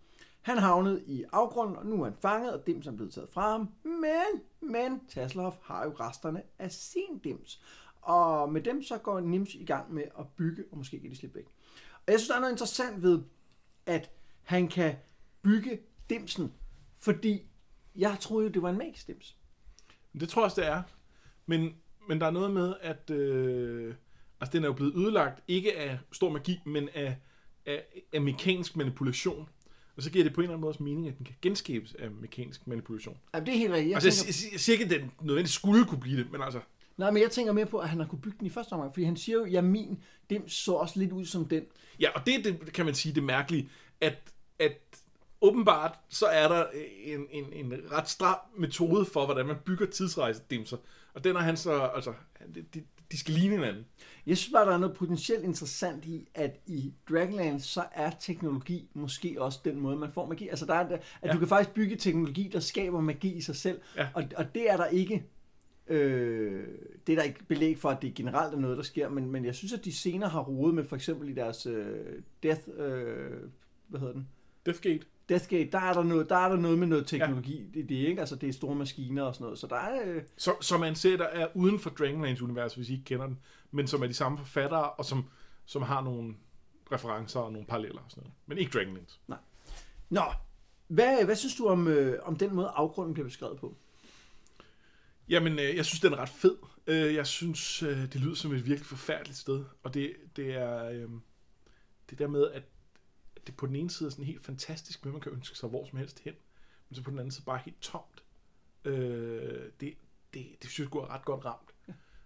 Han 0.41 0.57
havnede 0.57 1.03
i 1.07 1.23
afgrunden, 1.31 1.75
og 1.75 1.85
nu 1.85 2.01
er 2.01 2.03
han 2.03 2.15
fanget, 2.21 2.53
og 2.53 2.67
dims 2.67 2.87
er 2.87 2.91
blevet 2.91 3.13
taget 3.13 3.29
fra 3.29 3.51
ham. 3.51 3.69
Men, 3.83 4.41
men 4.61 5.01
Tasselhoff 5.09 5.57
har 5.61 5.85
jo 5.85 5.91
resterne 5.99 6.41
af 6.59 6.71
sin 6.71 7.19
dims. 7.23 7.63
Og 8.01 8.51
med 8.51 8.61
dem 8.61 8.83
så 8.83 8.97
går 8.97 9.19
Nims 9.19 9.55
i 9.55 9.65
gang 9.65 9.93
med 9.93 10.03
at 10.19 10.25
bygge, 10.37 10.63
og 10.71 10.77
måske 10.77 10.99
kan 10.99 11.11
de 11.11 11.15
slippe 11.15 11.35
væk. 11.35 11.47
Og 12.07 12.11
jeg 12.11 12.19
synes, 12.19 12.27
der 12.27 12.35
er 12.35 12.39
noget 12.39 12.53
interessant 12.53 13.01
ved, 13.01 13.21
at 13.85 14.11
han 14.43 14.67
kan 14.67 14.95
bygge 15.41 15.79
dimsen, 16.09 16.53
fordi 16.99 17.41
jeg 17.95 18.17
troede 18.19 18.47
jo, 18.47 18.53
det 18.53 18.61
var 18.61 18.69
en 18.69 18.77
magisk 18.77 19.07
dims. 19.07 19.37
Det 20.19 20.29
tror 20.29 20.41
jeg 20.41 20.45
også, 20.45 20.61
det 20.61 20.69
er. 20.69 20.83
Men, 21.45 21.75
men 22.07 22.21
der 22.21 22.27
er 22.27 22.31
noget 22.31 22.51
med, 22.51 22.73
at 22.81 23.09
øh, 23.09 23.95
altså, 24.41 24.57
den 24.57 24.63
er 24.63 24.67
jo 24.67 24.73
blevet 24.73 24.95
ødelagt, 24.95 25.43
ikke 25.47 25.77
af 25.77 25.99
stor 26.11 26.29
magi, 26.29 26.59
men 26.65 26.89
af, 26.93 27.17
af, 27.65 27.85
af 28.13 28.21
mekanisk 28.21 28.75
manipulation. 28.75 29.49
Og 29.95 30.03
så 30.03 30.11
giver 30.11 30.23
det 30.23 30.33
på 30.33 30.41
en 30.41 30.43
eller 30.43 30.53
anden 30.53 30.61
måde 30.61 30.71
også 30.71 30.83
mening, 30.83 31.07
at 31.07 31.17
den 31.17 31.25
kan 31.25 31.35
genskabes 31.41 31.93
af 31.93 32.11
mekanisk 32.11 32.67
manipulation. 32.67 33.17
Jamen, 33.33 33.45
det 33.45 33.53
er 33.53 33.57
helt 33.57 33.71
rigtigt. 33.71 33.89
Jeg 33.89 33.95
Altså, 34.03 34.07
jeg, 34.07 34.33
tænker, 34.33 34.47
jeg, 34.47 34.53
jeg 34.53 34.59
siger 34.59 34.79
ikke, 34.79 34.95
at 34.95 35.01
den 35.01 35.11
nødvendigvis 35.21 35.53
skulle 35.53 35.85
kunne 35.85 35.99
blive 35.99 36.17
det, 36.17 36.31
men 36.31 36.41
altså... 36.41 36.59
nej, 36.97 37.11
men 37.11 37.21
jeg 37.21 37.31
tænker 37.31 37.53
mere 37.53 37.65
på, 37.65 37.77
at 37.77 37.89
han 37.89 37.99
har 37.99 38.07
kunne 38.07 38.21
bygge 38.21 38.37
den 38.39 38.47
i 38.47 38.49
første 38.49 38.73
omgang, 38.73 38.93
fordi 38.93 39.05
han 39.05 39.17
siger 39.17 39.37
jo, 39.37 39.57
at 39.57 39.63
min 39.63 40.03
dims 40.29 40.53
så 40.53 40.73
også 40.73 40.99
lidt 40.99 41.11
ud 41.11 41.25
som 41.25 41.45
den. 41.45 41.63
Ja, 41.99 42.09
og 42.15 42.25
det, 42.25 42.45
det 42.45 42.73
kan 42.73 42.85
man 42.85 42.95
sige 42.95 43.15
det 43.15 43.23
mærkelige, 43.23 43.69
at, 44.01 44.17
at 44.59 44.77
åbenbart 45.43 45.99
så 46.09 46.25
er 46.25 46.47
der 46.47 46.65
en, 47.03 47.27
en, 47.31 47.53
en 47.53 47.73
ret 47.91 48.09
stram 48.09 48.37
metode 48.57 49.05
for, 49.05 49.25
hvordan 49.25 49.45
man 49.45 49.55
bygger 49.65 49.85
tidsrejsedimser. 49.85 50.77
Og 51.13 51.23
den 51.23 51.35
er 51.35 51.39
han 51.39 51.57
så, 51.57 51.81
altså, 51.95 52.13
de, 52.55 52.83
de, 53.11 53.19
skal 53.19 53.33
ligne 53.33 53.55
hinanden. 53.55 53.85
Jeg 54.25 54.37
synes 54.37 54.51
bare, 54.53 54.65
der 54.65 54.73
er 54.73 54.77
noget 54.77 54.95
potentielt 54.95 55.43
interessant 55.43 56.05
i, 56.05 56.27
at 56.33 56.59
i 56.67 56.93
Dragonland, 57.09 57.59
så 57.59 57.83
er 57.91 58.11
teknologi 58.19 58.89
måske 58.93 59.35
også 59.41 59.59
den 59.65 59.79
måde, 59.79 59.97
man 59.97 60.11
får 60.13 60.25
magi. 60.25 60.47
Altså, 60.47 60.65
der 60.65 60.73
er, 60.73 60.79
at. 60.79 61.01
Ja. 61.23 61.31
du 61.31 61.39
kan 61.39 61.47
faktisk 61.47 61.73
bygge 61.73 61.95
teknologi, 61.95 62.49
der 62.53 62.59
skaber 62.59 63.01
magi 63.01 63.33
i 63.33 63.41
sig 63.41 63.55
selv. 63.55 63.81
Ja. 63.97 64.07
Og, 64.13 64.23
og 64.35 64.55
det 64.55 64.71
er 64.71 64.77
der 64.77 64.85
ikke... 64.85 65.23
Øh, 65.87 66.67
det 67.07 67.13
er 67.13 67.17
der 67.17 67.23
ikke 67.23 67.43
belæg 67.47 67.77
for, 67.77 67.89
at 67.89 68.01
det 68.01 68.13
generelt 68.13 68.53
er 68.53 68.59
noget, 68.59 68.77
der 68.77 68.83
sker, 68.83 69.09
men, 69.09 69.31
men 69.31 69.45
jeg 69.45 69.55
synes, 69.55 69.73
at 69.73 69.85
de 69.85 69.93
senere 69.93 70.29
har 70.29 70.41
rodet 70.41 70.75
med, 70.75 70.83
for 70.83 70.95
eksempel 70.95 71.29
i 71.29 71.33
deres 71.33 71.65
øh, 71.65 72.21
Death... 72.43 72.61
Øh, 72.77 73.31
hvad 73.87 73.99
hedder 73.99 74.13
den? 74.13 74.27
Deathgate. 74.65 75.05
Deathgate, 75.29 75.71
der 75.71 75.79
er 75.79 75.93
der 75.93 76.03
noget, 76.03 76.29
der 76.29 76.35
er 76.35 76.49
der 76.49 76.55
noget 76.55 76.79
med 76.79 76.87
noget 76.87 77.07
teknologi. 77.07 77.57
Ja. 77.57 77.79
Det, 77.79 77.89
det 77.89 78.01
er 78.01 78.07
ikke, 78.07 78.19
altså 78.19 78.35
det 78.35 78.49
er 78.49 78.53
store 78.53 78.75
maskiner 78.75 79.23
og 79.23 79.33
sådan 79.35 79.45
noget. 79.45 79.59
Så 79.59 79.67
der 79.67 79.75
er, 79.75 80.01
øh, 80.05 80.21
Så, 80.37 80.55
som 80.61 80.81
er 80.81 80.85
en 80.85 80.95
serie, 80.95 81.17
der 81.17 81.25
er 81.25 81.47
uden 81.53 81.79
for 81.79 81.89
Dragonlands 81.89 82.41
univers, 82.41 82.75
hvis 82.75 82.89
I 82.89 82.93
ikke 82.93 83.05
kender 83.05 83.27
den, 83.27 83.39
men 83.71 83.87
som 83.87 84.01
er 84.01 84.07
de 84.07 84.13
samme 84.13 84.37
forfattere, 84.37 84.89
og 84.89 85.05
som, 85.05 85.25
som 85.65 85.81
har 85.81 86.01
nogle 86.01 86.35
referencer 86.91 87.39
og 87.39 87.51
nogle 87.51 87.67
paralleller 87.67 88.01
og 88.01 88.11
sådan 88.11 88.21
noget. 88.21 88.33
Men 88.45 88.57
ikke 88.57 88.71
Dragonlands. 88.71 89.21
Nå, 90.09 90.21
hvad, 90.87 91.25
hvad 91.25 91.35
synes 91.35 91.55
du 91.55 91.67
om, 91.67 91.87
øh, 91.87 92.19
om 92.23 92.35
den 92.35 92.55
måde, 92.55 92.71
afgrunden 92.75 93.13
bliver 93.13 93.27
beskrevet 93.27 93.57
på? 93.57 93.77
Jamen, 95.29 95.59
øh, 95.59 95.75
jeg 95.75 95.85
synes, 95.85 95.99
den 96.01 96.13
er 96.13 96.17
ret 96.17 96.29
fed. 96.29 96.57
Øh, 96.87 97.13
jeg 97.13 97.27
synes, 97.27 97.83
øh, 97.83 98.01
det 98.01 98.15
lyder 98.15 98.35
som 98.35 98.53
et 98.53 98.65
virkelig 98.65 98.85
forfærdeligt 98.85 99.37
sted. 99.37 99.65
Og 99.83 99.93
det, 99.93 100.15
det 100.35 100.53
er 100.53 100.89
øh, 100.89 101.09
det 102.09 102.19
der 102.19 102.27
med, 102.27 102.51
at 102.51 102.63
det 103.47 103.55
på 103.55 103.67
den 103.67 103.75
ene 103.75 103.89
side 103.89 104.07
er 104.07 104.11
sådan 104.11 104.25
helt 104.25 104.45
fantastisk, 104.45 105.05
men 105.05 105.11
man 105.11 105.21
kan 105.21 105.31
ønske 105.31 105.57
sig 105.57 105.69
hvor 105.69 105.85
som 105.85 105.97
helst 105.97 106.19
hen. 106.19 106.33
Men 106.89 106.95
så 106.95 107.03
på 107.03 107.11
den 107.11 107.19
anden 107.19 107.31
side 107.31 107.45
bare 107.45 107.61
helt 107.65 107.81
tomt. 107.81 108.23
Øh, 108.85 109.71
det, 109.79 109.93
det, 110.33 110.45
det 110.61 110.69
synes 110.69 110.89
jeg 110.93 110.99
er 110.99 111.09
ret 111.09 111.25
godt 111.25 111.45
ramt. 111.45 111.73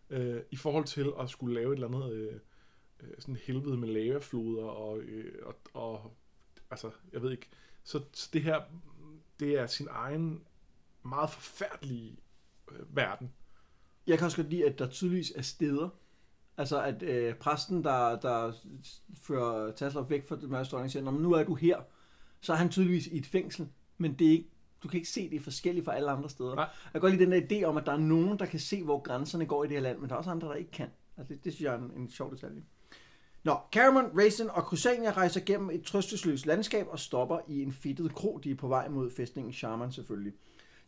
Øh, 0.10 0.42
I 0.52 0.56
forhold 0.56 0.86
til 0.86 1.12
at 1.20 1.30
skulle 1.30 1.56
lave 1.56 1.74
et 1.74 1.76
eller 1.76 1.88
andet 1.88 2.14
øh, 2.14 2.40
sådan 3.20 3.36
helvede 3.36 3.78
med 3.78 3.88
lavafloder 3.88 4.66
og, 4.66 5.00
øh, 5.00 5.46
og, 5.46 5.56
og 5.74 6.18
altså, 6.72 6.92
jeg 7.14 7.22
ved 7.22 7.32
ikke. 7.32 7.50
Så, 7.84 8.04
så 8.14 8.30
det 8.34 8.44
her, 8.44 8.62
det 9.40 9.54
er 9.54 9.68
sin 9.68 9.88
egen 9.92 10.44
meget 11.04 11.30
forfærdelige 11.30 12.18
verden. 12.90 13.32
Jeg 14.08 14.18
kan 14.18 14.26
også 14.26 14.38
godt 14.38 14.50
lide, 14.50 14.66
at 14.66 14.80
der 14.80 14.88
tydeligvis 14.88 15.34
er 15.36 15.42
steder. 15.42 15.90
Altså 16.58 16.82
at 16.82 17.04
øh, 17.04 17.36
præsten, 17.36 17.84
der, 17.84 18.20
der 18.20 18.52
fører 19.22 19.72
Tasselhoff 19.72 20.10
væk 20.10 20.28
fra 20.28 20.36
det 20.36 20.50
mørke 20.50 20.70
dronning, 20.70 20.92
siger, 20.92 21.04
"Nå, 21.04 21.12
men 21.12 21.22
nu 21.22 21.32
er 21.32 21.44
du 21.44 21.56
her. 21.56 21.78
Så 22.42 22.54
er 22.54 22.58
han 22.58 22.70
tydeligvis 22.70 23.08
i 23.08 23.18
et 23.18 23.26
fængsel, 23.26 23.68
men 23.98 24.14
det 24.14 24.28
er 24.28 24.32
ikke, 24.32 24.50
du 24.84 24.88
kan 24.88 24.98
ikke 24.98 25.10
se, 25.10 25.30
det 25.30 25.36
er 25.36 25.40
forskelligt 25.44 25.86
fra 25.86 25.96
alle 25.96 26.12
andre 26.12 26.30
steder. 26.30 26.56
Nej. 26.56 26.64
Jeg 26.64 26.92
kan 26.92 27.02
godt 27.02 27.14
lide 27.14 27.32
den 27.32 27.32
der 27.32 27.62
idé 27.62 27.64
om, 27.64 27.78
at 27.78 27.86
der 27.86 27.92
er 27.92 27.98
nogen, 27.98 28.40
der 28.40 28.46
kan 28.46 28.60
se, 28.60 28.84
hvor 28.84 29.00
grænserne 29.02 29.46
går 29.46 29.64
i 29.64 29.68
det 29.68 29.76
her 29.76 29.82
land, 29.82 30.00
men 30.00 30.10
der 30.10 30.16
er 30.16 30.18
også 30.18 30.30
andre, 30.30 30.48
der 30.48 30.54
ikke 30.54 30.72
kan. 30.72 30.88
Altså 31.18 31.34
det, 31.34 31.44
det 31.44 31.54
synes 31.54 31.66
jeg 31.66 31.74
er 31.74 31.78
en, 31.78 31.92
en 31.96 32.10
sjov 32.10 32.32
detalje. 32.32 32.64
Nå, 33.44 33.58
Cameron, 33.72 34.18
Raisin 34.18 34.50
og 34.50 34.62
Crusania 34.62 35.12
rejser 35.12 35.42
gennem 35.46 35.70
et 35.70 35.84
trøstesløst 35.84 36.46
landskab 36.46 36.88
og 36.90 37.00
stopper 37.00 37.40
i 37.48 37.62
en 37.62 37.74
fedtet 37.74 38.16
kro. 38.16 38.38
De 38.38 38.52
er 38.52 38.56
på 38.56 38.68
vej 38.68 38.88
mod 38.88 39.12
fæstningen 39.12 39.54
Charman 39.54 39.92
selvfølgelig. 39.92 40.34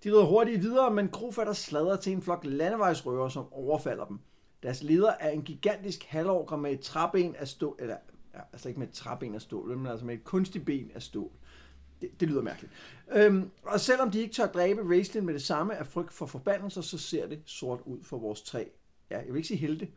De 0.04 0.10
rider 0.10 0.24
hurtigt 0.26 0.62
videre, 0.62 0.92
men 0.92 1.10
krofatter 1.10 1.54
sladrer 1.54 1.96
til 1.98 2.14
en 2.14 2.22
flok 2.22 2.40
landevejsrøver, 2.46 3.30
som 3.30 3.54
overfalder 3.54 4.06
dem. 4.06 4.20
Deres 4.64 4.84
leder 4.84 5.12
er 5.20 5.30
en 5.30 5.42
gigantisk 5.42 6.04
halvorker 6.04 6.56
med 6.58 6.72
et 6.72 6.80
træben 6.80 7.36
af 7.36 7.48
stål, 7.48 7.76
eller 7.80 7.96
ja, 8.34 8.40
altså 8.54 8.68
ikke 8.68 8.80
med 8.80 8.88
et 8.88 8.94
træben 8.94 9.36
af 9.36 9.42
stål, 9.42 9.78
men 9.78 9.88
altså 9.88 10.06
med 10.06 10.16
et 10.16 10.24
kunstigt 10.24 10.66
ben 10.66 10.92
af 10.96 11.02
stål. 11.02 11.32
Det, 12.02 12.20
det 12.20 12.28
lyder 12.28 12.42
mærkeligt. 12.42 12.74
Øhm, 13.12 13.50
og 13.64 13.80
selvom 13.80 14.12
de 14.12 14.20
ikke 14.20 14.34
tør 14.34 14.48
dræbe 14.48 14.82
Raistlin 14.90 15.26
med 15.26 15.34
det 15.34 15.44
samme 15.44 15.76
af 15.76 15.88
frygt 15.88 16.14
for 16.14 16.26
forbandelser, 16.26 16.82
så 16.82 16.98
ser 16.98 17.28
det 17.28 17.40
sort 17.46 17.80
ud 17.86 18.04
for 18.04 18.18
vores 18.18 18.42
tre. 18.42 18.70
Ja, 19.12 19.18
jeg 19.18 19.28
vil 19.28 19.36
ikke 19.36 19.48
sige 19.48 19.58
helte. 19.58 19.88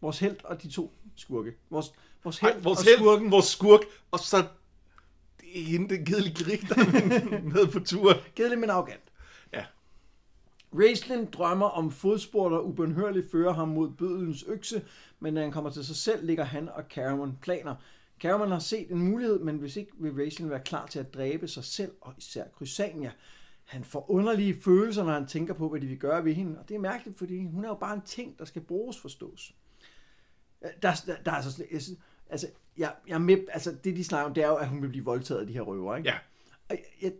Vores 0.00 0.18
held 0.18 0.36
og 0.44 0.62
de 0.62 0.68
to 0.68 0.92
skurke. 1.16 1.52
Vores, 1.70 1.92
vores 2.24 2.38
held 2.38 2.52
Ej, 2.52 2.60
vores 2.60 2.78
og 2.78 2.84
held, 2.84 2.96
skurken. 2.98 3.30
vores 3.30 3.46
skurk, 3.46 3.80
og 4.10 4.18
så 4.18 4.36
det 5.40 5.60
er 5.60 5.64
hende, 5.64 5.94
den 5.96 6.04
kedelige 6.06 6.44
grik, 6.44 6.68
der 6.68 6.74
er 6.74 7.42
med 7.54 7.66
på 7.72 7.80
tur. 7.80 8.14
Kedelig, 8.36 8.58
men 8.58 8.70
arrogant. 8.70 9.00
Raistlin 10.78 11.26
drømmer 11.26 11.66
om 11.66 11.90
fodspor, 11.90 12.48
der 12.48 12.58
ubønhørligt 12.58 13.30
fører 13.30 13.52
ham 13.52 13.68
mod 13.68 13.90
bødelens 13.90 14.42
økse, 14.48 14.84
men 15.20 15.34
når 15.34 15.40
han 15.42 15.52
kommer 15.52 15.70
til 15.70 15.84
sig 15.84 15.96
selv, 15.96 16.26
ligger 16.26 16.44
han 16.44 16.68
og 16.68 16.84
Caramon 16.90 17.38
planer. 17.42 17.74
Caramon 18.20 18.50
har 18.50 18.58
set 18.58 18.90
en 18.90 18.98
mulighed, 18.98 19.38
men 19.38 19.56
hvis 19.58 19.76
ikke 19.76 19.92
vil 19.98 20.12
Raistlin 20.14 20.50
være 20.50 20.60
klar 20.60 20.86
til 20.86 20.98
at 20.98 21.14
dræbe 21.14 21.48
sig 21.48 21.64
selv, 21.64 21.92
og 22.00 22.14
især 22.18 22.44
Crysania. 22.48 23.12
Han 23.64 23.84
får 23.84 24.10
underlige 24.10 24.60
følelser, 24.62 25.04
når 25.04 25.12
han 25.12 25.26
tænker 25.26 25.54
på, 25.54 25.68
hvad 25.68 25.80
de 25.80 25.86
vil 25.86 25.98
gøre 25.98 26.24
ved 26.24 26.34
hende, 26.34 26.58
og 26.58 26.68
det 26.68 26.74
er 26.74 26.78
mærkeligt, 26.78 27.18
fordi 27.18 27.44
hun 27.44 27.64
er 27.64 27.68
jo 27.68 27.74
bare 27.74 27.94
en 27.94 28.02
ting, 28.06 28.38
der 28.38 28.44
skal 28.44 28.62
bruges 28.62 28.98
forstås. 28.98 29.54
Der, 30.62 30.68
der, 30.82 31.14
der 31.24 31.30
er 31.30 31.34
altså, 31.36 31.52
slet- 31.52 31.68
jeg 31.72 31.80
altså, 32.30 32.46
jeg, 32.78 32.92
jeg 33.08 33.14
er 33.14 33.18
med, 33.18 33.38
altså, 33.52 33.76
det 33.84 33.96
de 33.96 34.04
snakker 34.04 34.26
om, 34.28 34.34
det 34.34 34.44
er 34.44 34.48
jo, 34.48 34.56
at 34.56 34.68
hun 34.68 34.82
vil 34.82 34.88
blive 34.88 35.04
voldtaget 35.04 35.40
af 35.40 35.46
de 35.46 35.52
her 35.52 35.60
røver, 35.60 35.96
ikke? 35.96 36.08
Ja. 36.08 36.16
Jeg, 36.70 36.78
jeg, 37.02 37.12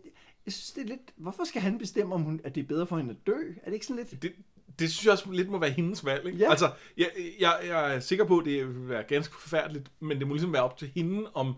jeg 0.45 0.53
synes, 0.53 0.71
det 0.71 0.81
er 0.81 0.87
lidt... 0.87 1.01
Hvorfor 1.15 1.43
skal 1.43 1.61
han 1.61 1.77
bestemme, 1.77 2.15
om 2.15 2.21
hun, 2.21 2.41
at 2.43 2.55
det 2.55 2.63
er 2.63 2.67
bedre 2.67 2.87
for 2.87 2.97
hende 2.97 3.11
at 3.11 3.27
dø? 3.27 3.33
Er 3.61 3.65
det 3.65 3.73
ikke 3.73 3.85
sådan 3.85 4.05
lidt... 4.11 4.21
Det, 4.21 4.31
det 4.79 4.91
synes 4.91 5.05
jeg 5.05 5.11
også 5.13 5.31
lidt 5.31 5.49
må 5.49 5.59
være 5.59 5.69
hendes 5.69 6.05
valg. 6.05 6.25
Ikke? 6.25 6.37
Ja. 6.37 6.49
Altså, 6.49 6.71
jeg, 6.97 7.07
jeg, 7.39 7.59
jeg 7.67 7.95
er 7.95 7.99
sikker 7.99 8.25
på, 8.25 8.37
at 8.37 8.45
det 8.45 8.67
vil 8.67 8.89
være 8.89 9.03
ganske 9.03 9.35
forfærdeligt, 9.41 9.91
men 9.99 10.19
det 10.19 10.27
må 10.27 10.33
ligesom 10.33 10.53
være 10.53 10.63
op 10.63 10.77
til 10.77 10.91
hende, 10.95 11.29
om... 11.33 11.55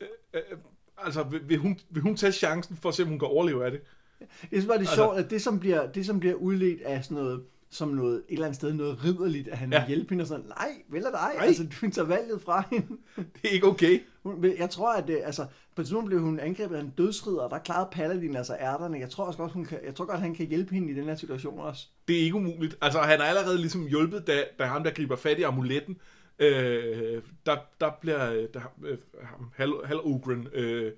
Øh, 0.00 0.08
øh, 0.34 0.42
altså, 0.98 1.22
vil, 1.22 1.48
vil, 1.48 1.58
hun, 1.58 1.78
vil 1.90 2.02
hun 2.02 2.16
tage 2.16 2.32
chancen 2.32 2.76
for 2.76 2.88
at 2.88 2.94
se, 2.94 3.02
om 3.02 3.08
hun 3.08 3.18
kan 3.18 3.28
overleve 3.28 3.64
af 3.64 3.70
det? 3.70 3.80
Jeg 4.20 4.28
synes 4.52 4.66
bare, 4.66 4.78
det 4.78 4.84
er 4.84 4.88
Altså- 4.88 4.94
sjovt, 4.94 5.18
at 5.18 5.30
det 5.30 5.42
som, 5.42 5.60
bliver, 5.60 5.92
det, 5.92 6.06
som 6.06 6.20
bliver 6.20 6.34
udledt 6.34 6.82
af 6.82 7.04
sådan 7.04 7.16
noget, 7.16 7.44
som 7.70 7.88
noget, 7.88 8.16
et 8.16 8.22
eller 8.28 8.44
andet 8.46 8.56
sted 8.56 8.72
noget 8.72 9.04
ridderligt, 9.04 9.48
at 9.48 9.58
han 9.58 9.72
ja. 9.72 9.78
Vil 9.80 9.88
hjælpe 9.88 10.10
hende 10.10 10.22
og 10.22 10.26
sådan, 10.28 10.44
nej, 10.46 10.68
vel 10.88 11.02
er 11.02 11.10
dig, 11.10 11.30
Nej. 11.36 11.46
altså 11.46 11.66
du 11.82 11.90
tager 11.90 12.08
valget 12.08 12.42
fra 12.42 12.62
hende. 12.70 12.86
Det 13.16 13.44
er 13.44 13.48
ikke 13.48 13.66
okay. 13.66 14.00
Hun- 14.22 14.44
Jeg 14.58 14.70
tror, 14.70 14.92
at 14.94 15.08
det, 15.08 15.20
altså, 15.24 15.46
på 15.76 15.80
et 15.80 15.86
tidspunkt 15.86 16.06
blev 16.06 16.20
hun 16.20 16.40
angrebet 16.40 16.76
af 16.76 16.80
en 16.80 16.92
dødsridder, 16.98 17.40
og 17.42 17.50
der 17.50 17.58
klarede 17.58 17.88
Paladin 17.92 18.36
altså 18.36 18.56
ærterne. 18.60 18.98
Jeg 18.98 19.10
tror 19.10 19.24
også 19.24 19.38
godt, 19.38 19.52
hun 19.52 19.64
kan, 19.64 19.78
jeg 19.84 19.94
tror 19.94 20.04
godt, 20.04 20.20
han 20.20 20.34
kan 20.34 20.46
hjælpe 20.46 20.74
hende 20.74 20.92
i 20.92 20.94
den 20.94 21.04
her 21.04 21.14
situation 21.14 21.58
også. 21.58 21.86
Det 22.08 22.16
er 22.16 22.20
ikke 22.22 22.34
umuligt. 22.36 22.76
Altså, 22.82 22.98
han 23.00 23.20
har 23.20 23.26
allerede 23.26 23.58
ligesom 23.58 23.86
hjulpet, 23.86 24.26
da, 24.26 24.44
da 24.58 24.64
ham, 24.64 24.84
der 24.84 24.90
griber 24.90 25.16
fat 25.16 25.38
i 25.38 25.42
amuletten, 25.42 25.96
øh, 26.38 27.22
der, 27.46 27.56
der 27.80 27.90
bliver 28.00 28.46
der, 28.54 28.60
øh, 28.84 28.98
Hal, 29.56 29.72
Hal 29.84 30.00
Ogren, 30.00 30.48
øh, 30.52 30.92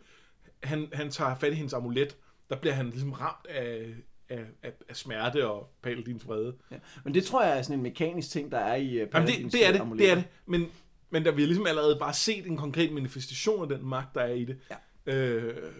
han, 0.63 0.89
han 0.93 1.11
tager 1.11 1.35
fat 1.35 1.53
i 1.53 1.55
hendes 1.55 1.73
amulet, 1.73 2.17
der 2.51 2.57
bliver 2.57 2.75
han 2.75 2.87
ligesom 2.91 3.13
ramt 3.13 3.47
af, 3.49 3.95
af, 4.33 4.45
af, 4.63 4.73
af 4.89 4.97
smerte 4.97 5.49
og 5.49 5.69
Paladins 5.83 6.27
vrede. 6.27 6.55
Ja. 6.71 6.77
Men 7.05 7.15
det 7.15 7.25
tror 7.25 7.43
jeg 7.45 7.59
er 7.59 7.63
sådan 7.63 7.77
en 7.77 7.83
mekanisk 7.83 8.31
ting, 8.31 8.53
der 8.53 8.59
er 8.59 8.75
i 8.75 8.87
uh, 8.89 8.95
Jamen, 8.95 9.11
Paladins 9.11 9.53
det, 9.53 9.61
det 9.61 9.69
er 9.69 9.73
det, 9.73 9.81
amuletter. 9.81 10.15
det 10.15 10.21
er 10.21 10.23
det. 10.23 10.33
Men, 10.47 10.67
men 11.11 11.25
der 11.25 11.31
vi 11.33 11.43
har 11.43 11.47
ligesom 11.47 11.67
allerede 11.67 11.97
bare 11.99 12.15
set 12.15 12.47
en 12.47 12.57
konkret 12.57 12.93
manifestation 12.93 13.63
af 13.73 13.79
den 13.79 13.87
magt, 13.89 14.15
der 14.15 14.21
er 14.21 14.33
i 14.35 14.45
det. 14.45 14.59
Ja. 15.07 15.13
Øh, 15.15 15.73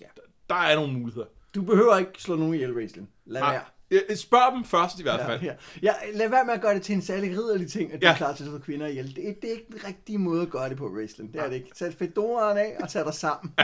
ja. 0.00 0.06
Der, 0.16 0.22
der 0.48 0.54
er 0.54 0.76
nogle 0.76 0.92
muligheder. 0.92 1.26
Du 1.54 1.62
behøver 1.62 1.98
ikke 1.98 2.12
slå 2.18 2.36
nogen 2.36 2.54
ihjel, 2.54 2.74
Raistlin. 2.74 3.08
Lad 3.26 3.40
Nej, 3.40 3.52
være. 3.52 3.62
jeg- 4.08 4.18
Spørg 4.18 4.54
dem 4.56 4.64
først 4.64 4.98
i 5.00 5.02
hvert 5.02 5.20
Ja, 5.20 5.28
fald. 5.28 5.42
ja. 5.42 5.54
ja, 5.82 5.92
lad 6.14 6.28
være 6.28 6.44
med 6.44 6.54
at 6.54 6.60
gøre 6.60 6.74
det 6.74 6.82
til 6.82 6.94
en 6.94 7.02
særlig 7.02 7.30
ridderlig 7.30 7.70
ting, 7.70 7.92
at 7.92 8.02
du 8.02 8.06
Ja. 8.06 8.12
er 8.12 8.16
klar 8.16 8.34
til 8.34 8.44
at 8.44 8.48
slå 8.50 8.58
kvinder 8.58 8.86
ihjel. 8.86 9.06
Det, 9.16 9.36
det 9.42 9.48
er 9.50 9.52
ikke 9.54 9.66
den 9.72 9.84
rigtige 9.86 10.18
måde 10.18 10.42
at 10.42 10.50
gøre 10.50 10.68
det 10.68 10.76
på, 10.76 10.86
Raistlin. 10.86 11.26
Det 11.26 11.36
er 11.36 11.40
Nej. 11.40 11.48
det 11.48 11.56
ikke. 11.56 11.70
Sæt 11.74 11.94
fedoraen 11.94 12.58
af 12.58 12.76
og 12.82 12.88
tag 12.88 13.04
dig 13.04 13.14
sammen. 13.14 13.54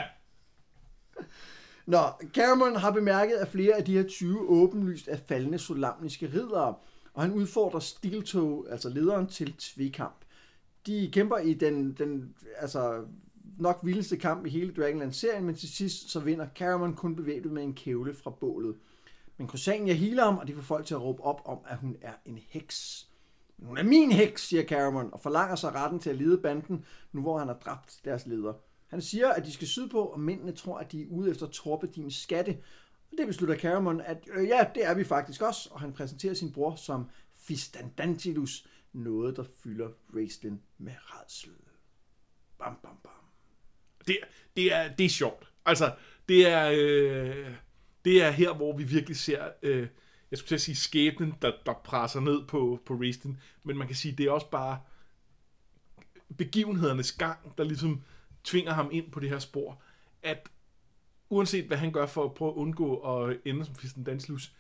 Nå, 1.89 1.99
Cameron 2.35 2.77
har 2.77 2.91
bemærket, 2.91 3.35
at 3.35 3.49
flere 3.49 3.75
af 3.77 3.85
de 3.85 3.93
her 3.93 4.03
20 4.09 4.49
åbenlyst 4.49 5.09
er 5.09 5.17
faldende 5.29 5.59
solamniske 5.59 6.31
riddere, 6.35 6.75
og 7.15 7.23
han 7.23 7.33
udfordrer 7.33 7.81
Steeltoe, 7.81 8.71
altså 8.71 8.89
lederen, 8.89 9.27
til 9.27 9.53
tvekamp. 9.53 10.25
De 10.87 11.11
kæmper 11.13 11.37
i 11.39 11.55
den, 11.55 11.93
den 11.93 12.35
altså, 12.57 13.05
nok 13.59 13.81
vildeste 13.83 14.17
kamp 14.17 14.47
i 14.47 14.49
hele 14.49 14.73
Dragonland-serien, 14.73 15.45
men 15.45 15.55
til 15.55 15.69
sidst 15.69 16.11
så 16.11 16.21
vinder 16.21 16.47
Caramon 16.55 16.95
kun 16.95 17.17
bevæbnet 17.17 17.53
med 17.53 17.63
en 17.63 17.75
kævle 17.75 18.15
fra 18.15 18.31
bålet. 18.31 18.77
Men 19.37 19.49
Crusania 19.49 19.95
healer 19.95 20.25
ham, 20.25 20.39
og 20.39 20.49
de 20.49 20.55
får 20.55 20.63
folk 20.63 20.87
til 20.87 20.95
at 20.95 21.03
råbe 21.03 21.23
op 21.23 21.43
om, 21.45 21.59
at 21.67 21.79
hun 21.79 21.97
er 22.01 22.13
en 22.25 22.39
heks. 22.49 23.09
Hun 23.63 23.79
er 23.79 23.83
min 23.83 24.13
heks, 24.13 24.49
siger 24.49 24.65
Caramon, 24.65 25.09
og 25.13 25.21
forlanger 25.21 25.57
sig 25.57 25.75
retten 25.75 26.01
til 26.01 26.11
at 26.11 26.17
lede 26.17 26.39
banden, 26.39 26.85
nu 27.13 27.21
hvor 27.21 27.39
han 27.39 27.49
har 27.49 27.59
dræbt 27.65 28.01
deres 28.05 28.27
leder. 28.27 28.53
Han 28.89 29.03
siger, 29.03 29.29
at 29.29 29.47
de 29.47 29.53
skal 29.53 29.69
sydpå, 29.69 30.03
og 30.03 30.21
mændene 30.21 30.53
tror, 30.53 30.79
at 30.79 30.93
de 30.93 31.03
er 31.03 31.07
ude 31.11 31.31
efter 31.31 31.47
Torbedins 31.47 32.15
skatte. 32.15 32.59
Og 33.11 33.19
det 33.19 33.27
beslutter 33.27 33.57
Caramon, 33.57 34.01
at 34.01 34.29
øh, 34.33 34.49
ja, 34.49 34.67
det 34.75 34.85
er 34.85 34.95
vi 34.95 35.05
faktisk 35.05 35.43
også, 35.43 35.69
og 35.73 35.81
han 35.81 35.93
præsenterer 35.93 36.35
sin 36.35 36.53
bror 36.53 36.77
som 36.77 37.11
Fistandantilus, 37.37 38.67
noget 38.93 39.37
der 39.37 39.45
fylder 39.63 39.89
Raistlin 40.15 40.61
med 40.79 40.93
redsel. 40.99 41.53
Bam, 42.59 42.79
bam, 42.83 42.97
bam. 43.03 43.13
Det, 44.07 44.19
det, 44.57 44.75
er, 44.75 44.95
det 44.95 45.07
er 45.07 45.11
sjovt. 45.11 45.53
Altså, 45.67 45.95
det 46.29 46.47
er, 46.47 46.71
øh, 46.75 47.55
det 48.05 48.23
er 48.23 48.31
her, 48.31 48.55
hvor 48.55 48.77
vi 48.77 48.85
virkelig 48.85 49.17
ser, 49.17 49.49
øh, 49.63 49.89
jeg 50.31 50.39
skulle 50.39 50.49
til 50.49 50.55
at 50.55 50.61
sige 50.61 50.77
skæbnen, 50.77 51.35
der, 51.43 51.53
der 51.67 51.73
presser 51.73 52.21
ned 52.21 52.47
på, 52.47 52.81
på 52.87 52.95
Raistlin, 52.95 53.41
men 53.63 53.79
man 53.79 53.87
kan 53.87 53.97
sige, 53.97 54.15
det 54.17 54.27
er 54.27 54.31
også 54.31 54.51
bare 54.51 54.81
begivenhedernes 56.37 57.13
gang, 57.13 57.59
der 57.59 57.65
ligesom 57.65 58.03
tvinger 58.45 58.73
ham 58.73 58.89
ind 58.93 59.11
på 59.11 59.21
det 59.21 59.29
her 59.29 59.39
spor, 59.39 59.83
at 60.23 60.49
uanset 61.29 61.65
hvad 61.65 61.77
han 61.77 61.93
gør 61.93 62.07
for 62.07 62.25
at 62.25 62.35
prøve 62.35 62.51
at 62.51 62.57
undgå 62.57 62.97
at 62.97 63.39
ende 63.45 63.65
som 63.65 63.75
Fisten 63.75 64.05
Danslus, 64.05 64.53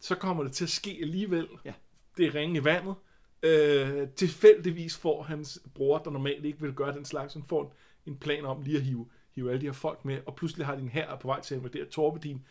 så 0.00 0.14
kommer 0.14 0.42
det 0.42 0.52
til 0.52 0.64
at 0.64 0.70
ske 0.70 0.98
alligevel. 1.02 1.48
Ja. 1.64 1.72
Det 2.16 2.26
er 2.26 2.34
ringe 2.34 2.60
i 2.60 2.64
vandet. 2.64 2.94
Øh, 3.42 4.08
tilfældigvis 4.08 4.96
får 4.96 5.22
hans 5.22 5.62
bror, 5.74 5.98
der 5.98 6.10
normalt 6.10 6.44
ikke 6.44 6.60
vil 6.60 6.72
gøre 6.72 6.92
den 6.94 7.04
slags, 7.04 7.34
han 7.34 7.42
får 7.42 7.74
en 8.06 8.16
plan 8.16 8.44
om 8.44 8.62
lige 8.62 8.76
at 8.76 8.82
hive, 8.82 9.08
hive 9.32 9.50
alle 9.50 9.60
de 9.60 9.66
her 9.66 9.72
folk 9.72 10.04
med, 10.04 10.20
og 10.26 10.36
pludselig 10.36 10.66
har 10.66 10.76
de 10.76 10.82
en 10.82 10.88
her 10.88 11.16
på 11.16 11.28
vej 11.28 11.40
til 11.40 11.54
at 11.54 11.58
invadere 11.58 11.84
Torbedin. 11.84 12.46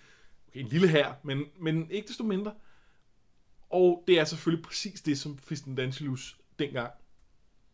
Okay, 0.48 0.60
en 0.60 0.68
lille 0.68 0.88
her, 0.88 1.14
men, 1.24 1.46
men 1.60 1.92
ikke 1.92 2.08
desto 2.08 2.24
mindre. 2.24 2.54
Og 3.70 4.04
det 4.08 4.20
er 4.20 4.24
selvfølgelig 4.24 4.66
præcis 4.66 5.02
det, 5.02 5.20
som 5.20 5.38
Fisten 5.38 5.76
Danslus 5.76 6.38
dengang 6.60 6.92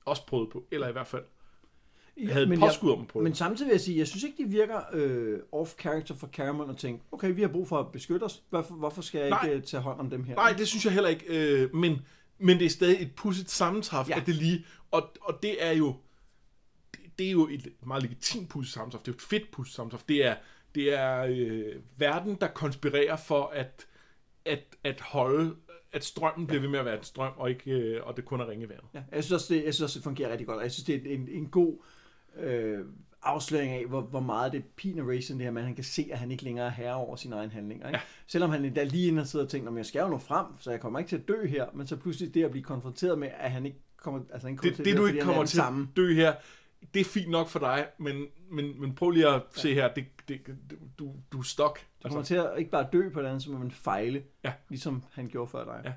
også 0.05 0.25
prøvede 0.25 0.49
på, 0.49 0.67
eller 0.71 0.87
i 0.87 0.91
hvert 0.91 1.07
fald 1.07 1.25
jeg 2.17 2.33
havde 2.33 2.53
et 2.53 2.59
påskud 2.59 2.91
om 2.91 3.05
på 3.05 3.19
Men 3.19 3.35
samtidig 3.35 3.67
vil 3.67 3.73
jeg 3.73 3.81
sige, 3.81 3.97
jeg 3.97 4.07
synes 4.07 4.23
ikke, 4.23 4.43
det 4.43 4.51
virker 4.51 4.81
øh, 4.93 5.39
off-character 5.51 6.15
for 6.15 6.27
Cameron 6.27 6.69
at 6.69 6.77
tænke, 6.77 7.03
okay, 7.11 7.33
vi 7.35 7.41
har 7.41 7.47
brug 7.49 7.67
for 7.67 7.79
at 7.79 7.91
beskytte 7.91 8.23
os. 8.23 8.43
Hvorfor, 8.49 8.73
hvorfor 8.75 9.01
skal 9.01 9.19
jeg 9.21 9.29
Nej. 9.29 9.43
ikke 9.43 9.57
øh, 9.57 9.63
tage 9.63 9.81
hånd 9.81 9.99
om 9.99 10.09
dem 10.09 10.23
her? 10.23 10.35
Nej, 10.35 10.53
det 10.57 10.67
synes 10.67 10.85
jeg 10.85 10.93
heller 10.93 11.09
ikke. 11.09 11.25
Øh, 11.27 11.75
men, 11.75 11.97
men 12.39 12.57
det 12.59 12.65
er 12.65 12.69
stadig 12.69 13.01
et 13.01 13.15
pudsigt 13.15 13.49
sammentræf, 13.51 14.09
Ja. 14.09 14.17
at 14.19 14.25
det 14.25 14.35
lige... 14.35 14.65
Og, 14.91 15.09
og 15.21 15.39
det 15.43 15.65
er 15.65 15.71
jo... 15.71 15.95
Det, 16.91 16.99
det 17.19 17.27
er 17.27 17.31
jo 17.31 17.47
et 17.47 17.67
meget 17.87 18.03
legitimt 18.03 18.49
pudsigt 18.49 18.73
sammentræf. 18.73 19.01
Det 19.01 19.07
er 19.07 19.11
jo 19.11 19.15
et 19.15 19.21
fedt 19.21 19.51
pudsigt 19.51 19.75
sammentræf. 19.75 20.01
Det 20.09 20.25
er, 20.25 20.35
det 20.75 20.93
er 20.99 21.25
øh, 21.29 21.75
verden, 21.97 22.37
der 22.41 22.47
konspirerer 22.47 23.15
for 23.15 23.47
at, 23.53 23.87
at, 24.45 24.63
at 24.83 25.01
holde... 25.01 25.55
At 25.91 26.05
strømmen 26.05 26.47
bliver 26.47 26.61
ved 26.61 26.69
med 26.69 26.79
at 26.79 26.85
være 26.85 26.97
en 26.97 27.03
strøm, 27.03 27.31
og, 27.37 27.49
ikke, 27.49 27.71
øh, 27.71 28.07
og 28.07 28.17
det 28.17 28.25
kun 28.25 28.39
er 28.39 28.49
ringe 28.49 28.69
vand. 28.69 28.79
Ja, 28.93 29.01
jeg 29.11 29.23
synes 29.23 29.41
også, 29.41 29.53
det, 29.53 29.65
jeg 29.65 29.73
synes 29.73 29.81
også, 29.81 29.99
det 29.99 30.03
fungerer 30.03 30.31
rigtig 30.31 30.47
godt. 30.47 30.57
og 30.57 30.63
Jeg 30.63 30.71
synes, 30.71 30.85
det 30.85 30.95
er 31.11 31.15
en, 31.15 31.27
en 31.31 31.45
god 31.47 31.77
øh, 32.37 32.85
afsløring 33.23 33.71
af, 33.71 33.85
hvor, 33.85 34.01
hvor 34.01 34.19
meget 34.19 34.51
det 34.51 34.63
piner 34.65 35.09
Racing 35.09 35.39
det 35.39 35.45
her, 35.45 35.51
men 35.51 35.63
han 35.63 35.75
kan 35.75 35.83
se, 35.83 36.09
at 36.11 36.19
han 36.19 36.31
ikke 36.31 36.43
længere 36.43 36.65
er 36.65 36.69
herre 36.71 36.95
over 36.95 37.15
sine 37.15 37.35
egne 37.35 37.51
handlinger. 37.51 37.87
Ikke? 37.87 37.97
Ja. 37.97 38.03
Selvom 38.27 38.49
han 38.49 38.65
endda 38.65 38.83
lige 38.83 39.07
inden 39.07 39.17
har 39.17 39.25
siddet 39.25 39.45
og 39.45 39.51
tænkt, 39.51 39.69
at 39.69 39.75
jeg 39.75 39.85
skal 39.85 39.99
jo 40.01 40.07
nå 40.07 40.17
frem, 40.17 40.45
så 40.59 40.71
jeg 40.71 40.79
kommer 40.79 40.99
ikke 40.99 41.09
til 41.09 41.17
at 41.17 41.27
dø 41.27 41.45
her, 41.47 41.65
men 41.73 41.87
så 41.87 41.95
pludselig 41.95 42.33
det 42.33 42.43
at 42.43 42.51
blive 42.51 42.63
konfronteret 42.63 43.19
med, 43.19 43.29
at 43.39 43.51
han 43.51 43.65
ikke 43.65 43.79
kommer, 43.97 44.21
altså 44.33 44.47
han 44.47 44.57
kommer 44.57 44.69
Det, 44.69 44.75
til 44.75 44.85
det 44.85 44.91
at 44.91 44.97
du 44.97 45.05
ikke 45.05 45.19
er 45.19 45.23
kommer 45.23 45.41
den 45.41 45.47
til 45.47 45.55
samme. 45.57 45.87
at 45.91 45.97
dø 45.97 46.13
her, 46.13 46.33
det 46.93 46.99
er 46.99 47.03
fint 47.05 47.29
nok 47.29 47.47
for 47.47 47.59
dig, 47.59 47.87
men, 47.97 48.25
men, 48.51 48.81
men 48.81 48.95
prøv 48.95 49.09
lige 49.11 49.27
at 49.27 49.41
se 49.55 49.73
her, 49.73 49.93
det, 49.93 50.05
det, 50.27 50.39
du, 50.99 51.13
du 51.31 51.39
er 51.39 51.43
stok. 51.43 51.79
Du 52.03 52.07
kommer 52.09 52.23
til 52.23 52.35
at 52.35 52.49
ikke 52.57 52.71
bare 52.71 52.87
dø 52.93 53.09
på 53.09 53.21
det 53.21 53.27
andet, 53.27 53.43
så 53.43 53.51
må 53.51 53.57
man 53.57 53.71
fejle, 53.71 54.23
Ja. 54.43 54.53
ligesom 54.69 55.03
han 55.13 55.27
gjorde 55.27 55.51
før 55.51 55.63
dig. 55.65 55.81
Ja. 55.85 55.91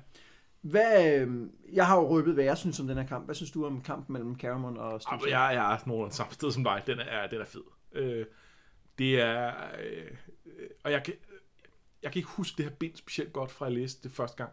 Hvad, 0.63 1.19
øh, 1.19 1.49
jeg 1.73 1.87
har 1.87 1.95
jo 1.95 2.09
røbet, 2.09 2.33
hvad 2.33 2.43
jeg 2.43 2.57
synes 2.57 2.79
om 2.79 2.87
den 2.87 2.97
her 2.97 3.07
kamp. 3.07 3.25
Hvad 3.25 3.35
synes 3.35 3.51
du 3.51 3.65
om 3.65 3.81
kampen 3.81 4.13
mellem 4.13 4.39
Cameron 4.39 4.77
og 4.77 5.01
men 5.11 5.29
jeg, 5.29 5.51
jeg 5.53 5.73
er 5.73 5.77
nogenlunde 5.85 6.15
samme 6.15 6.33
sted 6.33 6.51
som 6.51 6.63
dig. 6.63 6.83
Den 6.87 6.99
er, 6.99 7.27
den 7.27 7.41
er 7.41 7.45
fed. 7.45 7.63
Øh, 7.91 8.25
det 8.97 9.21
er... 9.21 9.53
Øh, 9.79 10.11
og 10.83 10.91
jeg 10.91 11.03
kan, 11.03 11.13
jeg 12.03 12.11
kan 12.11 12.19
ikke 12.19 12.29
huske 12.29 12.57
det 12.57 12.65
her 12.65 12.71
bind 12.71 12.95
specielt 12.95 13.33
godt, 13.33 13.51
fra 13.51 13.65
jeg 13.65 13.73
læste 13.73 14.03
det 14.03 14.11
første 14.11 14.37
gang. 14.37 14.51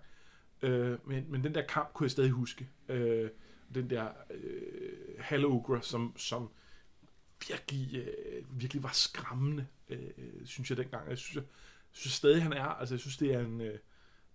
Øh, 0.62 0.98
men, 1.08 1.24
men 1.28 1.44
den 1.44 1.54
der 1.54 1.62
kamp 1.62 1.92
kunne 1.92 2.04
jeg 2.04 2.10
stadig 2.10 2.30
huske. 2.30 2.68
Øh, 2.88 3.30
den 3.74 3.90
der 3.90 4.08
øh, 4.30 4.92
Halogre, 5.18 5.82
som, 5.82 6.14
som 6.16 6.50
virkelig, 7.48 7.96
øh, 7.96 8.60
virkelig 8.60 8.82
var 8.82 8.92
skræmmende, 8.92 9.66
øh, 9.88 10.10
synes 10.44 10.70
jeg 10.70 10.78
dengang. 10.78 11.08
Jeg 11.08 11.18
synes, 11.18 11.36
jeg, 11.36 11.44
synes 11.92 12.14
stadig, 12.14 12.42
han 12.42 12.52
er. 12.52 12.64
Altså, 12.64 12.94
jeg 12.94 13.00
synes, 13.00 13.16
det 13.16 13.34
er 13.34 13.40
en... 13.40 13.60
Øh, 13.60 13.78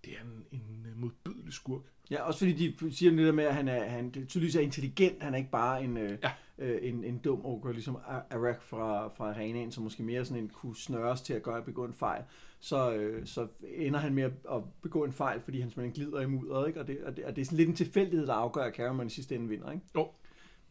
det 0.06 0.14
er 0.14 0.24
en, 0.24 0.60
en 0.60 0.86
øh, 0.89 0.97
modbydelig 1.01 1.53
skurk. 1.53 1.82
Ja, 2.12 2.22
også 2.22 2.39
fordi 2.39 2.74
de 2.80 2.95
siger 2.95 3.12
det 3.12 3.20
der 3.26 3.32
med, 3.32 3.43
at 3.43 3.56
han 3.56 3.68
er, 3.68 3.86
han 3.86 4.12
tydeligvis 4.12 4.56
er 4.56 4.60
intelligent. 4.62 5.24
Han 5.24 5.34
er 5.34 5.38
ikke 5.38 5.51
bare 5.51 5.84
en, 5.84 5.97
øh, 5.97 6.18
Ja. 6.24 6.32
øh, 6.60 6.80
en, 6.82 7.03
en 7.03 7.18
dum 7.18 7.45
ogre, 7.45 7.74
ligesom 7.74 7.97
Arak 8.30 8.62
fra, 8.62 9.08
fra 9.08 9.30
arenaen, 9.30 9.72
som 9.72 9.84
måske 9.84 10.03
mere 10.03 10.26
sådan 10.26 10.43
en 10.43 10.49
kunne 10.49 10.76
snøres 10.76 11.22
til 11.22 11.34
at 11.34 11.43
gøre 11.43 11.58
at 11.58 11.66
begå 11.66 11.86
en 11.86 11.93
fejl. 11.93 12.24
Så, 12.60 12.93
øh, 12.93 13.26
så 13.28 13.47
ender 13.76 13.99
han 13.99 14.14
med 14.14 14.24
at, 14.24 14.32
begå 14.82 15.03
en 15.03 15.14
fejl, 15.14 15.41
fordi 15.41 15.60
han 15.62 15.70
simpelthen 15.70 16.03
glider 16.06 16.22
i 16.22 16.26
mudderet, 16.26 16.68
ikke? 16.68 16.80
Og 16.80 16.88
det, 16.88 17.03
og 17.03 17.18
det, 17.18 17.26
og 17.26 17.36
det 17.36 17.41
er 17.41 17.45
sådan 17.45 17.58
lidt 17.58 17.70
en 17.70 17.76
tilfældighed, 17.76 18.28
der 18.28 18.34
afgør, 18.34 18.64
at 18.64 18.76
Cameron 18.76 19.08
i 19.08 19.10
sidste 19.10 19.36
ende 19.36 19.47
vinder, 19.49 19.72
ikke? 19.72 19.84
Jo. 19.95 20.08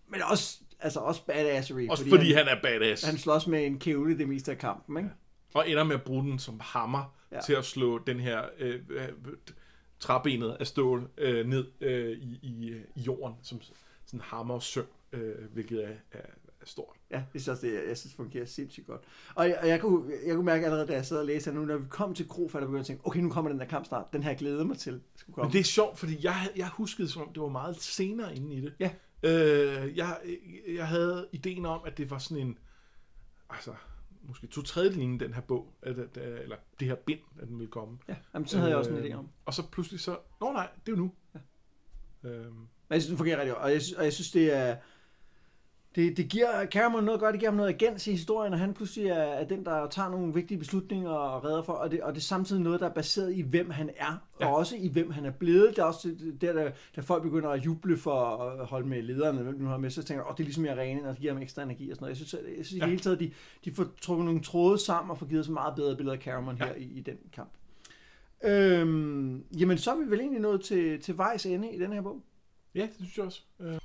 Men 0.09 0.20
også, 0.30 0.61
altså 0.80 1.01
også 1.01 1.26
badassery. 1.26 1.89
Også 1.89 2.03
fordi, 2.03 2.16
fordi 2.16 2.32
han, 2.32 2.47
han 2.47 2.57
er 2.57 2.62
badass. 2.62 3.05
han 3.05 3.18
slås 3.18 3.47
med 3.47 3.66
en 3.66 3.78
kævle 3.78 4.18
det 4.18 4.28
meste 4.28 4.51
af 4.53 4.59
kampen, 4.59 4.97
ikke? 4.97 5.11
Og 5.55 5.70
ender 5.70 5.84
med 5.84 5.94
at 5.94 6.02
bruge 6.02 6.24
den 6.24 6.38
som 6.38 6.61
hammer 6.61 7.14
Ja. 7.32 7.40
til 7.40 7.52
at 7.52 7.64
slå 7.64 7.98
den 7.98 8.20
her 8.20 8.42
øh, 8.59 8.80
øh, 8.90 9.09
træbenet 10.00 10.57
af 10.61 10.66
stål 10.66 11.09
øh, 11.18 11.46
ned 11.46 11.66
øh, 11.80 12.11
i, 12.18 12.38
i, 12.42 12.74
i 12.94 13.00
jorden, 13.00 13.36
som 13.42 13.61
sådan 14.07 14.20
hammer 14.20 14.55
og 14.55 14.62
søm, 14.62 14.86
øh, 15.12 15.34
hvilket 15.52 15.84
er, 15.84 15.88
er, 16.12 16.18
er 16.61 16.64
stort. 16.64 16.96
Ja, 17.11 17.16
det 17.16 17.40
synes 17.42 17.48
også, 17.48 17.66
det, 17.66 17.74
jeg 17.74 17.82
synes, 17.98 18.02
det 18.02 18.12
fungerer 18.16 18.44
sindssygt 18.46 18.86
godt. 18.86 19.00
Og 19.34 19.48
jeg, 19.48 19.59
og 19.62 19.68
jeg, 19.68 19.80
kunne, 19.80 20.12
jeg 20.26 20.34
kunne 20.34 20.44
mærke 20.44 20.64
allerede, 20.64 20.86
da 20.86 20.92
jeg 20.92 21.07
sad 21.07 21.18
og 21.18 21.26
læste 21.26 21.50
her 21.50 21.59
nu, 21.59 21.64
når 21.64 21.76
vi 21.76 21.86
kom 21.88 22.14
til 22.14 22.28
Krofald, 22.28 22.61
der 22.62 22.66
begyndte 22.66 22.80
at 22.80 22.86
tænke, 22.86 23.07
okay, 23.07 23.20
nu 23.20 23.30
kommer 23.30 23.50
den 23.50 23.61
der 23.61 23.66
kamp 23.66 23.86
snart. 23.86 24.12
Den 24.12 24.22
her 24.22 24.34
glæder 24.34 24.64
mig 24.64 24.78
til. 24.78 25.00
Skulle 25.16 25.34
komme. 25.34 25.46
Men 25.48 25.52
det 25.52 25.61
er 25.61 25.64
sjovt, 25.64 25.98
fordi 25.98 26.24
jeg, 26.24 26.50
jeg 26.57 26.68
huskede, 26.68 27.09
som 27.09 27.22
om 27.22 27.32
det 27.32 27.42
var 27.42 27.48
meget 27.48 27.76
senere 27.76 28.36
inde 28.36 28.55
i 28.55 28.61
det. 28.61 28.74
Ja. 28.80 28.90
Øh, 29.22 29.96
jeg, 29.96 30.18
jeg 30.68 30.88
havde 30.88 31.28
ideen 31.32 31.66
om, 31.66 31.80
at 31.86 31.98
det 31.98 32.11
var 32.11 32.18
sådan 32.18 32.46
en, 32.46 32.59
altså, 33.50 33.72
måske 34.29 34.47
to 34.47 34.62
tredje 34.62 34.91
den 35.18 35.35
her 35.35 35.41
bog, 35.41 35.72
at, 35.83 35.99
at, 35.99 36.16
eller 36.16 36.57
det 36.81 36.89
her 36.89 36.95
bind, 36.95 37.20
at 37.43 37.49
den 37.49 37.59
ville 37.59 37.70
komme. 37.70 37.99
Ja, 38.09 38.16
jamen, 38.35 38.47
så 38.47 38.57
havde 38.59 38.70
jeg 38.70 38.79
også 38.79 38.91
en 38.91 38.97
Øh, 38.97 39.05
idé 39.05 39.14
om. 39.14 39.29
Og 39.47 39.55
så 39.55 39.62
pludselig 39.70 40.01
så, 40.01 40.18
nå 40.41 40.53
nej, 40.53 40.68
det 40.87 40.93
er 40.93 40.97
jo 40.97 41.03
nu. 41.03 41.12
Ja. 41.35 41.41
Øhm, 42.29 42.55
Men 42.55 42.68
jeg 42.91 43.03
synes, 43.03 43.11
det 43.11 43.18
fungerer 43.18 43.37
rigtig 43.41 43.53
godt. 43.55 43.64
Og 43.64 43.72
jeg, 43.72 43.83
synes- 43.83 43.99
og 43.99 44.05
jeg 44.05 44.12
synes, 44.12 44.31
det 44.31 44.53
er... 44.57 44.77
Det, 45.95 46.16
det 46.16 46.28
giver 46.28 46.66
Cameron 46.66 47.05
noget 47.05 47.20
godt, 47.20 47.32
det 47.32 47.40
giver 47.40 47.51
ham 47.51 47.57
noget 47.57 47.82
agens 47.82 48.07
i 48.07 48.11
historien, 48.11 48.53
og 48.53 48.59
han 48.59 48.74
pludselig 48.74 49.07
er, 49.09 49.14
er 49.14 49.45
den, 49.45 49.64
der 49.64 49.88
tager 49.88 50.09
nogle 50.11 50.34
vigtige 50.34 50.59
beslutninger 50.59 51.11
og 51.11 51.45
redder 51.45 51.62
for, 51.62 51.72
og 51.72 51.90
det, 51.90 52.01
og 52.03 52.14
det 52.14 52.20
er 52.20 52.22
samtidig 52.24 52.62
noget, 52.62 52.80
der 52.80 52.86
er 52.88 52.92
baseret 52.92 53.32
i, 53.36 53.40
hvem 53.40 53.70
han 53.70 53.90
er, 53.97 54.24
ja. 54.40 54.47
Og 54.47 54.55
også 54.57 54.76
i, 54.76 54.88
hvem 54.88 55.11
han 55.11 55.24
er 55.24 55.30
blevet. 55.30 55.70
Det 55.70 55.78
er 55.78 55.82
også 55.84 56.14
der, 56.40 56.53
der, 56.53 56.70
der 56.97 57.03
folk 57.03 57.22
begynder 57.22 57.49
at 57.51 57.66
juble 57.66 57.97
for 57.97 58.14
at 58.36 58.66
holde 58.66 58.88
med 58.88 59.03
lederne, 59.03 59.42
hvem 59.42 59.55
nu 59.55 59.68
har 59.68 59.76
med, 59.78 59.90
så 59.90 60.03
tænker 60.03 60.22
jeg, 60.24 60.30
åh, 60.30 60.36
det 60.36 60.40
er 60.42 60.45
ligesom 60.45 60.64
i 60.64 60.68
arenaen, 60.68 61.07
og 61.07 61.12
det 61.12 61.20
giver 61.20 61.32
ham 61.32 61.42
ekstra 61.42 61.62
energi 61.62 61.90
og 61.90 61.97
sådan 61.97 62.05
noget. 62.05 62.20
Jeg 62.20 62.26
synes, 62.26 62.32
jeg, 62.32 62.57
jeg 62.59 62.66
synes 62.66 62.72
i 62.72 62.78
Ja. 62.78 62.84
det 62.84 62.90
hele 62.90 63.03
taget, 63.03 63.20
de, 63.20 63.30
de 63.64 63.74
får 63.74 63.86
trukket 64.03 64.24
nogle 64.24 64.40
tråde 64.42 64.78
sammen 64.78 65.11
og 65.11 65.18
får 65.18 65.26
givet 65.26 65.45
et 65.45 65.51
meget 65.51 65.74
bedre 65.76 65.97
billede 65.97 66.16
af 66.16 66.22
Cameron 66.22 66.57
Ja. 66.61 66.64
her 66.66 66.74
i, 66.74 66.82
i 66.84 67.01
den 67.01 67.16
kamp. 67.32 67.51
Øhm, 68.45 69.45
jamen, 69.59 69.78
så 69.78 69.90
er 69.90 69.97
vi 70.05 70.11
vel 70.11 70.20
egentlig 70.20 70.40
nået 70.40 70.61
til, 70.61 71.01
til 71.01 71.16
vejs 71.18 71.47
ende 71.47 71.70
i 71.72 71.78
den 71.78 71.92
her 71.92 72.01
bog. 72.03 72.20
Ja, 72.74 72.80
det 72.82 72.90
synes 72.97 73.16
jeg 73.16 73.24
også. 73.24 73.42
Øh. 73.61 73.78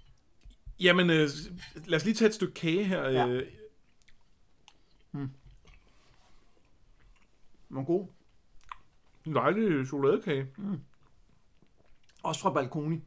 Jamen, 0.80 1.10
øh, 1.10 1.28
lad 1.86 1.96
os 1.98 2.06
lige 2.06 2.16
tage 2.16 2.30
et 2.30 2.36
stykke 2.36 2.54
kage 2.54 2.84
her. 2.84 3.10
Ja. 3.10 3.28
Øh, 3.28 3.48
Nogle 7.70 7.86
gode. 7.86 8.08
en 9.26 9.36
dejlig 9.36 9.88
chokoladekage. 9.88 10.48
Også 12.24 12.42
fra 12.42 12.54
Balkoni. 12.54 13.02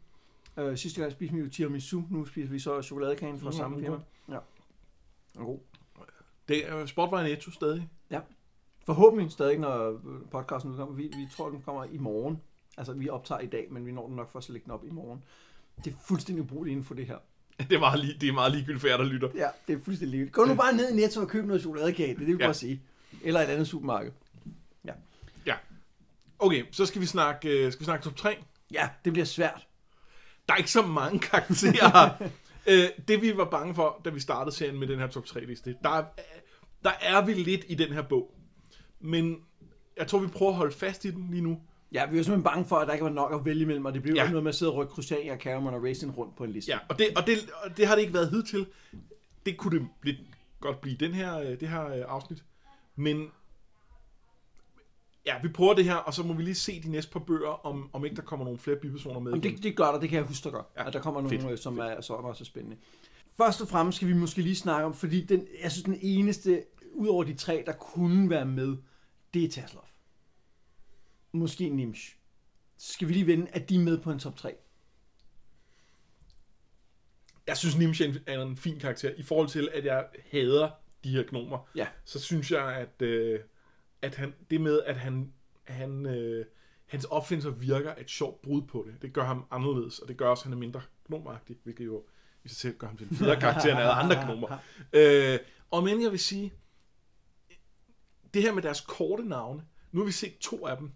Øh, 0.57 0.77
sidste 0.79 1.01
gang 1.01 1.13
spiste 1.13 1.35
vi 1.37 1.41
jo 1.43 1.49
tiramisu, 1.51 2.03
nu 2.11 2.25
spiser 2.25 2.51
vi 2.51 2.59
så 2.59 2.83
chokoladekagen 2.83 3.39
fra 3.41 3.47
Mm, 3.51 3.53
samme 3.57 3.81
firma. 3.81 3.97
Ja. 4.29 4.39
Den 5.35 5.41
er 5.41 5.45
god. 5.45 5.59
Det 6.49 6.69
er 6.69 6.87
Sportvej 6.87 7.23
Netto 7.29 7.51
stadig. 7.51 7.89
Forhåbentlig 8.87 9.31
stadig, 9.33 9.59
når 9.59 10.01
podcasten 10.31 10.71
udkommer. 10.71 10.95
Vi, 10.95 11.03
vi 11.03 11.29
tror, 11.33 11.51
den 11.51 11.63
kommer 11.63 11.85
i 11.85 11.99
morgen. 11.99 12.43
Altså, 12.77 12.93
vi 12.93 13.09
optager 13.09 13.41
i 13.41 13.47
dag, 13.47 13.73
men 13.73 13.87
vi 13.87 13.93
når 13.93 14.07
den 14.07 14.17
nok 14.17 14.31
først 14.33 14.49
at 14.49 14.53
lægge 14.53 14.65
den 14.65 14.73
op 14.73 14.85
i 14.85 14.91
morgen. 14.91 15.25
Det 15.85 15.93
er 15.93 15.97
fuldstændig 16.09 16.43
ubrugeligt 16.43 16.73
inden 16.73 16.85
for 16.85 16.95
det 16.95 17.07
her. 17.07 17.19
Det 17.71 17.77
er 17.77 17.79
meget, 17.81 18.01
lige, 18.01 18.17
det 18.21 18.29
er 18.29 18.33
meget 18.33 18.53
ligegyldigt 18.53 18.81
for 18.81 18.89
jer, 18.89 18.97
der 18.97 19.05
lytter. 19.05 19.29
Ja, 19.35 19.49
det 19.69 19.79
er 19.79 19.85
fuldstændig 19.85 20.09
ligeligt. 20.11 20.33
Gå 20.35 20.45
nu 20.45 20.55
bare 20.55 20.73
ned 20.77 20.91
i 20.93 20.95
Netto 20.97 21.21
og 21.21 21.29
køb 21.29 21.45
noget 21.45 21.63
chokoladekage. 21.63 22.09
Det 22.15 22.15
er 22.15 22.19
det, 22.19 22.27
vi 22.27 22.33
Ja. 22.33 22.39
ja. 22.39 22.47
bare 22.47 22.55
sige. 22.55 22.83
Eller 23.23 23.41
et 23.41 23.45
andet 23.47 23.69
supermarked. 23.69 24.13
Okay, 26.39 26.65
så 26.73 26.87
skal 26.87 27.01
vi 27.01 27.07
snakke, 27.07 27.49
øh, 27.49 27.73
skal 27.73 27.81
vi 27.81 27.85
snakke 27.85 28.05
top 28.05 28.17
3. 28.17 28.37
Ja, 28.73 28.89
det 29.05 29.13
bliver 29.13 29.27
svært. 29.27 29.67
Der 30.49 30.53
er 30.55 30.59
ikke 30.59 30.71
så 30.71 30.83
mange 30.83 31.19
karakterer. 31.19 32.11
Øh, 32.67 32.85
det 33.09 33.23
vi 33.23 33.37
var 33.37 33.45
bange 33.45 33.75
for, 33.75 34.01
da 34.05 34.11
vi 34.11 34.21
startede 34.21 34.57
serien 34.57 34.79
med 34.79 34.87
den 34.89 34.99
her 34.99 35.07
top 35.07 35.27
3 35.27 35.41
liste, 35.45 35.77
der, 35.83 35.89
er- 35.91 36.05
der 36.85 36.91
er 37.01 37.25
vi 37.25 37.33
lidt 37.35 37.65
i 37.69 37.75
den 37.75 37.93
her 37.93 38.03
bog. 38.03 38.35
Men 39.01 39.37
jeg 39.97 40.07
tror, 40.07 40.19
vi 40.19 40.27
prøver 40.27 40.51
at 40.53 40.57
holde 40.57 40.73
fast 40.75 41.05
i 41.05 41.11
den 41.11 41.29
lige 41.31 41.43
nu. 41.43 41.61
Ja, 41.93 42.07
vi 42.11 42.17
var 42.17 42.23
simpelthen 42.23 42.43
bange 42.43 42.65
for, 42.65 42.77
at 42.77 42.87
der 42.87 42.93
ikke 42.93 43.05
var 43.05 43.11
nok 43.11 43.33
at 43.35 43.45
vælge 43.45 43.63
imellem, 43.63 43.85
og 43.85 43.95
det 43.95 44.03
blev 44.03 44.15
Ja. 44.15 44.29
noget 44.29 44.43
med 44.43 44.49
at 44.49 44.55
sidde 44.55 44.73
og 44.73 44.77
rykke 44.77 44.93
Crusader, 44.93 45.37
Cameron 45.39 45.75
og 45.75 45.85
Racing 45.85 46.19
rundt 46.19 46.37
på 46.37 46.45
en 46.45 46.51
liste. 46.53 46.73
Ja, 46.73 46.79
og 46.89 46.99
det, 46.99 47.07
og 47.17 47.27
det, 47.27 47.35
og 47.65 47.77
det 47.77 47.87
har 47.87 47.95
det 47.95 48.03
ikke 48.03 48.15
været 48.15 48.31
hidtil. 48.31 48.67
Det 49.47 49.57
kunne 49.57 49.79
det 49.79 49.89
lidt 50.03 50.17
godt 50.61 50.81
blive 50.81 50.97
den 50.97 51.15
her, 51.15 51.39
øh, 51.39 51.61
det 51.61 51.69
her 51.69 51.87
øh, 51.87 52.05
afsnit. 52.09 52.45
Men 52.97 53.29
ja, 55.27 55.35
vi 55.43 55.49
prøver 55.49 55.75
det 55.75 55.85
her, 55.85 55.95
og 55.95 56.15
så 56.15 56.23
må 56.23 56.33
vi 56.35 56.43
lige 56.43 56.55
se 56.55 56.83
de 56.83 56.91
næste 56.91 57.13
par 57.13 57.21
bøger, 57.21 57.67
om, 57.67 57.91
om 57.93 58.05
ikke 58.05 58.17
der 58.17 58.23
kommer 58.23 58.45
nogle 58.45 58.59
flere 58.59 58.77
bipersoner 58.77 59.21
med. 59.21 59.33
Jamen, 59.33 59.43
det, 59.43 59.63
det 59.63 59.77
gør 59.77 59.93
der, 59.93 60.01
det 60.01 60.09
kan 60.09 60.17
jeg 60.19 60.27
huske, 60.27 60.45
der 60.45 60.51
gør. 60.51 60.63
Ja, 60.77 60.87
at 60.87 60.93
der 60.93 61.01
kommer 61.01 61.21
fedt, 61.21 61.33
nogle, 61.33 61.49
fedt, 61.49 61.63
som 61.63 61.79
er, 61.79 62.01
som 62.01 62.25
er 62.25 62.29
også 62.29 62.45
spændende. 62.45 62.77
Først 63.37 63.61
og 63.61 63.69
fremmest 63.69 63.97
skal 63.97 64.09
vi 64.09 64.13
måske 64.15 64.43
lige 64.43 64.57
snakke 64.57 64.87
om, 64.87 64.95
fordi 64.95 65.25
den, 65.25 65.47
jeg 65.63 65.73
synes, 65.73 65.85
den 65.85 65.99
eneste, 66.03 66.63
ud 66.95 67.09
over 67.09 67.25
de 67.25 67.35
tre, 67.35 67.63
der 67.67 67.73
kunne 67.73 68.31
være 68.31 68.45
med, 68.47 68.77
det 69.35 69.45
er 69.45 69.49
Taslov. 69.49 69.85
Måske 71.33 71.69
Nimsh. 71.69 72.17
Så 72.77 72.93
skal 72.93 73.09
vi 73.09 73.13
lige 73.13 73.27
vende, 73.27 73.47
at 73.53 73.69
de 73.69 73.75
er 73.75 73.81
med 73.81 73.99
på 73.99 74.11
en 74.11 74.19
top 74.19 74.37
3. 74.37 74.55
Jeg 77.47 77.57
synes, 77.57 77.77
Nimsha 77.77 78.13
er 78.27 78.43
en 78.43 78.57
fin 78.57 78.79
karakter. 78.79 79.11
I 79.17 79.23
forhold 79.23 79.49
til, 79.49 79.69
at 79.73 79.85
jeg 79.85 80.07
hader 80.31 80.71
de 81.05 81.11
her 81.11 81.23
gnomer, 81.23 81.69
Ja. 81.75 81.87
så 82.05 82.21
synes 82.21 82.51
jeg, 82.51 82.77
at, 82.77 83.03
øh, 83.03 83.41
at 84.03 84.15
han, 84.15 84.35
det 84.51 84.61
med, 84.61 84.83
at 84.83 84.97
han, 84.97 85.33
han, 85.65 86.07
øh, 86.07 86.47
hans 86.87 87.05
opfindelser 87.05 87.51
virker 87.51 87.95
et 87.95 88.11
sjovt 88.11 88.43
brud 88.43 88.63
på 88.63 88.85
det. 88.89 89.03
Det 89.03 89.13
gør 89.13 89.25
ham 89.25 89.47
anderledes, 89.51 89.99
og 89.99 90.09
det 90.09 90.17
gør 90.17 90.29
også, 90.29 90.41
at 90.41 90.45
han 90.45 90.53
er 90.53 90.57
mindre 90.57 90.83
gnomagtig, 91.07 91.57
hvilket 91.63 91.85
jo 91.85 92.05
i 92.45 92.49
sig 92.49 92.57
selv 92.57 92.77
gør 92.79 92.87
ham 92.87 92.97
til 92.97 93.09
en 93.11 93.17
federe 93.17 93.41
karakter 93.41 93.71
end 93.71 93.79
alle 93.81 93.93
andre 93.93 94.25
gnomer. 94.25 94.59
Øh, 94.93 95.39
og 95.71 95.85
men 95.85 96.03
jeg 96.03 96.11
vil 96.11 96.21
sige, 96.21 96.53
det 98.35 98.43
her 98.43 98.53
med 98.53 98.63
deres 98.63 98.81
korte 98.81 99.25
navne, 99.29 99.65
nu 99.93 100.01
har 100.01 100.07
vi 100.07 100.13
set 100.13 100.39
to 100.39 100.67
af 100.67 100.77
dem. 100.77 100.93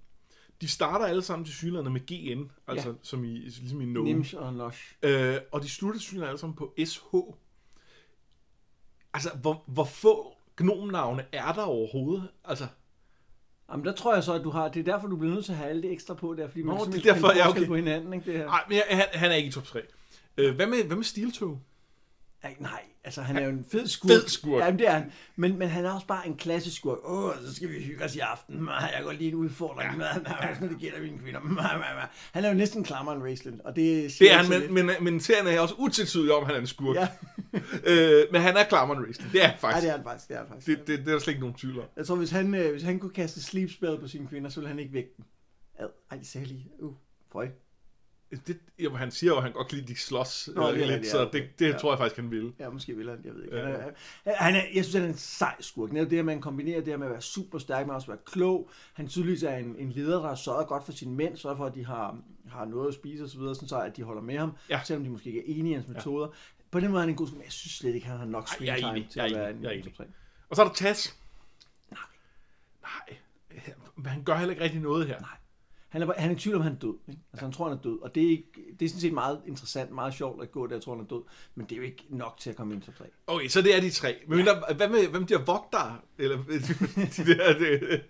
De 0.61 0.69
starter 0.69 1.07
alle 1.07 1.23
sammen 1.23 1.45
til 1.45 1.55
syglandene 1.55 1.91
med 1.91 2.01
GN, 2.07 2.51
altså 2.69 2.89
Ja. 2.89 2.95
som 3.03 3.25
i, 3.25 3.29
ligesom 3.39 3.81
i 3.81 3.85
No. 3.85 4.03
Nimsh 4.03 4.35
og 4.37 4.55
Nosh. 4.55 4.95
Øh, 5.03 5.37
og 5.53 5.63
de 5.63 5.69
slutter 5.69 6.01
til 6.01 6.23
alle 6.23 6.39
sammen 6.39 6.57
på 6.57 6.75
SH. 6.85 7.05
Altså, 9.15 9.31
hvor, 9.41 9.65
hvor 9.67 9.85
få 9.85 10.37
gnomnavne 10.57 11.25
er 11.33 11.53
der 11.53 11.63
overhovedet? 11.63 12.29
Altså, 12.45 12.67
Jamen, 13.71 13.85
der 13.87 13.93
tror 13.93 14.15
jeg 14.15 14.25
så, 14.25 14.33
at 14.33 14.45
du 14.45 14.51
har... 14.51 14.69
Det 14.69 14.81
er 14.81 14.93
derfor, 14.93 15.09
du 15.09 15.17
bliver 15.17 15.35
nødt 15.35 15.45
til 15.45 15.53
at 15.53 15.59
have 15.59 15.71
alt 15.71 15.83
det 15.83 15.93
ekstra 15.93 16.15
på 16.15 16.35
der, 16.35 16.49
fordi 16.49 16.63
man 16.63 16.77
Nå, 16.77 16.85
det 16.85 17.07
er 17.07 17.13
derfor, 17.13 17.21
forskel 17.29 17.49
okay. 17.49 17.67
på 17.67 17.77
hinanden, 17.77 18.13
ikke 18.13 18.33
det 18.33 18.39
her? 18.39 18.49
ej, 18.49 18.65
men 18.69 18.77
jeg, 18.77 18.85
han, 18.91 19.05
han 19.13 19.31
er 19.31 19.35
ikke 19.35 19.49
i 19.49 19.53
top 19.53 19.65
3. 19.65 19.83
Øh, 20.37 20.55
hvad 20.55 20.67
med, 20.67 20.85
hvad 20.85 20.97
med 20.97 21.05
Steel 21.05 21.33
Toe? 21.33 21.61
Ej, 22.43 22.57
nej, 22.61 22.83
altså 23.05 23.23
han 23.23 23.37
er 23.37 23.43
jo 23.43 23.51
en 23.51 23.67
fed 23.73 23.87
skurk. 23.97 24.11
Fed 24.11 24.29
skurk. 24.29 24.63
Ja, 24.63 24.71
det 24.71 24.89
er 24.89 24.91
han. 24.91 25.13
Men, 25.37 25.59
men 25.59 25.69
han 25.69 25.85
er 25.85 25.91
også 25.91 26.07
bare 26.07 26.27
en 26.27 26.37
klassisk 26.37 26.77
skurk. 26.77 26.99
Åh, 27.05 27.33
så 27.47 27.55
skal 27.55 27.69
vi 27.69 27.83
hygge 27.83 28.05
os 28.05 28.17
i 28.17 28.19
aften. 28.19 28.69
Jeg 28.95 29.01
går 29.05 29.13
lige 29.13 29.29
en 29.29 29.35
udfordring. 29.35 30.03
Ja. 30.03 30.15
Sådan 30.55 30.69
det 30.69 30.79
gælder 30.81 31.01
mine 31.01 31.19
kvinder. 31.19 31.41
Han 32.33 32.45
er 32.45 32.49
jo 32.49 32.55
næsten 32.55 32.85
klammer 32.85 33.13
en 33.13 33.25
Raceland, 33.25 33.61
og 33.61 33.77
det 33.77 34.15
Det 34.19 34.33
er 34.33 34.37
han, 34.37 34.73
men, 34.73 34.87
men, 34.87 34.97
men 35.01 35.21
serien 35.21 35.47
er 35.47 35.61
også 35.61 35.75
utvetydig 35.79 36.33
om, 36.33 36.43
at 36.43 36.47
han 36.47 36.57
er 36.57 36.61
en 36.61 36.67
skurk. 36.67 36.97
Ja, 36.97 37.09
Øh, 37.85 38.25
men 38.33 38.41
han 38.41 38.57
er 38.57 38.65
Klammeren 38.65 39.07
Racing. 39.09 39.33
Det 39.33 39.43
er 39.43 39.49
han 39.49 39.59
faktisk. 39.59 39.83
det 39.83 39.91
er 39.91 39.97
han 39.97 40.05
faktisk. 40.05 40.29
Det 40.29 40.35
er 40.35 40.39
han 40.39 40.49
faktisk. 40.49 40.67
Det, 40.67 40.87
det, 40.87 40.99
det, 40.99 41.09
er 41.09 41.13
der 41.13 41.19
slet 41.19 41.33
ikke 41.33 41.41
nogen 41.41 41.55
tvivl 41.55 41.79
om. 41.79 41.85
Jeg 41.97 42.07
tror, 42.07 42.15
hvis 42.17 42.31
han, 42.31 42.55
øh, 42.55 42.71
hvis 42.71 42.83
han 42.83 42.99
kunne 42.99 43.13
kaste 43.13 43.43
sleep 43.43 43.71
spell 43.71 43.99
på 44.01 44.09
sine 44.09 44.29
kvinder, 44.29 44.51
så 44.51 44.61
ville 44.61 44.69
han 44.69 44.79
ikke 44.79 44.93
vække 44.93 45.11
dem. 45.17 45.25
Ad. 45.79 45.87
Ej, 46.11 46.17
det 46.17 46.27
sagde 46.27 46.47
jeg 46.47 46.53
lige. 46.57 46.71
Uh, 46.79 46.95
føj. 47.33 47.49
Det, 48.31 48.59
jo, 48.79 48.95
han 48.95 49.11
siger 49.11 49.31
jo, 49.31 49.37
at 49.37 49.43
han 49.43 49.53
godt 49.53 49.69
kan 49.69 49.79
lide, 49.79 49.89
de 49.89 49.97
slås 49.99 50.49
Nå, 50.55 50.71
øh, 50.71 50.79
det 50.79 50.87
lidt, 50.89 51.07
så 51.07 51.19
ja, 51.19 51.25
det, 51.25 51.29
okay. 51.35 51.49
det 51.59 51.67
Ja. 51.73 51.79
tror 51.79 51.93
jeg 51.93 51.99
faktisk, 51.99 52.17
han 52.17 52.31
vil. 52.31 52.53
Ja, 52.59 52.71
måske 52.71 52.97
vil 52.97 53.09
han, 53.11 53.21
jeg 53.25 53.35
ved 53.35 53.45
ikke. 53.45 53.57
Ja, 53.57 53.67
Han 53.67 53.93
er, 54.25 54.35
han 54.37 54.55
er, 54.55 54.61
jeg 54.75 54.85
synes, 54.85 54.95
han 54.95 55.03
er 55.05 55.09
en 55.09 55.17
sej 55.17 55.55
skurk. 55.61 55.93
Netop 55.93 56.11
det 56.11 56.19
at 56.19 56.25
han 56.25 56.41
kombinerer 56.41 56.79
det 56.79 56.87
her 56.89 56.97
med 56.97 57.07
at 57.07 57.13
være 57.13 57.23
super 57.23 57.59
stærk, 57.59 57.87
men 57.87 57.95
også 57.95 58.07
være 58.07 58.19
klog. 58.27 58.71
Han 58.95 59.09
tydeligvis 59.09 59.43
er 59.43 59.57
en, 59.57 59.77
en 59.79 59.93
leder, 59.93 60.21
der 60.21 60.29
har 60.29 60.35
sørget 60.35 60.67
godt 60.69 60.85
for 60.85 60.93
sine 60.93 61.15
mænd, 61.15 61.37
sørger 61.37 61.57
for, 61.57 61.67
at 61.67 61.75
de 61.75 61.85
har, 61.87 62.19
har 62.49 62.65
noget 62.65 62.89
at 62.89 62.95
spise 62.95 63.25
osv., 63.25 63.41
sådan 63.41 63.69
så 63.69 63.81
at 63.81 63.97
de 63.97 64.03
holder 64.03 64.23
med 64.23 64.39
ham, 64.39 64.53
Ja. 64.71 64.81
selvom 64.85 65.05
de 65.05 65.11
måske 65.11 65.27
ikke 65.29 65.41
er 65.41 65.45
enige 65.59 65.71
i 65.71 65.75
hans 65.75 65.89
metoder. 65.89 66.29
På 66.71 66.81
den 66.81 66.89
måde 66.91 66.99
er 66.99 67.03
han 67.03 67.09
en 67.11 67.17
god 67.17 67.27
skurk, 67.27 67.37
men 67.37 67.45
jeg 67.45 67.53
synes 67.53 67.73
slet 67.73 67.95
ikke, 67.95 68.07
han 68.07 68.19
har 68.19 68.25
nok 68.25 68.45
Ej, 68.45 68.47
screen 68.55 68.77
time 68.79 68.91
enig. 68.91 69.09
til 69.11 69.21
at 69.21 69.33
være 69.35 69.51
en 69.51 69.63
Jeg 69.63 69.69
er 69.69 69.73
enig. 69.73 69.95
Og 70.49 70.57
så 70.57 70.63
er 70.63 70.67
der 70.67 70.75
Tas. 70.75 71.17
Nej. 71.91 72.01
Nej. 72.83 73.17
Men 73.97 74.07
han 74.07 74.23
gør 74.25 74.37
heller 74.37 74.53
ikke 74.53 74.65
rigtig 74.65 74.81
noget 74.81 75.07
her. 75.07 75.21
Nej. 75.21 75.29
Han 75.89 76.03
er, 76.03 76.13
han 76.19 76.31
er 76.31 76.35
i 76.35 76.39
tvivl 76.39 76.57
om, 76.57 76.63
han 76.63 76.73
er 76.73 76.77
død. 76.79 76.95
Ikke? 77.09 77.21
Altså, 77.33 77.47
han 77.47 77.53
tror, 77.53 77.69
han 77.69 77.79
er 77.79 77.83
død. 77.83 77.99
Og 78.03 78.15
det 78.15 78.23
er, 78.25 78.31
ikke, 78.31 78.53
det 78.79 78.85
er 78.85 78.89
sådan 78.89 79.01
set 79.01 79.13
meget 79.13 79.43
interessant, 79.47 79.91
meget 79.91 80.15
sjovt 80.15 80.43
at 80.43 80.53
gå 80.53 80.67
der, 80.67 80.75
jeg 80.75 80.83
tror, 80.83 80.95
han 80.95 81.05
er 81.05 81.09
død. 81.09 81.23
Men 81.55 81.67
det 81.67 81.73
er 81.73 81.77
jo 81.77 81.83
ikke 81.83 82.05
nok 82.09 82.35
til 82.39 82.51
at 82.51 82.57
komme 82.57 82.75
ind 82.75 82.83
top 82.83 82.95
3. 82.95 83.05
Okay, 83.27 83.49
så 83.49 83.63
det 83.63 83.77
er 83.77 83.81
de 83.81 83.91
tre. 83.91 84.17
Men 84.29 84.39
ja. 84.39 84.75
hvad 84.77 84.89
med, 84.89 85.09
hvem 85.09 85.27
de 85.27 85.35
her 85.39 85.45
vogtere? 85.45 85.99
Eller 86.19 86.37
de 87.17 87.25
der, 87.27 87.59
det, 87.59 88.03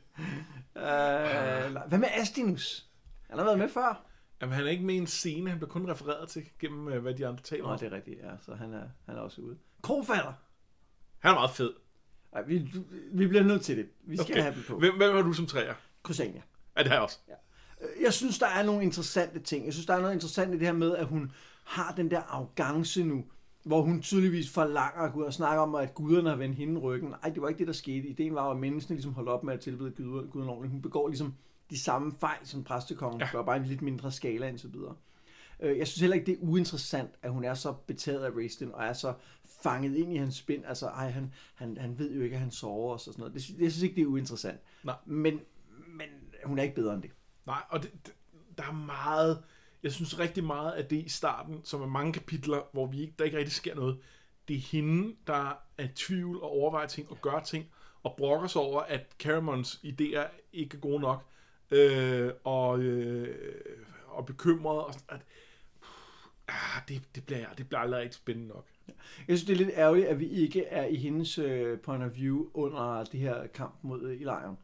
Uh, 0.77 0.83
hvad 1.89 1.99
med 1.99 2.09
Astinus? 2.13 2.87
Han 3.31 3.39
har 3.39 3.45
været 3.45 3.59
med 3.59 3.69
før. 3.69 4.05
jamen, 4.41 4.55
han 4.55 4.65
er 4.67 4.71
ikke 4.71 4.85
med 4.85 4.95
i 4.95 4.99
en 4.99 5.07
scene, 5.07 5.51
han 5.51 5.59
bliver 5.59 5.71
kun 5.71 5.91
refereret 5.91 6.29
til 6.29 6.43
gennem, 6.61 6.89
øh, 6.89 7.03
hvad 7.03 7.15
de 7.15 7.27
andre 7.27 7.43
taler 7.43 7.63
Nå, 7.65 7.69
om. 7.71 7.79
det 7.79 7.93
er 7.93 7.97
rigtigt, 7.97 8.19
ja. 8.23 8.31
Så 8.43 8.55
han 8.55 8.73
er, 8.75 8.83
han 9.07 9.17
er 9.17 9.21
også 9.21 9.41
ude. 9.41 9.57
Krofatter! 9.83 10.33
Han 11.19 11.31
er 11.31 11.35
meget 11.35 11.51
fed. 11.51 11.73
Ej, 12.33 12.43
vi, 12.43 12.73
vi 13.13 13.27
bliver 13.27 13.43
nødt 13.45 13.63
til 13.63 13.77
det. 13.77 13.89
Vi 14.03 14.17
skal 14.17 14.33
Okay. 14.33 14.43
have 14.43 14.55
dem 14.55 14.63
på. 14.69 14.79
Hvem, 14.79 14.97
hvem 14.97 15.15
har 15.15 15.23
du 15.23 15.33
som 15.33 15.47
træer? 15.47 15.75
Kusania. 16.03 16.43
Ja, 16.77 16.83
det 16.83 16.89
har 16.89 16.95
jeg 16.97 17.03
også. 17.03 17.19
Øh, 17.29 17.35
Jeg 18.03 18.13
synes, 18.13 18.39
der 18.39 18.47
er 18.47 18.63
nogle 18.63 18.83
interessante 18.83 19.41
ting. 19.41 19.65
Jeg 19.65 19.73
synes, 19.73 19.87
der 19.87 19.95
er 19.95 20.01
noget 20.01 20.15
interessant 20.15 20.55
i 20.55 20.59
det 20.59 20.67
her 20.67 20.73
med, 20.75 20.97
at 20.97 21.07
hun 21.07 21.33
har 21.65 21.95
den 21.97 22.11
der 22.11 22.21
arrogance 22.21 23.05
nu, 23.05 23.25
hvor 23.65 23.83
hun 23.83 24.03
tydeligvis 24.03 24.51
forlanger 24.51 25.01
at 25.03 25.13
gå 25.13 25.21
ud 25.21 25.25
og 25.25 25.35
snakke 25.35 25.61
om, 25.61 25.75
at 25.75 25.95
guderne 25.95 26.29
har 26.29 26.37
vendt 26.37 26.57
hende 26.57 26.81
ryggen. 26.81 27.15
Ej, 27.23 27.29
det 27.31 27.43
var 27.43 27.49
ikke 27.49 27.59
det, 27.59 27.67
der 27.67 27.73
skete. 27.73 28.09
Ideen 28.09 28.35
var, 28.35 28.51
at 28.51 28.57
menneskene 28.57 28.97
ligesom 28.97 29.15
holdt 29.15 29.29
op 29.29 29.45
med 29.45 29.55
at 29.55 29.61
tilbede 29.61 29.91
guder- 29.91 30.27
guderne 30.31 30.51
ordentligt. 30.51 30.73
Hun 30.73 30.83
begår 30.83 31.09
ligesom 31.09 31.35
de 31.71 31.81
samme 31.81 32.13
fejl, 32.21 32.39
som 32.45 32.65
præstekongen 32.65 33.21
ja. 33.21 33.29
gør, 33.33 33.43
bare 33.43 33.57
en 33.57 33.65
lidt 33.67 33.83
mindre 33.83 34.13
skala 34.13 34.53
og 34.53 34.59
så 34.59 34.69
videre. 34.69 34.95
Øh, 35.61 35.79
Jeg 35.79 35.87
synes 35.87 36.01
heller 36.01 36.15
ikke, 36.15 36.27
det 36.27 36.33
er 36.33 36.43
uinteressant, 36.43 37.11
at 37.23 37.31
hun 37.31 37.45
er 37.45 37.55
så 37.55 37.73
betaget 37.87 38.25
af 38.25 38.31
Raistlin, 38.37 38.71
og 38.75 38.85
er 38.85 38.93
så 38.93 39.15
fanget 39.63 39.97
ind 39.97 40.13
i 40.13 40.17
hans 40.17 40.37
spind. 40.37 40.65
Altså, 40.67 40.87
ej, 40.87 41.11
han, 41.11 41.33
han, 41.55 41.77
han 41.81 41.99
ved 41.99 42.13
jo 42.15 42.23
ikke, 42.23 42.35
at 42.35 42.41
han 42.41 42.51
sover 42.51 42.93
og 42.93 43.01
så 43.01 43.05
sådan 43.05 43.21
noget. 43.21 43.35
Det, 43.35 43.49
jeg 43.61 43.73
synes 43.73 43.83
ikke, 43.83 43.97
det 43.97 44.03
er 44.03 44.07
uinteressant. 44.07 44.59
Nej. 44.85 44.95
Men, 45.07 45.41
men 45.89 46.07
hun 46.45 46.59
er 46.59 46.63
ikke 46.63 46.75
bedre 46.75 46.95
end 46.95 47.03
det. 47.03 47.11
Nej, 47.47 47.63
og 47.69 47.83
det, 47.83 47.93
det, 48.07 48.15
der 48.59 48.65
er 48.65 48.73
meget... 48.73 49.43
Jeg 49.83 49.93
synes 49.93 50.19
rigtig 50.19 50.45
meget 50.45 50.73
af 50.73 50.85
det 50.85 51.05
i 51.05 51.09
starten, 51.09 51.61
som 51.65 51.83
er 51.83 51.87
mange 51.87 52.13
kapitler, 52.13 52.63
hvor 52.73 52.87
vi 52.87 53.01
ikke, 53.01 53.15
der 53.19 53.25
ikke 53.25 53.39
rigtig 53.39 53.53
sker 53.53 53.75
noget. 53.75 53.99
Det 54.49 54.57
er 54.57 54.61
hende, 54.61 55.17
der 55.27 55.63
er 55.79 55.85
i 55.85 55.89
tvivl 55.89 56.37
og 56.37 56.51
overvejer 56.51 56.87
ting 56.87 57.11
og 57.11 57.21
gør 57.21 57.41
ting, 57.41 57.67
og 58.03 58.15
brokker 58.17 58.49
sig 58.49 58.63
over, 58.63 58.81
at 58.81 59.15
Caramons 59.19 59.81
idéer 59.85 60.29
ikke 60.53 60.77
er 60.77 60.81
gode 60.81 61.01
nok, 61.01 61.25
øh, 61.71 62.33
og, 62.45 62.79
øh, 62.79 63.55
og 64.07 64.27
bekymret. 64.27 64.79
Og, 64.79 64.95
at, 65.09 65.21
ah, 66.49 66.83
det, 66.89 67.03
det, 67.15 67.27
bliver, 67.27 67.53
det 67.53 67.69
bliver 67.69 67.81
aldrig 67.81 68.01
rigtig 68.01 68.15
spændende 68.15 68.49
nok. 68.49 68.67
Jeg 69.29 69.39
synes, 69.39 69.45
det 69.45 69.53
er 69.53 69.57
lidt 69.57 69.77
ærgerligt, 69.77 70.07
at 70.07 70.21
vi 70.21 70.29
ikke 70.29 70.65
er 70.65 70.87
i 70.87 70.97
hendes 70.97 71.39
øh, 71.39 71.79
point 71.79 72.05
of 72.05 72.15
view 72.15 72.47
under 72.55 73.05
det 73.05 73.21
her 73.21 73.47
kamp 73.47 73.75
mod 73.83 74.03
øh, 74.03 74.21
Elion. 74.21 74.59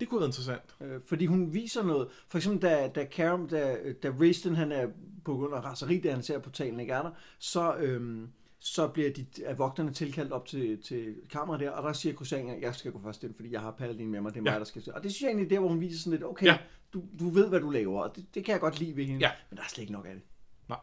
Det 0.00 0.08
kunne 0.08 0.20
være 0.20 0.28
interessant. 0.28 0.62
Øh, 0.80 1.00
fordi 1.06 1.26
hun 1.26 1.54
viser 1.54 1.82
noget. 1.82 2.08
For 2.28 2.38
eksempel, 2.38 2.62
da, 2.62 2.88
da 2.88 3.04
Karam, 3.04 3.48
da, 3.48 3.76
da 4.02 4.10
Raistlin, 4.20 4.54
han 4.56 4.72
er 4.72 4.86
på 5.24 5.34
grund 5.34 5.54
af 5.54 5.64
raseri, 5.64 6.00
da 6.00 6.10
han 6.12 6.22
ser 6.22 6.38
portalen 6.38 6.80
ikke 6.80 6.92
er 6.92 7.02
der, 7.02 7.10
så, 7.38 7.76
øhm, 7.76 8.28
så 8.58 8.88
bliver 8.88 9.10
de 9.10 9.26
af 9.46 9.58
vogterne 9.58 9.92
tilkaldt 9.92 10.32
op 10.32 10.46
til, 10.46 10.82
til 10.82 11.14
kammeret 11.30 11.60
der, 11.60 11.70
og 11.70 11.82
der 11.82 11.92
siger 11.92 12.14
Kusanga, 12.14 12.54
jeg 12.60 12.74
skal 12.74 12.92
gå 12.92 13.00
først 13.04 13.24
ind, 13.24 13.34
fordi 13.34 13.52
jeg 13.52 13.60
har 13.60 13.70
Paladin 13.70 14.08
med 14.10 14.20
mig, 14.20 14.32
det 14.32 14.38
er 14.38 14.42
mig, 14.42 14.52
Ja. 14.52 14.58
der 14.58 14.64
skal 14.64 14.82
Og 14.94 15.02
det 15.02 15.12
synes 15.12 15.22
jeg 15.22 15.28
egentlig 15.28 15.44
er 15.44 15.48
der, 15.48 15.58
hvor 15.58 15.68
hun 15.68 15.80
viser 15.80 15.98
sådan 15.98 16.10
lidt, 16.12 16.24
okay, 16.24 16.46
Ja. 16.46 16.58
du, 16.92 17.02
du 17.18 17.30
ved, 17.30 17.48
hvad 17.48 17.60
du 17.60 17.70
laver, 17.70 18.02
og 18.02 18.16
det, 18.16 18.26
det 18.34 18.44
kan 18.44 18.52
jeg 18.52 18.60
godt 18.60 18.78
lide 18.80 18.96
ved 18.96 19.04
hende, 19.04 19.20
Ja. 19.20 19.30
men 19.50 19.56
der 19.56 19.62
er 19.62 19.68
slet 19.68 19.82
ikke 19.82 19.92
nok 19.92 20.06
af 20.06 20.14
det. 20.14 20.22
Nej. 20.68 20.78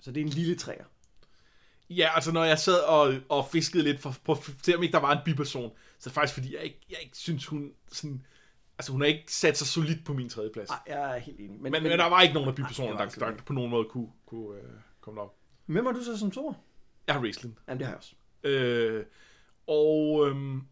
Så 0.00 0.12
det 0.12 0.20
er 0.20 0.24
en 0.24 0.30
lille 0.32 0.56
træer. 0.56 0.84
Ja, 1.90 2.08
altså 2.14 2.32
når 2.32 2.44
jeg 2.44 2.58
sad 2.58 2.80
og, 2.80 3.14
og 3.28 3.46
fiskede 3.52 3.82
lidt 3.82 4.00
for, 4.00 4.14
på, 4.24 4.34
for 4.34 4.52
se 4.62 4.76
om 4.76 4.82
ikke 4.82 4.92
der 4.92 5.00
var 5.00 5.12
en 5.12 5.18
biperson, 5.24 5.70
så 5.98 6.08
er 6.08 6.10
det 6.10 6.12
faktisk 6.12 6.34
fordi, 6.34 6.54
jeg 6.54 6.62
ikke, 6.64 6.80
jeg 6.90 6.98
ikke 7.02 7.16
synes, 7.16 7.46
hun 7.46 7.72
sådan... 7.92 8.26
Altså 8.78 8.92
hun 8.92 9.00
har 9.00 9.08
ikke 9.08 9.32
sat 9.32 9.58
sig 9.58 9.66
solidt 9.66 10.04
på 10.04 10.12
min 10.12 10.28
tredje 10.28 10.50
plads. 10.50 10.68
Nej, 10.68 10.78
jeg 10.86 11.16
er 11.16 11.18
helt 11.18 11.40
enig. 11.40 11.60
Men, 11.60 11.72
men, 11.72 11.82
men 11.82 11.98
der 11.98 12.08
var 12.08 12.20
ikke 12.22 12.34
nogen 12.34 12.48
af 12.48 12.54
bipersonerne, 12.54 12.92
var 12.92 12.98
der, 12.98 13.04
altså 13.04 13.20
der, 13.20 13.30
ikke. 13.30 13.44
på 13.44 13.52
nogen 13.52 13.70
måde 13.70 13.84
kunne, 13.84 14.08
kunne 14.26 14.58
øh, 14.58 14.68
komme 15.00 15.20
op. 15.20 15.34
Hvem 15.66 15.86
er 15.86 15.92
du 15.92 16.02
så 16.02 16.18
som 16.18 16.30
to? 16.30 16.54
Jeg 17.06 17.14
har 17.14 17.22
Raistlin. 17.22 17.58
Jamen, 17.68 17.78
det 17.78 17.86
har 17.86 17.92
jeg 17.92 17.98
også. 17.98 18.14
Øh, 18.42 19.04
og 19.66 20.26
øhm, 20.28 20.62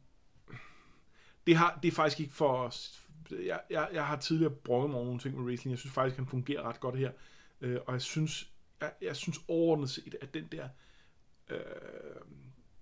det, 1.46 1.56
har, 1.56 1.78
det 1.82 1.88
er 1.88 1.92
faktisk 1.92 2.20
ikke 2.20 2.34
for... 2.34 2.72
Jeg, 3.30 3.60
jeg, 3.70 3.88
jeg 3.92 4.06
har 4.06 4.16
tidligere 4.16 4.54
brokket 4.54 4.90
mig 4.90 4.96
over 4.96 5.06
nogle 5.06 5.20
ting 5.20 5.36
med 5.36 5.50
Raistlin. 5.50 5.70
Jeg 5.70 5.78
synes 5.78 5.94
faktisk, 5.94 6.16
han 6.16 6.26
fungerer 6.26 6.62
ret 6.62 6.80
godt 6.80 6.98
her. 6.98 7.10
Øh, 7.60 7.78
og 7.86 7.92
jeg 7.92 8.02
synes, 8.02 8.50
jeg, 8.80 8.92
jeg 9.02 9.16
synes 9.16 9.38
overordnet 9.48 9.90
set, 9.90 10.16
at 10.20 10.34
den 10.34 10.48
der... 10.52 10.68
Øh, 11.48 11.58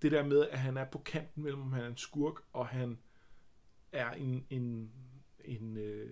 det 0.01 0.11
der 0.11 0.23
med, 0.23 0.47
at 0.47 0.59
han 0.59 0.77
er 0.77 0.85
på 0.85 0.97
kanten 0.97 1.43
mellem, 1.43 1.61
om 1.61 1.71
han 1.71 1.83
er 1.83 1.87
en 1.87 1.97
skurk, 1.97 2.33
og 2.53 2.67
han 2.67 2.97
er 3.91 4.11
en, 4.11 4.45
en, 4.49 4.91
en, 5.47 5.77
øh, 5.77 6.09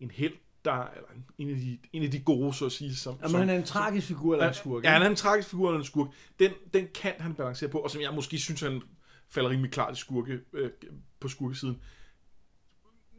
en 0.00 0.10
held, 0.10 0.34
der 0.64 0.86
eller 0.86 1.08
en 1.38 1.50
af 1.50 1.56
de, 1.56 1.78
en 1.92 2.02
af 2.02 2.10
de 2.10 2.20
gode, 2.20 2.54
så 2.54 2.66
at 2.66 2.72
sige. 2.72 2.96
Som, 2.96 3.14
Jamen, 3.14 3.30
som, 3.30 3.40
han 3.40 3.50
er 3.50 3.54
en 3.54 3.64
tragisk 3.64 4.06
figur 4.06 4.34
eller 4.34 4.48
en 4.48 4.54
skurk. 4.54 4.84
Ja, 4.84 4.90
han 4.90 5.02
er 5.02 5.10
en 5.10 5.16
tragisk 5.16 5.48
figur 5.48 5.68
eller 5.68 5.78
en 5.78 5.84
skurk. 5.84 6.08
Den, 6.38 6.52
den 6.74 6.88
kan 6.94 7.12
han 7.18 7.34
balancere 7.34 7.70
på, 7.70 7.78
og 7.78 7.90
som 7.90 8.00
jeg 8.00 8.14
måske 8.14 8.38
synes, 8.38 8.60
han 8.60 8.82
falder 9.28 9.50
rimelig 9.50 9.70
klart 9.70 9.96
i 9.96 10.00
skurke, 10.00 10.40
øh, 10.52 10.70
på 11.20 11.28
skurkesiden. 11.28 11.80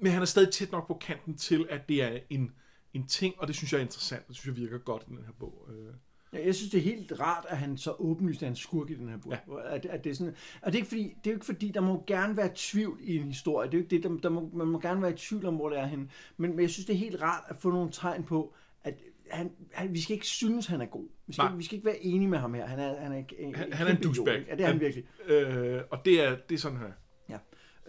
Men 0.02 0.12
han 0.12 0.22
er 0.22 0.26
stadig 0.26 0.52
tæt 0.52 0.72
nok 0.72 0.88
på 0.88 0.98
kanten 1.02 1.38
til, 1.38 1.68
at 1.70 1.90
det 1.90 2.04
er 2.04 2.20
en, 2.30 2.52
en 2.94 3.08
ting, 3.08 3.36
og 3.38 3.48
det 3.48 3.56
synes 3.56 3.74
jeg 3.74 3.80
er 3.80 3.84
interessant. 3.84 4.28
Det 4.28 4.36
synes 4.36 4.58
jeg 4.58 4.64
virker 4.64 4.78
godt 4.78 5.04
i 5.08 5.10
den 5.10 5.26
her 5.26 5.34
bog. 5.40 5.70
Øh. 5.70 5.94
Ja, 6.34 6.46
jeg 6.46 6.56
synes, 6.56 6.72
det 6.72 6.78
er 6.78 6.82
helt 6.82 7.20
rart, 7.20 7.46
at 7.50 7.58
han 7.58 7.78
så 7.78 7.96
åbenlyst 8.00 8.44
er 8.44 8.48
en 8.48 8.56
skurk 8.56 8.90
i 8.90 8.94
den 8.94 9.10
her 9.10 9.18
bog. 9.18 9.32
Ja. 9.32 9.76
At, 9.76 9.86
at 9.86 10.04
det 10.04 10.10
er 10.10 10.14
sådan, 10.14 10.36
og 10.62 10.72
det 10.72 10.78
er, 10.78 10.82
ikke 10.82 10.88
fordi, 10.88 11.04
det 11.04 11.30
er 11.30 11.32
jo 11.32 11.36
ikke 11.36 11.46
fordi, 11.46 11.72
der 11.72 11.82
må 11.82 12.04
gerne 12.08 12.38
være 12.38 12.50
tvivl 12.56 13.00
i 13.02 13.18
en 13.18 13.28
historie. 13.28 13.68
Det 13.68 13.74
er 13.74 13.78
jo 13.78 13.84
ikke 13.84 13.96
det, 13.96 14.04
der, 14.04 14.18
der 14.18 14.30
må, 14.30 14.50
man 14.54 14.68
må 14.68 14.80
gerne 14.80 15.02
være 15.02 15.12
i 15.12 15.18
tvivl 15.18 15.46
om, 15.46 15.56
hvor 15.56 15.70
det 15.70 15.80
er 15.80 15.86
henne. 15.86 16.10
Men, 16.38 16.52
men 16.52 16.60
jeg 16.60 16.70
synes, 16.70 16.86
det 16.86 16.94
er 16.94 16.98
helt 16.98 17.22
rart 17.22 17.44
at 17.48 17.56
få 17.58 17.70
nogle 17.70 17.92
tegn 17.92 18.24
på, 18.24 18.54
at 18.84 18.94
han, 19.32 19.52
han, 19.74 19.94
vi 19.94 20.02
skal 20.02 20.14
ikke 20.14 20.28
synes, 20.28 20.66
han 20.66 20.82
er 20.82 20.86
god. 20.86 21.08
Vi 21.28 21.34
skal, 21.34 21.46
ikke, 21.46 21.58
vi 21.58 21.64
skal 21.64 21.76
ikke 21.76 21.86
være 21.86 22.06
enige 22.06 22.30
med 22.30 22.38
ham 22.38 22.54
her. 22.54 22.66
Han 22.66 22.80
er, 22.80 23.02
han 23.02 23.12
er, 23.12 23.24
en, 23.40 23.56
Han, 23.56 23.74
han 23.74 23.88
er 23.88 23.92
en 23.92 24.04
douchebag. 24.04 24.40
ikke? 24.40 24.50
Ja, 24.50 24.56
det 24.56 24.64
er 24.64 24.68
han 24.68 24.80
virkelig. 24.80 25.06
Øh, 25.28 25.82
og 25.92 26.06
det 26.06 26.24
er, 26.24 26.36
det 26.50 26.56
er 26.56 26.60
sådan 26.60 26.78
her. 26.78 26.92
Ja. 27.30 27.38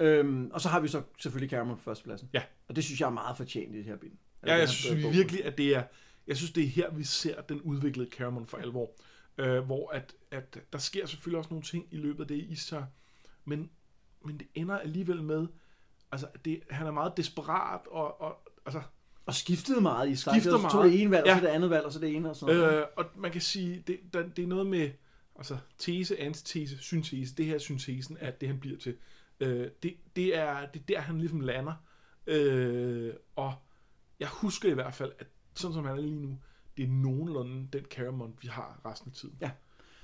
Øhm, 0.04 0.50
og 0.52 0.60
så 0.60 0.68
har 0.68 0.80
vi 0.80 0.88
så 0.88 1.02
selvfølgelig 1.18 1.50
Cameron 1.50 1.76
på 1.76 1.82
førstepladsen. 1.82 2.28
Ja. 2.34 2.42
Og 2.68 2.76
det 2.76 2.84
synes 2.84 3.00
jeg 3.00 3.06
er 3.06 3.10
meget 3.10 3.36
fortjent 3.36 3.74
i 3.74 3.78
det 3.78 3.84
her 3.84 3.96
bind. 3.96 4.12
Ja, 4.46 4.54
jeg 4.54 4.68
synes 4.68 5.04
vi 5.04 5.10
virkelig, 5.10 5.44
at 5.44 5.58
det 5.58 5.76
er, 5.76 5.82
jeg 6.26 6.36
synes, 6.36 6.52
det 6.52 6.62
er 6.64 6.68
her, 6.68 6.90
vi 6.90 7.04
ser 7.04 7.40
den 7.40 7.60
udviklede 7.60 8.10
Cameron 8.10 8.46
for 8.46 8.56
alvor. 8.56 8.90
Øh, 9.38 9.58
hvor 9.64 9.90
at, 9.90 10.14
at 10.30 10.58
der 10.72 10.78
sker 10.78 11.06
selvfølgelig 11.06 11.38
også 11.38 11.50
nogle 11.50 11.64
ting 11.64 11.86
i 11.90 11.96
løbet 11.96 12.20
af 12.20 12.28
det 12.28 12.34
i 12.34 12.46
Istar, 12.52 12.86
men, 13.44 13.70
men 14.24 14.38
det 14.38 14.46
ender 14.54 14.78
alligevel 14.78 15.22
med, 15.22 15.46
altså, 16.12 16.26
det, 16.44 16.60
han 16.70 16.86
er 16.86 16.90
meget 16.90 17.12
desperat, 17.16 17.80
og, 17.90 18.20
og 18.20 18.48
altså, 18.66 18.82
Og 19.26 19.34
skiftede 19.34 19.80
meget 19.80 20.08
i 20.10 20.16
starten. 20.16 20.40
Skifter 20.40 20.60
var 20.62 20.68
så 20.68 20.76
meget. 20.76 20.92
det 20.92 21.00
ene 21.00 21.10
valg, 21.10 21.22
og 21.22 21.28
Ja. 21.28 21.34
så 21.38 21.40
det 21.46 21.48
andet 21.52 21.70
valg, 21.70 21.84
og 21.84 21.92
så 21.92 21.98
det 21.98 22.16
ene 22.16 22.30
og 22.30 22.36
sådan 22.36 22.56
noget. 22.56 22.78
øh, 22.80 22.86
og 22.96 23.04
man 23.16 23.32
kan 23.32 23.40
sige, 23.40 23.84
det, 23.86 24.00
der, 24.12 24.28
det 24.28 24.42
er 24.42 24.46
noget 24.46 24.66
med, 24.66 24.90
altså, 25.36 25.58
tese, 25.78 26.20
antitese, 26.20 26.78
syntese, 26.78 27.34
det 27.34 27.46
her 27.46 27.54
er 27.54 27.58
syntesen, 27.58 28.16
at 28.20 28.40
det 28.40 28.48
han 28.48 28.60
bliver 28.60 28.78
til, 28.78 28.96
øh, 29.40 29.70
det, 29.82 29.96
det, 30.16 30.36
er, 30.36 30.66
det 30.66 30.80
er 30.80 30.84
der, 30.88 31.00
han 31.00 31.18
ligesom 31.18 31.40
lander, 31.40 31.74
øh, 32.26 33.14
og 33.36 33.54
jeg 34.20 34.28
husker 34.28 34.70
i 34.70 34.74
hvert 34.74 34.94
fald, 34.94 35.12
at 35.18 35.26
sådan 35.58 35.74
som 35.74 35.84
han 35.84 35.96
er 35.96 36.00
lige 36.00 36.20
nu, 36.20 36.38
det 36.76 36.82
er 36.82 36.88
nogenlunde 36.88 37.68
den 37.72 37.84
Caramon, 37.84 38.34
vi 38.42 38.48
har 38.48 38.80
resten 38.84 39.10
af 39.10 39.14
tiden. 39.14 39.38
Ja. 39.40 39.50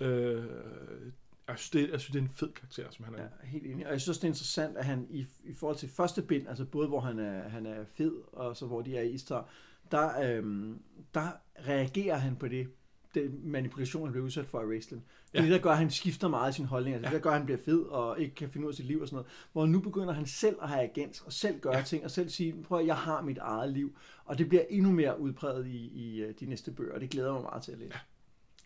Øh, 0.06 1.12
jeg, 1.48 1.58
synes, 1.58 1.70
det, 1.70 1.90
jeg 1.90 2.00
synes, 2.00 2.12
det 2.12 2.18
er 2.18 2.22
en 2.22 2.34
fed 2.34 2.52
karakter, 2.52 2.90
som 2.90 3.04
han 3.04 3.14
er. 3.14 3.22
Ja, 3.22 3.28
helt 3.42 3.66
enig. 3.66 3.86
Og 3.86 3.92
jeg 3.92 4.00
synes 4.00 4.08
også, 4.08 4.18
det 4.18 4.24
er 4.24 4.30
interessant, 4.30 4.76
at 4.76 4.84
han 4.84 5.06
i, 5.10 5.26
i 5.44 5.54
forhold 5.54 5.76
til 5.76 5.88
første 5.88 6.22
bind, 6.22 6.48
altså 6.48 6.64
både 6.64 6.88
hvor 6.88 7.00
han 7.00 7.18
er, 7.18 7.48
han 7.48 7.66
er 7.66 7.84
fed, 7.84 8.14
og 8.32 8.56
så 8.56 8.66
hvor 8.66 8.82
de 8.82 8.96
er 8.96 9.02
i 9.02 9.10
Istar, 9.10 9.48
der, 9.90 10.36
øhm, 10.36 10.82
der 11.14 11.28
reagerer 11.68 12.16
han 12.16 12.36
på 12.36 12.48
det, 12.48 12.68
den 13.14 13.40
manipulation, 13.50 14.02
han 14.04 14.12
bliver 14.12 14.24
udsat 14.24 14.46
for 14.46 14.58
af 14.60 14.66
Raistlin. 14.66 14.98
Det 14.98 15.38
er 15.38 15.42
Ja. 15.42 15.44
det, 15.48 15.52
der 15.52 15.62
gør, 15.62 15.70
at 15.70 15.78
han 15.78 15.90
skifter 15.90 16.28
meget 16.28 16.52
i 16.52 16.56
sin 16.56 16.64
holdning. 16.64 16.94
Altså, 16.96 17.08
Ja. 17.10 17.14
Det, 17.14 17.22
der 17.22 17.30
gør, 17.30 17.30
at 17.30 17.36
han 17.36 17.46
bliver 17.46 17.60
fed 17.64 17.80
og 17.82 18.20
ikke 18.20 18.34
kan 18.34 18.48
finde 18.50 18.66
ud 18.66 18.72
af 18.72 18.76
sit 18.76 18.86
liv 18.86 19.00
og 19.00 19.08
sådan 19.08 19.14
noget. 19.16 19.30
Hvor 19.52 19.66
nu 19.66 19.80
begynder 19.80 20.12
han 20.12 20.26
selv 20.26 20.56
at 20.62 20.68
have 20.68 20.82
agens, 20.90 21.20
og 21.20 21.32
selv 21.32 21.60
gøre 21.60 21.76
Ja. 21.76 21.82
ting, 21.82 22.04
og 22.04 22.10
selv 22.10 22.28
sige, 22.28 22.54
prøv 22.62 22.78
at 22.78 22.86
jeg 22.86 22.96
har 22.96 23.22
mit 23.22 23.38
eget 23.38 23.72
liv. 23.72 23.96
Og 24.24 24.38
det 24.38 24.48
bliver 24.48 24.62
endnu 24.70 24.92
mere 24.92 25.20
udpræget 25.20 25.66
i, 25.66 25.76
i 25.94 26.22
øh, 26.22 26.34
de 26.40 26.46
næste 26.46 26.70
bøger, 26.70 26.94
og 26.94 27.00
det 27.00 27.10
glæder 27.10 27.32
mig 27.32 27.42
meget 27.42 27.62
til 27.62 27.72
at 27.72 27.78
læse. 27.78 27.94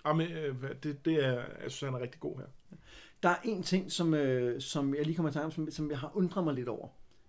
Og 0.04 0.16
med, 0.16 0.30
øh, 0.30 0.54
det, 0.82 1.04
det 1.04 1.24
er, 1.24 1.32
jeg 1.32 1.70
synes, 1.70 1.80
han 1.80 1.94
er 1.94 2.00
rigtig 2.00 2.20
god 2.20 2.36
her. 2.38 2.46
Der 3.22 3.28
er 3.28 3.36
en 3.44 3.62
ting, 3.62 3.92
som, 3.92 4.14
øh, 4.14 4.60
som 4.60 4.94
jeg 4.94 5.04
lige 5.06 5.16
kommer 5.16 5.30
i 5.30 5.32
tanke 5.32 5.44
om, 5.44 5.50
som, 5.52 5.70
som 5.70 5.90
jeg 5.90 5.98
har 5.98 6.16
undret 6.16 6.44
mig 6.44 6.54
lidt 6.54 6.68
over 6.68 6.88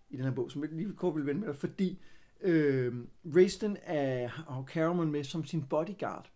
i 0.09 0.15
den 0.17 0.23
her 0.25 0.31
bog, 0.31 0.51
som 0.51 0.61
jeg 0.63 0.71
lige 0.71 0.93
kort 0.93 1.15
vil 1.15 1.25
vende 1.25 1.39
med 1.41 1.47
dig, 1.47 1.55
fordi 1.57 1.99
øh, 2.41 2.93
Raistlin 3.35 3.77
er, 3.83 4.27
har 4.27 4.63
Caramon 4.67 5.11
med 5.11 5.23
som 5.23 5.45
sin 5.45 5.63
bodyguard. 5.63 6.29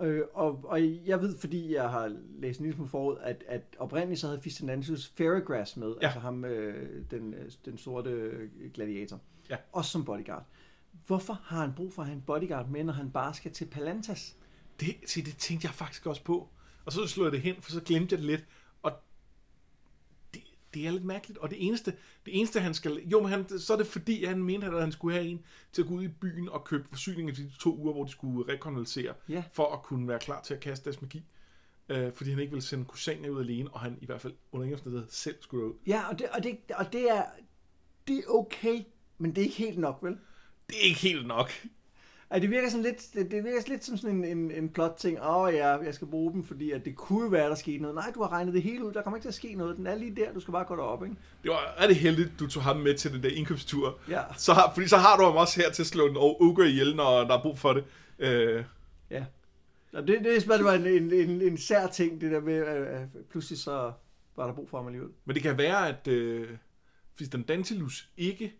Ja. 0.00 0.06
Øh, 0.06 0.22
og, 0.34 0.60
og 0.64 0.80
jeg 1.06 1.20
ved, 1.22 1.38
fordi 1.38 1.74
jeg 1.74 1.90
har 1.90 2.16
læst 2.38 2.60
en 2.60 2.64
lille 2.64 2.76
smule 2.76 2.88
forud, 2.90 3.16
at, 3.22 3.44
at 3.48 3.62
oprindeligt 3.78 4.20
så 4.20 4.26
havde 4.26 4.40
Fistenantius 4.40 5.12
Ferregrass 5.16 5.76
med, 5.76 5.94
Ja. 6.00 6.06
altså 6.06 6.20
ham, 6.20 6.44
øh, 6.44 7.02
den, 7.10 7.34
øh, 7.34 7.50
den 7.64 7.78
sorte 7.78 8.32
gladiator, 8.74 9.20
Ja. 9.50 9.56
også 9.72 9.90
som 9.90 10.04
bodyguard. 10.04 10.44
Hvorfor 11.06 11.40
har 11.44 11.60
han 11.60 11.72
brug 11.76 11.92
for 11.92 12.02
at 12.02 12.08
have 12.08 12.16
en 12.16 12.22
bodyguard 12.26 12.68
med, 12.68 12.84
når 12.84 12.92
han 12.92 13.10
bare 13.10 13.34
skal 13.34 13.50
til 13.52 13.64
Palantas? 13.64 14.36
Det, 14.80 14.94
se, 15.06 15.22
det 15.24 15.36
tænkte 15.36 15.66
jeg 15.66 15.74
faktisk 15.74 16.06
også 16.06 16.24
på. 16.24 16.48
Og 16.84 16.92
så 16.92 17.06
slog 17.06 17.24
jeg 17.24 17.32
det 17.32 17.40
hen, 17.40 17.54
for 17.60 17.70
så 17.70 17.80
glemte 17.80 18.12
jeg 18.12 18.18
det 18.18 18.26
lidt. 18.26 18.44
Det 20.74 20.86
er 20.86 20.90
lidt 20.90 21.04
mærkeligt. 21.04 21.38
Og 21.38 21.50
det 21.50 21.66
eneste, 21.66 21.90
det 22.26 22.38
eneste 22.38 22.60
han 22.60 22.74
skal... 22.74 22.92
Jo, 23.06 23.20
men 23.20 23.30
han, 23.30 23.58
så 23.58 23.72
er 23.72 23.76
det 23.76 23.86
fordi, 23.86 24.24
han 24.24 24.42
mente, 24.42 24.66
at 24.66 24.80
han 24.80 24.92
skulle 24.92 25.14
have 25.16 25.28
en 25.28 25.40
til 25.72 25.82
at 25.82 25.88
gå 25.88 25.94
ud 25.94 26.02
i 26.04 26.08
byen 26.08 26.48
og 26.48 26.64
købe 26.64 26.84
forsyninger 26.88 27.34
til 27.34 27.44
de 27.44 27.52
to 27.60 27.76
uger, 27.78 27.92
hvor 27.92 28.04
de 28.04 28.10
skulle 28.10 28.52
rekonvalesere, 28.52 29.14
Ja. 29.28 29.42
for 29.52 29.72
at 29.72 29.82
kunne 29.82 30.08
være 30.08 30.18
klar 30.18 30.42
til 30.42 30.54
at 30.54 30.60
kaste 30.60 30.84
deres 30.84 31.00
magi. 31.02 31.24
Øh, 31.88 32.12
fordi 32.12 32.30
han 32.30 32.38
ikke 32.38 32.50
ville 32.50 32.62
sende 32.64 32.84
Kusania 32.84 33.28
ud 33.30 33.40
alene, 33.40 33.70
og 33.70 33.80
han 33.80 33.98
i 34.00 34.06
hvert 34.06 34.20
fald 34.20 34.32
under 34.52 34.64
ingen 34.64 34.74
omstændighed 34.74 35.08
selv 35.10 35.36
skulle 35.40 35.66
ud. 35.66 35.72
Ja, 35.86 36.08
og 36.10 36.18
det, 36.18 36.26
og 36.28 36.42
det, 36.44 36.58
og 36.74 36.92
det 36.92 37.10
er, 37.10 37.24
det 38.08 38.18
er 38.18 38.22
okay, 38.28 38.80
men 39.18 39.30
det 39.30 39.38
er 39.40 39.44
ikke 39.44 39.56
helt 39.56 39.78
nok, 39.78 39.98
vel? 40.02 40.12
Det 40.68 40.76
er 40.76 40.88
ikke 40.88 41.00
helt 41.00 41.26
nok. 41.26 41.50
Ej, 42.30 42.38
det 42.38 42.50
virker 42.50 42.68
sådan 42.68 42.82
lidt, 42.82 43.14
det, 43.14 43.30
det 43.30 43.44
virker 43.44 43.60
lidt 43.68 43.84
som 43.84 43.96
sådan 43.96 44.24
en, 44.24 44.38
en, 44.38 44.50
en 44.50 44.68
plot 44.68 44.94
ting. 44.98 45.20
Åh 45.20 45.36
oh, 45.36 45.54
ja, 45.54 45.76
jeg 45.76 45.94
skal 45.94 46.08
bruge 46.08 46.32
dem, 46.32 46.44
fordi 46.44 46.70
at 46.70 46.84
det 46.84 46.96
kunne 46.96 47.32
være, 47.32 47.48
der 47.48 47.54
skete 47.54 47.78
noget. 47.78 47.94
Nej, 47.94 48.12
du 48.14 48.22
har 48.22 48.32
regnet 48.32 48.54
det 48.54 48.62
hele 48.62 48.84
ud. 48.84 48.92
Der 48.92 49.02
kommer 49.02 49.16
ikke 49.16 49.24
til 49.24 49.28
at 49.28 49.34
ske 49.34 49.54
noget. 49.54 49.76
Den 49.76 49.86
er 49.86 49.94
lige 49.94 50.16
der. 50.16 50.32
Du 50.32 50.40
skal 50.40 50.52
bare 50.52 50.64
gå 50.64 50.76
derop, 50.76 51.04
ikke? 51.04 51.16
Det 51.42 51.50
var 51.50 51.76
rigtig 51.80 52.00
heldigt, 52.00 52.30
du 52.38 52.48
tog 52.48 52.62
ham 52.62 52.76
med 52.76 52.94
til 52.94 53.12
den 53.12 53.22
der 53.22 53.30
indkøbstur. 53.30 53.98
Ja. 54.08 54.22
Så 54.36 54.52
har, 54.52 54.72
fordi 54.74 54.88
så 54.88 54.96
har 54.96 55.16
du 55.16 55.24
ham 55.24 55.36
også 55.36 55.60
her 55.60 55.70
til 55.70 55.82
at 55.82 55.86
slå 55.86 56.06
en 56.06 56.16
ogre 56.16 56.68
ihjel, 56.68 56.96
når 56.96 57.24
der 57.24 57.38
er 57.38 57.42
brug 57.42 57.58
for 57.58 57.72
det. 57.72 57.84
Øh, 58.18 58.64
Ja. 59.10 59.24
Og 59.92 60.06
det, 60.06 60.18
det, 60.24 60.48
det 60.48 60.64
var 60.64 60.72
en, 60.72 60.86
en, 60.86 61.12
en, 61.12 61.42
en 61.42 61.58
sær 61.58 61.86
ting, 61.86 62.20
det 62.20 62.32
der 62.32 62.40
med, 62.40 62.54
at 62.66 63.08
pludselig 63.30 63.58
så 63.58 63.92
var 64.36 64.46
der 64.46 64.54
brug 64.54 64.68
for 64.68 64.78
ham 64.78 64.86
alligevel. 64.86 65.10
Men 65.24 65.34
det 65.34 65.42
kan 65.42 65.58
være, 65.58 65.88
at 65.88 66.08
øh, 66.08 66.48
hvis 67.16 67.28
den 67.28 67.42
Dantilus 67.42 68.08
ikke, 68.16 68.52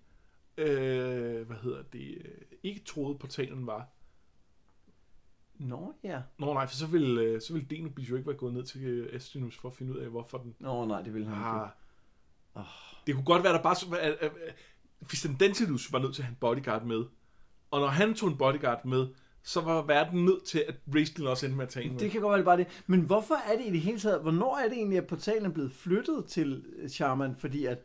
øh, 0.57 1.47
hvad 1.47 1.57
hedder 1.63 1.83
det, 1.83 2.19
øh, 2.25 2.31
ikke 2.63 2.85
troede 2.85 3.19
portalen 3.19 3.67
var. 3.67 3.89
Nå 5.59 5.93
ja. 6.05 6.21
Nå 6.39 6.55
nej, 6.55 6.67
for 6.67 6.75
så 6.77 6.87
ville, 6.87 7.21
øh, 7.23 7.41
så 7.41 7.53
ville 7.53 7.69
Denobis 7.71 8.11
jo 8.11 8.17
ikke 8.17 8.27
være 8.27 8.37
gået 8.37 8.55
ned 8.55 8.65
til 8.65 8.83
øh, 8.85 9.15
Astinus 9.15 9.59
for 9.59 9.69
at 9.69 9.75
finde 9.75 9.93
ud 9.93 9.99
af, 9.99 10.09
hvorfor 10.09 10.39
den 10.39 10.55
Nå 10.59 10.85
nej, 10.85 11.03
det 11.03 11.15
ville 11.15 11.29
han 11.29 11.37
ikke. 11.57 11.71
Oh. 12.55 12.63
Det 13.07 13.15
kunne 13.15 13.25
godt 13.25 13.45
være, 13.45 13.53
der 13.53 13.63
bare... 13.63 13.75
så- 13.75 13.97
At, 14.01 14.13
at, 14.13 14.19
at, 14.21 14.55
hvis 15.01 15.23
den 15.23 15.37
Dantilus 15.37 15.93
var 15.93 15.99
nødt 15.99 16.15
til 16.15 16.23
at 16.23 16.27
have 16.27 16.33
en 16.33 16.37
bodyguard 16.41 16.85
med, 16.85 17.05
og 17.71 17.81
når 17.81 17.87
han 17.87 18.15
tog 18.15 18.29
en 18.29 18.39
bodyguard 18.39 18.85
med, 18.85 19.07
så 19.43 19.61
var 19.61 19.83
verden 19.83 20.25
nødt 20.25 20.45
til, 20.45 20.65
at 20.69 20.75
Raistlin 20.95 21.27
også 21.27 21.47
endte 21.47 21.57
med 21.57 21.65
at 21.67 21.71
tage 21.73 21.91
med. 21.91 21.99
Det 21.99 22.11
kan 22.11 22.21
godt 22.21 22.31
være 22.31 22.39
det 22.39 22.45
bare 22.45 22.57
det. 22.57 22.83
Men 22.87 23.01
hvorfor 23.01 23.35
er 23.35 23.57
det 23.59 23.67
i 23.67 23.71
det 23.71 23.81
hele 23.81 23.99
taget, 23.99 24.21
hvornår 24.23 24.57
er 24.57 24.69
det 24.69 24.73
egentlig, 24.77 24.99
at 24.99 25.07
portalen 25.07 25.47
er 25.47 25.51
blevet 25.55 25.73
flyttet 25.73 26.25
til 26.27 26.65
Charman? 26.89 27.37
Fordi 27.37 27.65
at, 27.65 27.79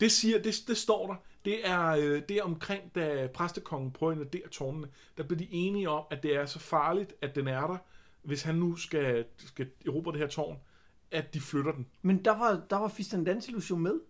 Det 0.00 0.12
siger, 0.12 0.42
det, 0.42 0.54
det 0.68 0.76
står 0.76 1.06
der. 1.06 1.14
Det 1.44 1.68
er, 1.68 1.88
øh, 1.88 2.22
det 2.28 2.36
er 2.36 2.42
omkring, 2.42 2.94
da 2.94 3.28
præstekongen 3.34 3.90
prøver 3.90 4.12
at 4.12 4.16
invadere 4.18 4.48
tårnene, 4.48 4.88
der 5.16 5.22
blev 5.22 5.38
de 5.38 5.48
enige 5.50 5.88
om, 5.88 6.04
at 6.10 6.22
det 6.22 6.36
er 6.36 6.46
så 6.46 6.58
farligt, 6.58 7.14
at 7.22 7.34
den 7.34 7.48
er 7.48 7.66
der, 7.66 7.76
hvis 8.22 8.42
han 8.42 8.54
nu 8.54 8.76
skal, 8.76 9.24
skal 9.38 9.66
erobre 9.86 10.12
det 10.12 10.20
her 10.20 10.26
tårn, 10.26 10.56
at 11.10 11.34
de 11.34 11.40
flytter 11.40 11.72
den. 11.72 11.86
men 12.02 12.24
der 12.24 12.38
var, 12.38 12.62
der 12.70 12.76
var 12.76 12.88
Fistandantilus 12.88 13.70
jo 13.70 13.76
med. 13.76 14.00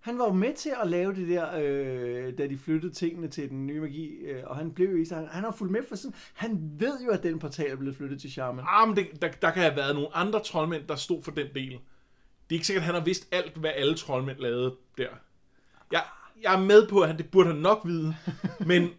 Han 0.00 0.18
var 0.18 0.24
jo 0.24 0.32
med 0.32 0.54
til 0.54 0.72
at 0.82 0.88
lave 0.88 1.14
det 1.14 1.28
der, 1.28 1.48
øh, 1.62 2.38
da 2.38 2.46
de 2.46 2.58
flyttede 2.58 2.92
tingene 2.92 3.28
til 3.28 3.50
den 3.50 3.66
nye 3.66 3.80
magi, 3.80 4.08
øh, 4.08 4.42
og 4.46 4.56
han 4.56 4.72
blev 4.72 4.90
jo 4.90 4.96
i 4.96 5.04
sig. 5.04 5.28
Han, 5.30 5.44
har 5.44 5.52
fulgt 5.52 5.72
med 5.72 5.82
for 5.88 5.96
sådan. 5.96 6.14
Han 6.34 6.70
ved 6.78 7.00
jo, 7.04 7.10
at 7.10 7.22
den 7.22 7.38
portal 7.38 7.70
er 7.70 7.76
blevet 7.76 7.96
flyttet 7.96 8.20
til 8.20 8.32
Charman. 8.32 8.64
Ah, 8.68 8.88
men 8.88 8.96
det, 8.96 9.22
der, 9.22 9.28
der 9.28 9.50
kan 9.50 9.62
have 9.62 9.76
været 9.76 9.94
nogle 9.94 10.16
andre 10.16 10.42
troldmænd, 10.42 10.86
der 10.86 10.96
stod 10.96 11.22
for 11.22 11.30
den 11.30 11.46
del. 11.54 11.78
Det 12.50 12.54
er 12.54 12.58
ikke 12.58 12.66
sikkert, 12.66 12.82
at 12.82 12.86
han 12.86 12.94
har 12.94 13.04
vidst 13.04 13.28
alt, 13.32 13.56
hvad 13.56 13.70
alle 13.74 13.94
troldmænd 13.94 14.38
lavede 14.38 14.76
der. 14.98 15.08
Jeg, 15.92 16.04
jeg 16.42 16.54
er 16.54 16.60
med 16.60 16.88
på, 16.88 17.00
at 17.00 17.08
han, 17.08 17.18
det 17.18 17.30
burde 17.30 17.48
han 17.48 17.58
nok 17.58 17.80
vide, 17.84 18.16
men, 18.70 18.90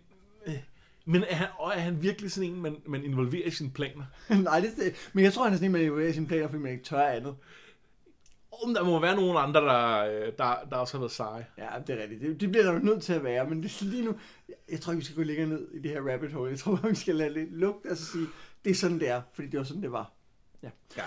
øh, 0.48 0.60
men 1.06 1.24
er, 1.24 1.36
han, 1.36 1.48
og 1.58 1.72
er 1.76 1.80
han 1.80 2.02
virkelig 2.02 2.32
sådan 2.32 2.50
en, 2.50 2.62
man, 2.62 2.78
man 2.86 3.04
involverer 3.04 3.48
i 3.48 3.52
sine 3.52 3.72
planer? 3.72 4.04
Nej, 4.44 4.60
det, 4.60 4.70
det, 4.78 5.10
men 5.14 5.26
jeg 5.26 5.34
tror, 5.34 5.44
han 5.44 5.54
er 5.54 5.58
sådan 5.58 5.66
en, 5.66 5.72
man 5.72 5.82
evaluerer 5.82 6.14
sine 6.14 6.28
planer, 6.28 6.48
fordi 6.48 6.64
man 6.64 6.72
ikke 6.72 6.84
tør 6.84 7.08
andet. 7.08 7.36
Om 8.64 8.74
der 8.74 8.84
må 8.84 9.00
være 9.00 9.16
nogle 9.16 9.40
andre, 9.40 9.62
der, 9.62 10.06
øh, 10.06 10.32
der, 10.38 10.56
der 10.70 10.76
også 10.76 10.94
har 10.94 11.00
været 11.00 11.12
seje. 11.12 11.46
Ja, 11.58 11.70
det 11.88 11.98
er 11.98 12.02
rigtigt. 12.02 12.22
Det, 12.22 12.42
det 12.42 12.52
bliver 12.52 12.66
der 12.66 12.74
jo 12.74 12.80
nødt 12.80 13.04
til 13.04 13.14
at 13.14 13.24
være, 13.24 13.50
men 13.50 13.64
det 13.64 13.82
er 13.82 13.86
lige 13.86 14.06
nu... 14.06 14.16
Jeg 14.72 14.82
tror 14.82 14.94
ikke, 14.94 15.00
vi 15.00 15.06
skal 15.06 15.16
gå 15.16 15.24
længere 15.24 15.48
ned 15.48 15.72
i 15.72 15.80
det 15.80 15.92
her 15.92 16.12
rabbit 16.14 16.32
hole. 16.32 16.52
Jeg 16.52 16.60
tror 16.60 16.76
vi 16.90 16.96
skal 16.96 17.16
lade 17.16 17.34
lidt 17.34 17.58
lugt 17.58 17.86
og 17.86 17.98
så 17.98 18.06
sige, 18.06 18.28
det 18.66 18.72
er 18.72 18.76
sådan, 18.76 19.00
det 19.00 19.10
er, 19.10 19.22
fordi 19.34 19.48
det 19.48 19.58
var 19.58 19.64
sådan, 19.64 19.82
det 19.82 19.92
var. 19.92 20.12
Ja. 20.64 20.70
Ja. 20.98 21.04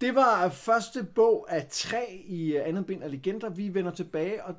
Det 0.00 0.14
var 0.14 0.48
første 0.48 1.04
bog 1.04 1.46
af 1.50 1.66
tre 1.70 2.22
i 2.26 2.56
øh, 2.56 2.68
andet 2.68 2.86
bind 2.86 3.02
af 3.02 3.10
legender. 3.10 3.48
Vi 3.50 3.74
vender 3.74 3.90
tilbage, 3.90 4.44
og 4.44 4.54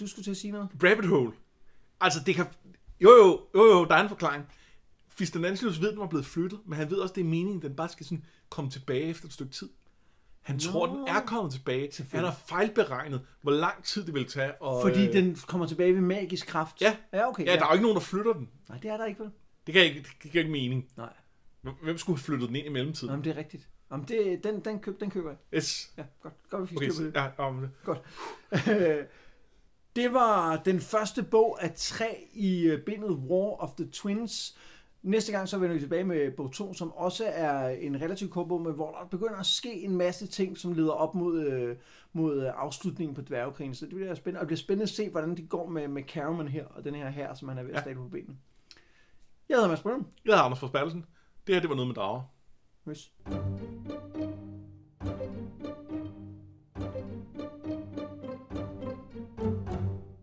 du 0.00 0.06
skulle 0.06 0.24
til 0.24 0.30
at 0.30 0.36
sige 0.36 0.50
noget? 0.50 0.68
Rabbit 0.84 1.06
hole. 1.06 1.32
Altså, 2.00 2.20
det 2.26 2.34
kan... 2.34 2.46
Jo, 3.00 3.10
jo, 3.10 3.40
jo, 3.54 3.64
jo, 3.64 3.84
der 3.84 3.94
er 3.94 4.02
en 4.02 4.08
forklaring. 4.08 4.44
Fistanantius 5.08 5.80
ved, 5.80 5.90
den 5.90 6.00
var 6.00 6.06
blevet 6.06 6.26
flyttet, 6.26 6.60
men 6.66 6.78
han 6.78 6.90
ved 6.90 6.98
også, 6.98 7.14
det 7.14 7.20
er 7.20 7.24
meningen, 7.24 7.62
den 7.62 7.76
bare 7.76 7.88
skal 7.88 8.06
sådan 8.06 8.24
komme 8.48 8.70
tilbage 8.70 9.02
efter 9.02 9.26
et 9.26 9.32
stykke 9.32 9.52
tid. 9.52 9.68
Han 10.40 10.58
tror, 10.58 10.86
Nå. 10.86 10.96
den 10.96 11.08
er 11.08 11.20
kommet 11.20 11.52
tilbage. 11.52 12.06
Han 12.12 12.24
har 12.24 12.36
fejlberegnet, 12.46 13.20
hvor 13.42 13.52
lang 13.52 13.84
tid 13.84 14.06
det 14.06 14.14
vil 14.14 14.26
tage. 14.26 14.62
Og, 14.62 14.82
Fordi 14.82 15.06
øh, 15.06 15.12
den 15.12 15.36
kommer 15.46 15.66
tilbage 15.66 15.94
ved 15.94 16.00
magisk 16.00 16.46
kraft. 16.46 16.80
Ja. 16.80 16.96
Ja, 17.12 17.28
okay. 17.28 17.46
Ja, 17.46 17.56
der 17.56 17.64
er 17.64 17.68
jo 17.68 17.72
ikke 17.72 17.82
nogen, 17.82 17.96
der 17.96 18.02
flytter 18.02 18.32
den. 18.32 18.48
Nej, 18.68 18.78
det 18.78 18.90
er 18.90 18.96
der 18.96 19.04
ikke, 19.04 19.20
vel? 19.20 19.30
Det 19.66 19.74
kan 19.74 19.82
ikke, 19.82 20.00
det 20.22 20.32
giver 20.32 20.44
ikke 20.44 20.52
mening. 20.52 20.88
Nej. 20.96 21.12
Hvem 21.82 21.98
skulle 21.98 22.16
have 22.16 22.24
flyttet 22.24 22.48
den 22.48 22.56
ind 22.56 22.66
i 22.66 22.70
mellemtiden? 22.70 23.10
Nå, 23.10 23.16
men 23.16 23.24
det 23.24 23.30
er 23.30 23.36
rigtigt. 23.36 23.68
Jamen, 23.92 24.06
det, 24.08 24.44
den, 24.44 24.60
den, 24.60 24.78
køb, 24.80 25.00
den 25.00 25.10
køber 25.10 25.30
jeg. 25.30 25.38
Yes. 25.54 25.92
Ja, 25.98 26.04
godt. 26.22 26.34
Godt, 26.50 26.62
vi 26.62 26.66
fik 26.68 26.76
Okay, 26.76 26.88
styr 26.88 26.92
på 26.92 26.96
så, 26.96 27.04
det. 27.04 27.14
ja, 27.14 27.28
om 27.44 27.60
det. 27.60 27.70
Godt. 27.84 28.02
det 29.96 30.12
var 30.12 30.56
den 30.56 30.80
første 30.80 31.22
bog 31.22 31.62
af 31.62 31.72
tre 31.76 32.28
i 32.32 32.62
øh, 32.62 32.82
bindet 32.84 33.10
War 33.10 33.62
of 33.62 33.70
the 33.70 33.88
Twins. 33.90 34.58
Næste 35.02 35.32
gang 35.32 35.48
så 35.48 35.58
vender 35.58 35.74
vi 35.74 35.80
tilbage 35.80 36.04
med 36.04 36.30
bog 36.30 36.52
2, 36.52 36.74
som 36.74 36.92
også 36.92 37.24
er 37.26 37.68
en 37.68 38.00
relativt 38.00 38.30
kort 38.30 38.48
bog, 38.48 38.60
men 38.60 38.72
hvor 38.72 38.90
der 38.92 39.06
begynder 39.10 39.36
at 39.36 39.46
ske 39.46 39.72
en 39.82 39.96
masse 39.96 40.26
ting, 40.26 40.58
som 40.58 40.72
leder 40.72 40.92
op 40.92 41.14
mod, 41.14 41.40
øh, 41.46 41.76
mod 42.12 42.42
øh, 42.42 42.52
afslutningen 42.56 43.14
på 43.14 43.20
dværgekrigen. 43.20 43.74
Så 43.74 43.86
det 43.86 43.94
bliver 43.94 44.14
spændende, 44.14 44.38
og 44.38 44.42
det 44.42 44.46
bliver 44.48 44.58
spændende 44.58 44.82
at 44.82 44.88
se, 44.88 45.10
hvordan 45.10 45.36
det 45.36 45.48
går 45.48 45.66
med, 45.68 45.88
med 45.88 46.02
Caruman 46.02 46.48
her, 46.48 46.64
og 46.64 46.84
den 46.84 46.94
her 46.94 47.08
her, 47.10 47.34
som 47.34 47.48
han 47.48 47.58
er 47.58 47.62
ved 47.62 47.74
at 47.74 47.86
Ja. 47.86 47.94
på 47.94 48.08
benene. 48.08 48.36
Jeg 49.48 49.56
hedder 49.56 49.68
Mads 49.68 49.80
Brøndum. 49.80 50.06
Jeg 50.24 50.32
hedder 50.32 50.42
Anders 50.44 50.58
Forsbergelsen. 50.60 51.04
Det 51.46 51.54
her, 51.54 51.60
det 51.60 51.70
var 51.70 51.76
noget 51.76 51.86
med 51.88 51.94
drager. 51.94 52.22
Hoş. 52.84 53.12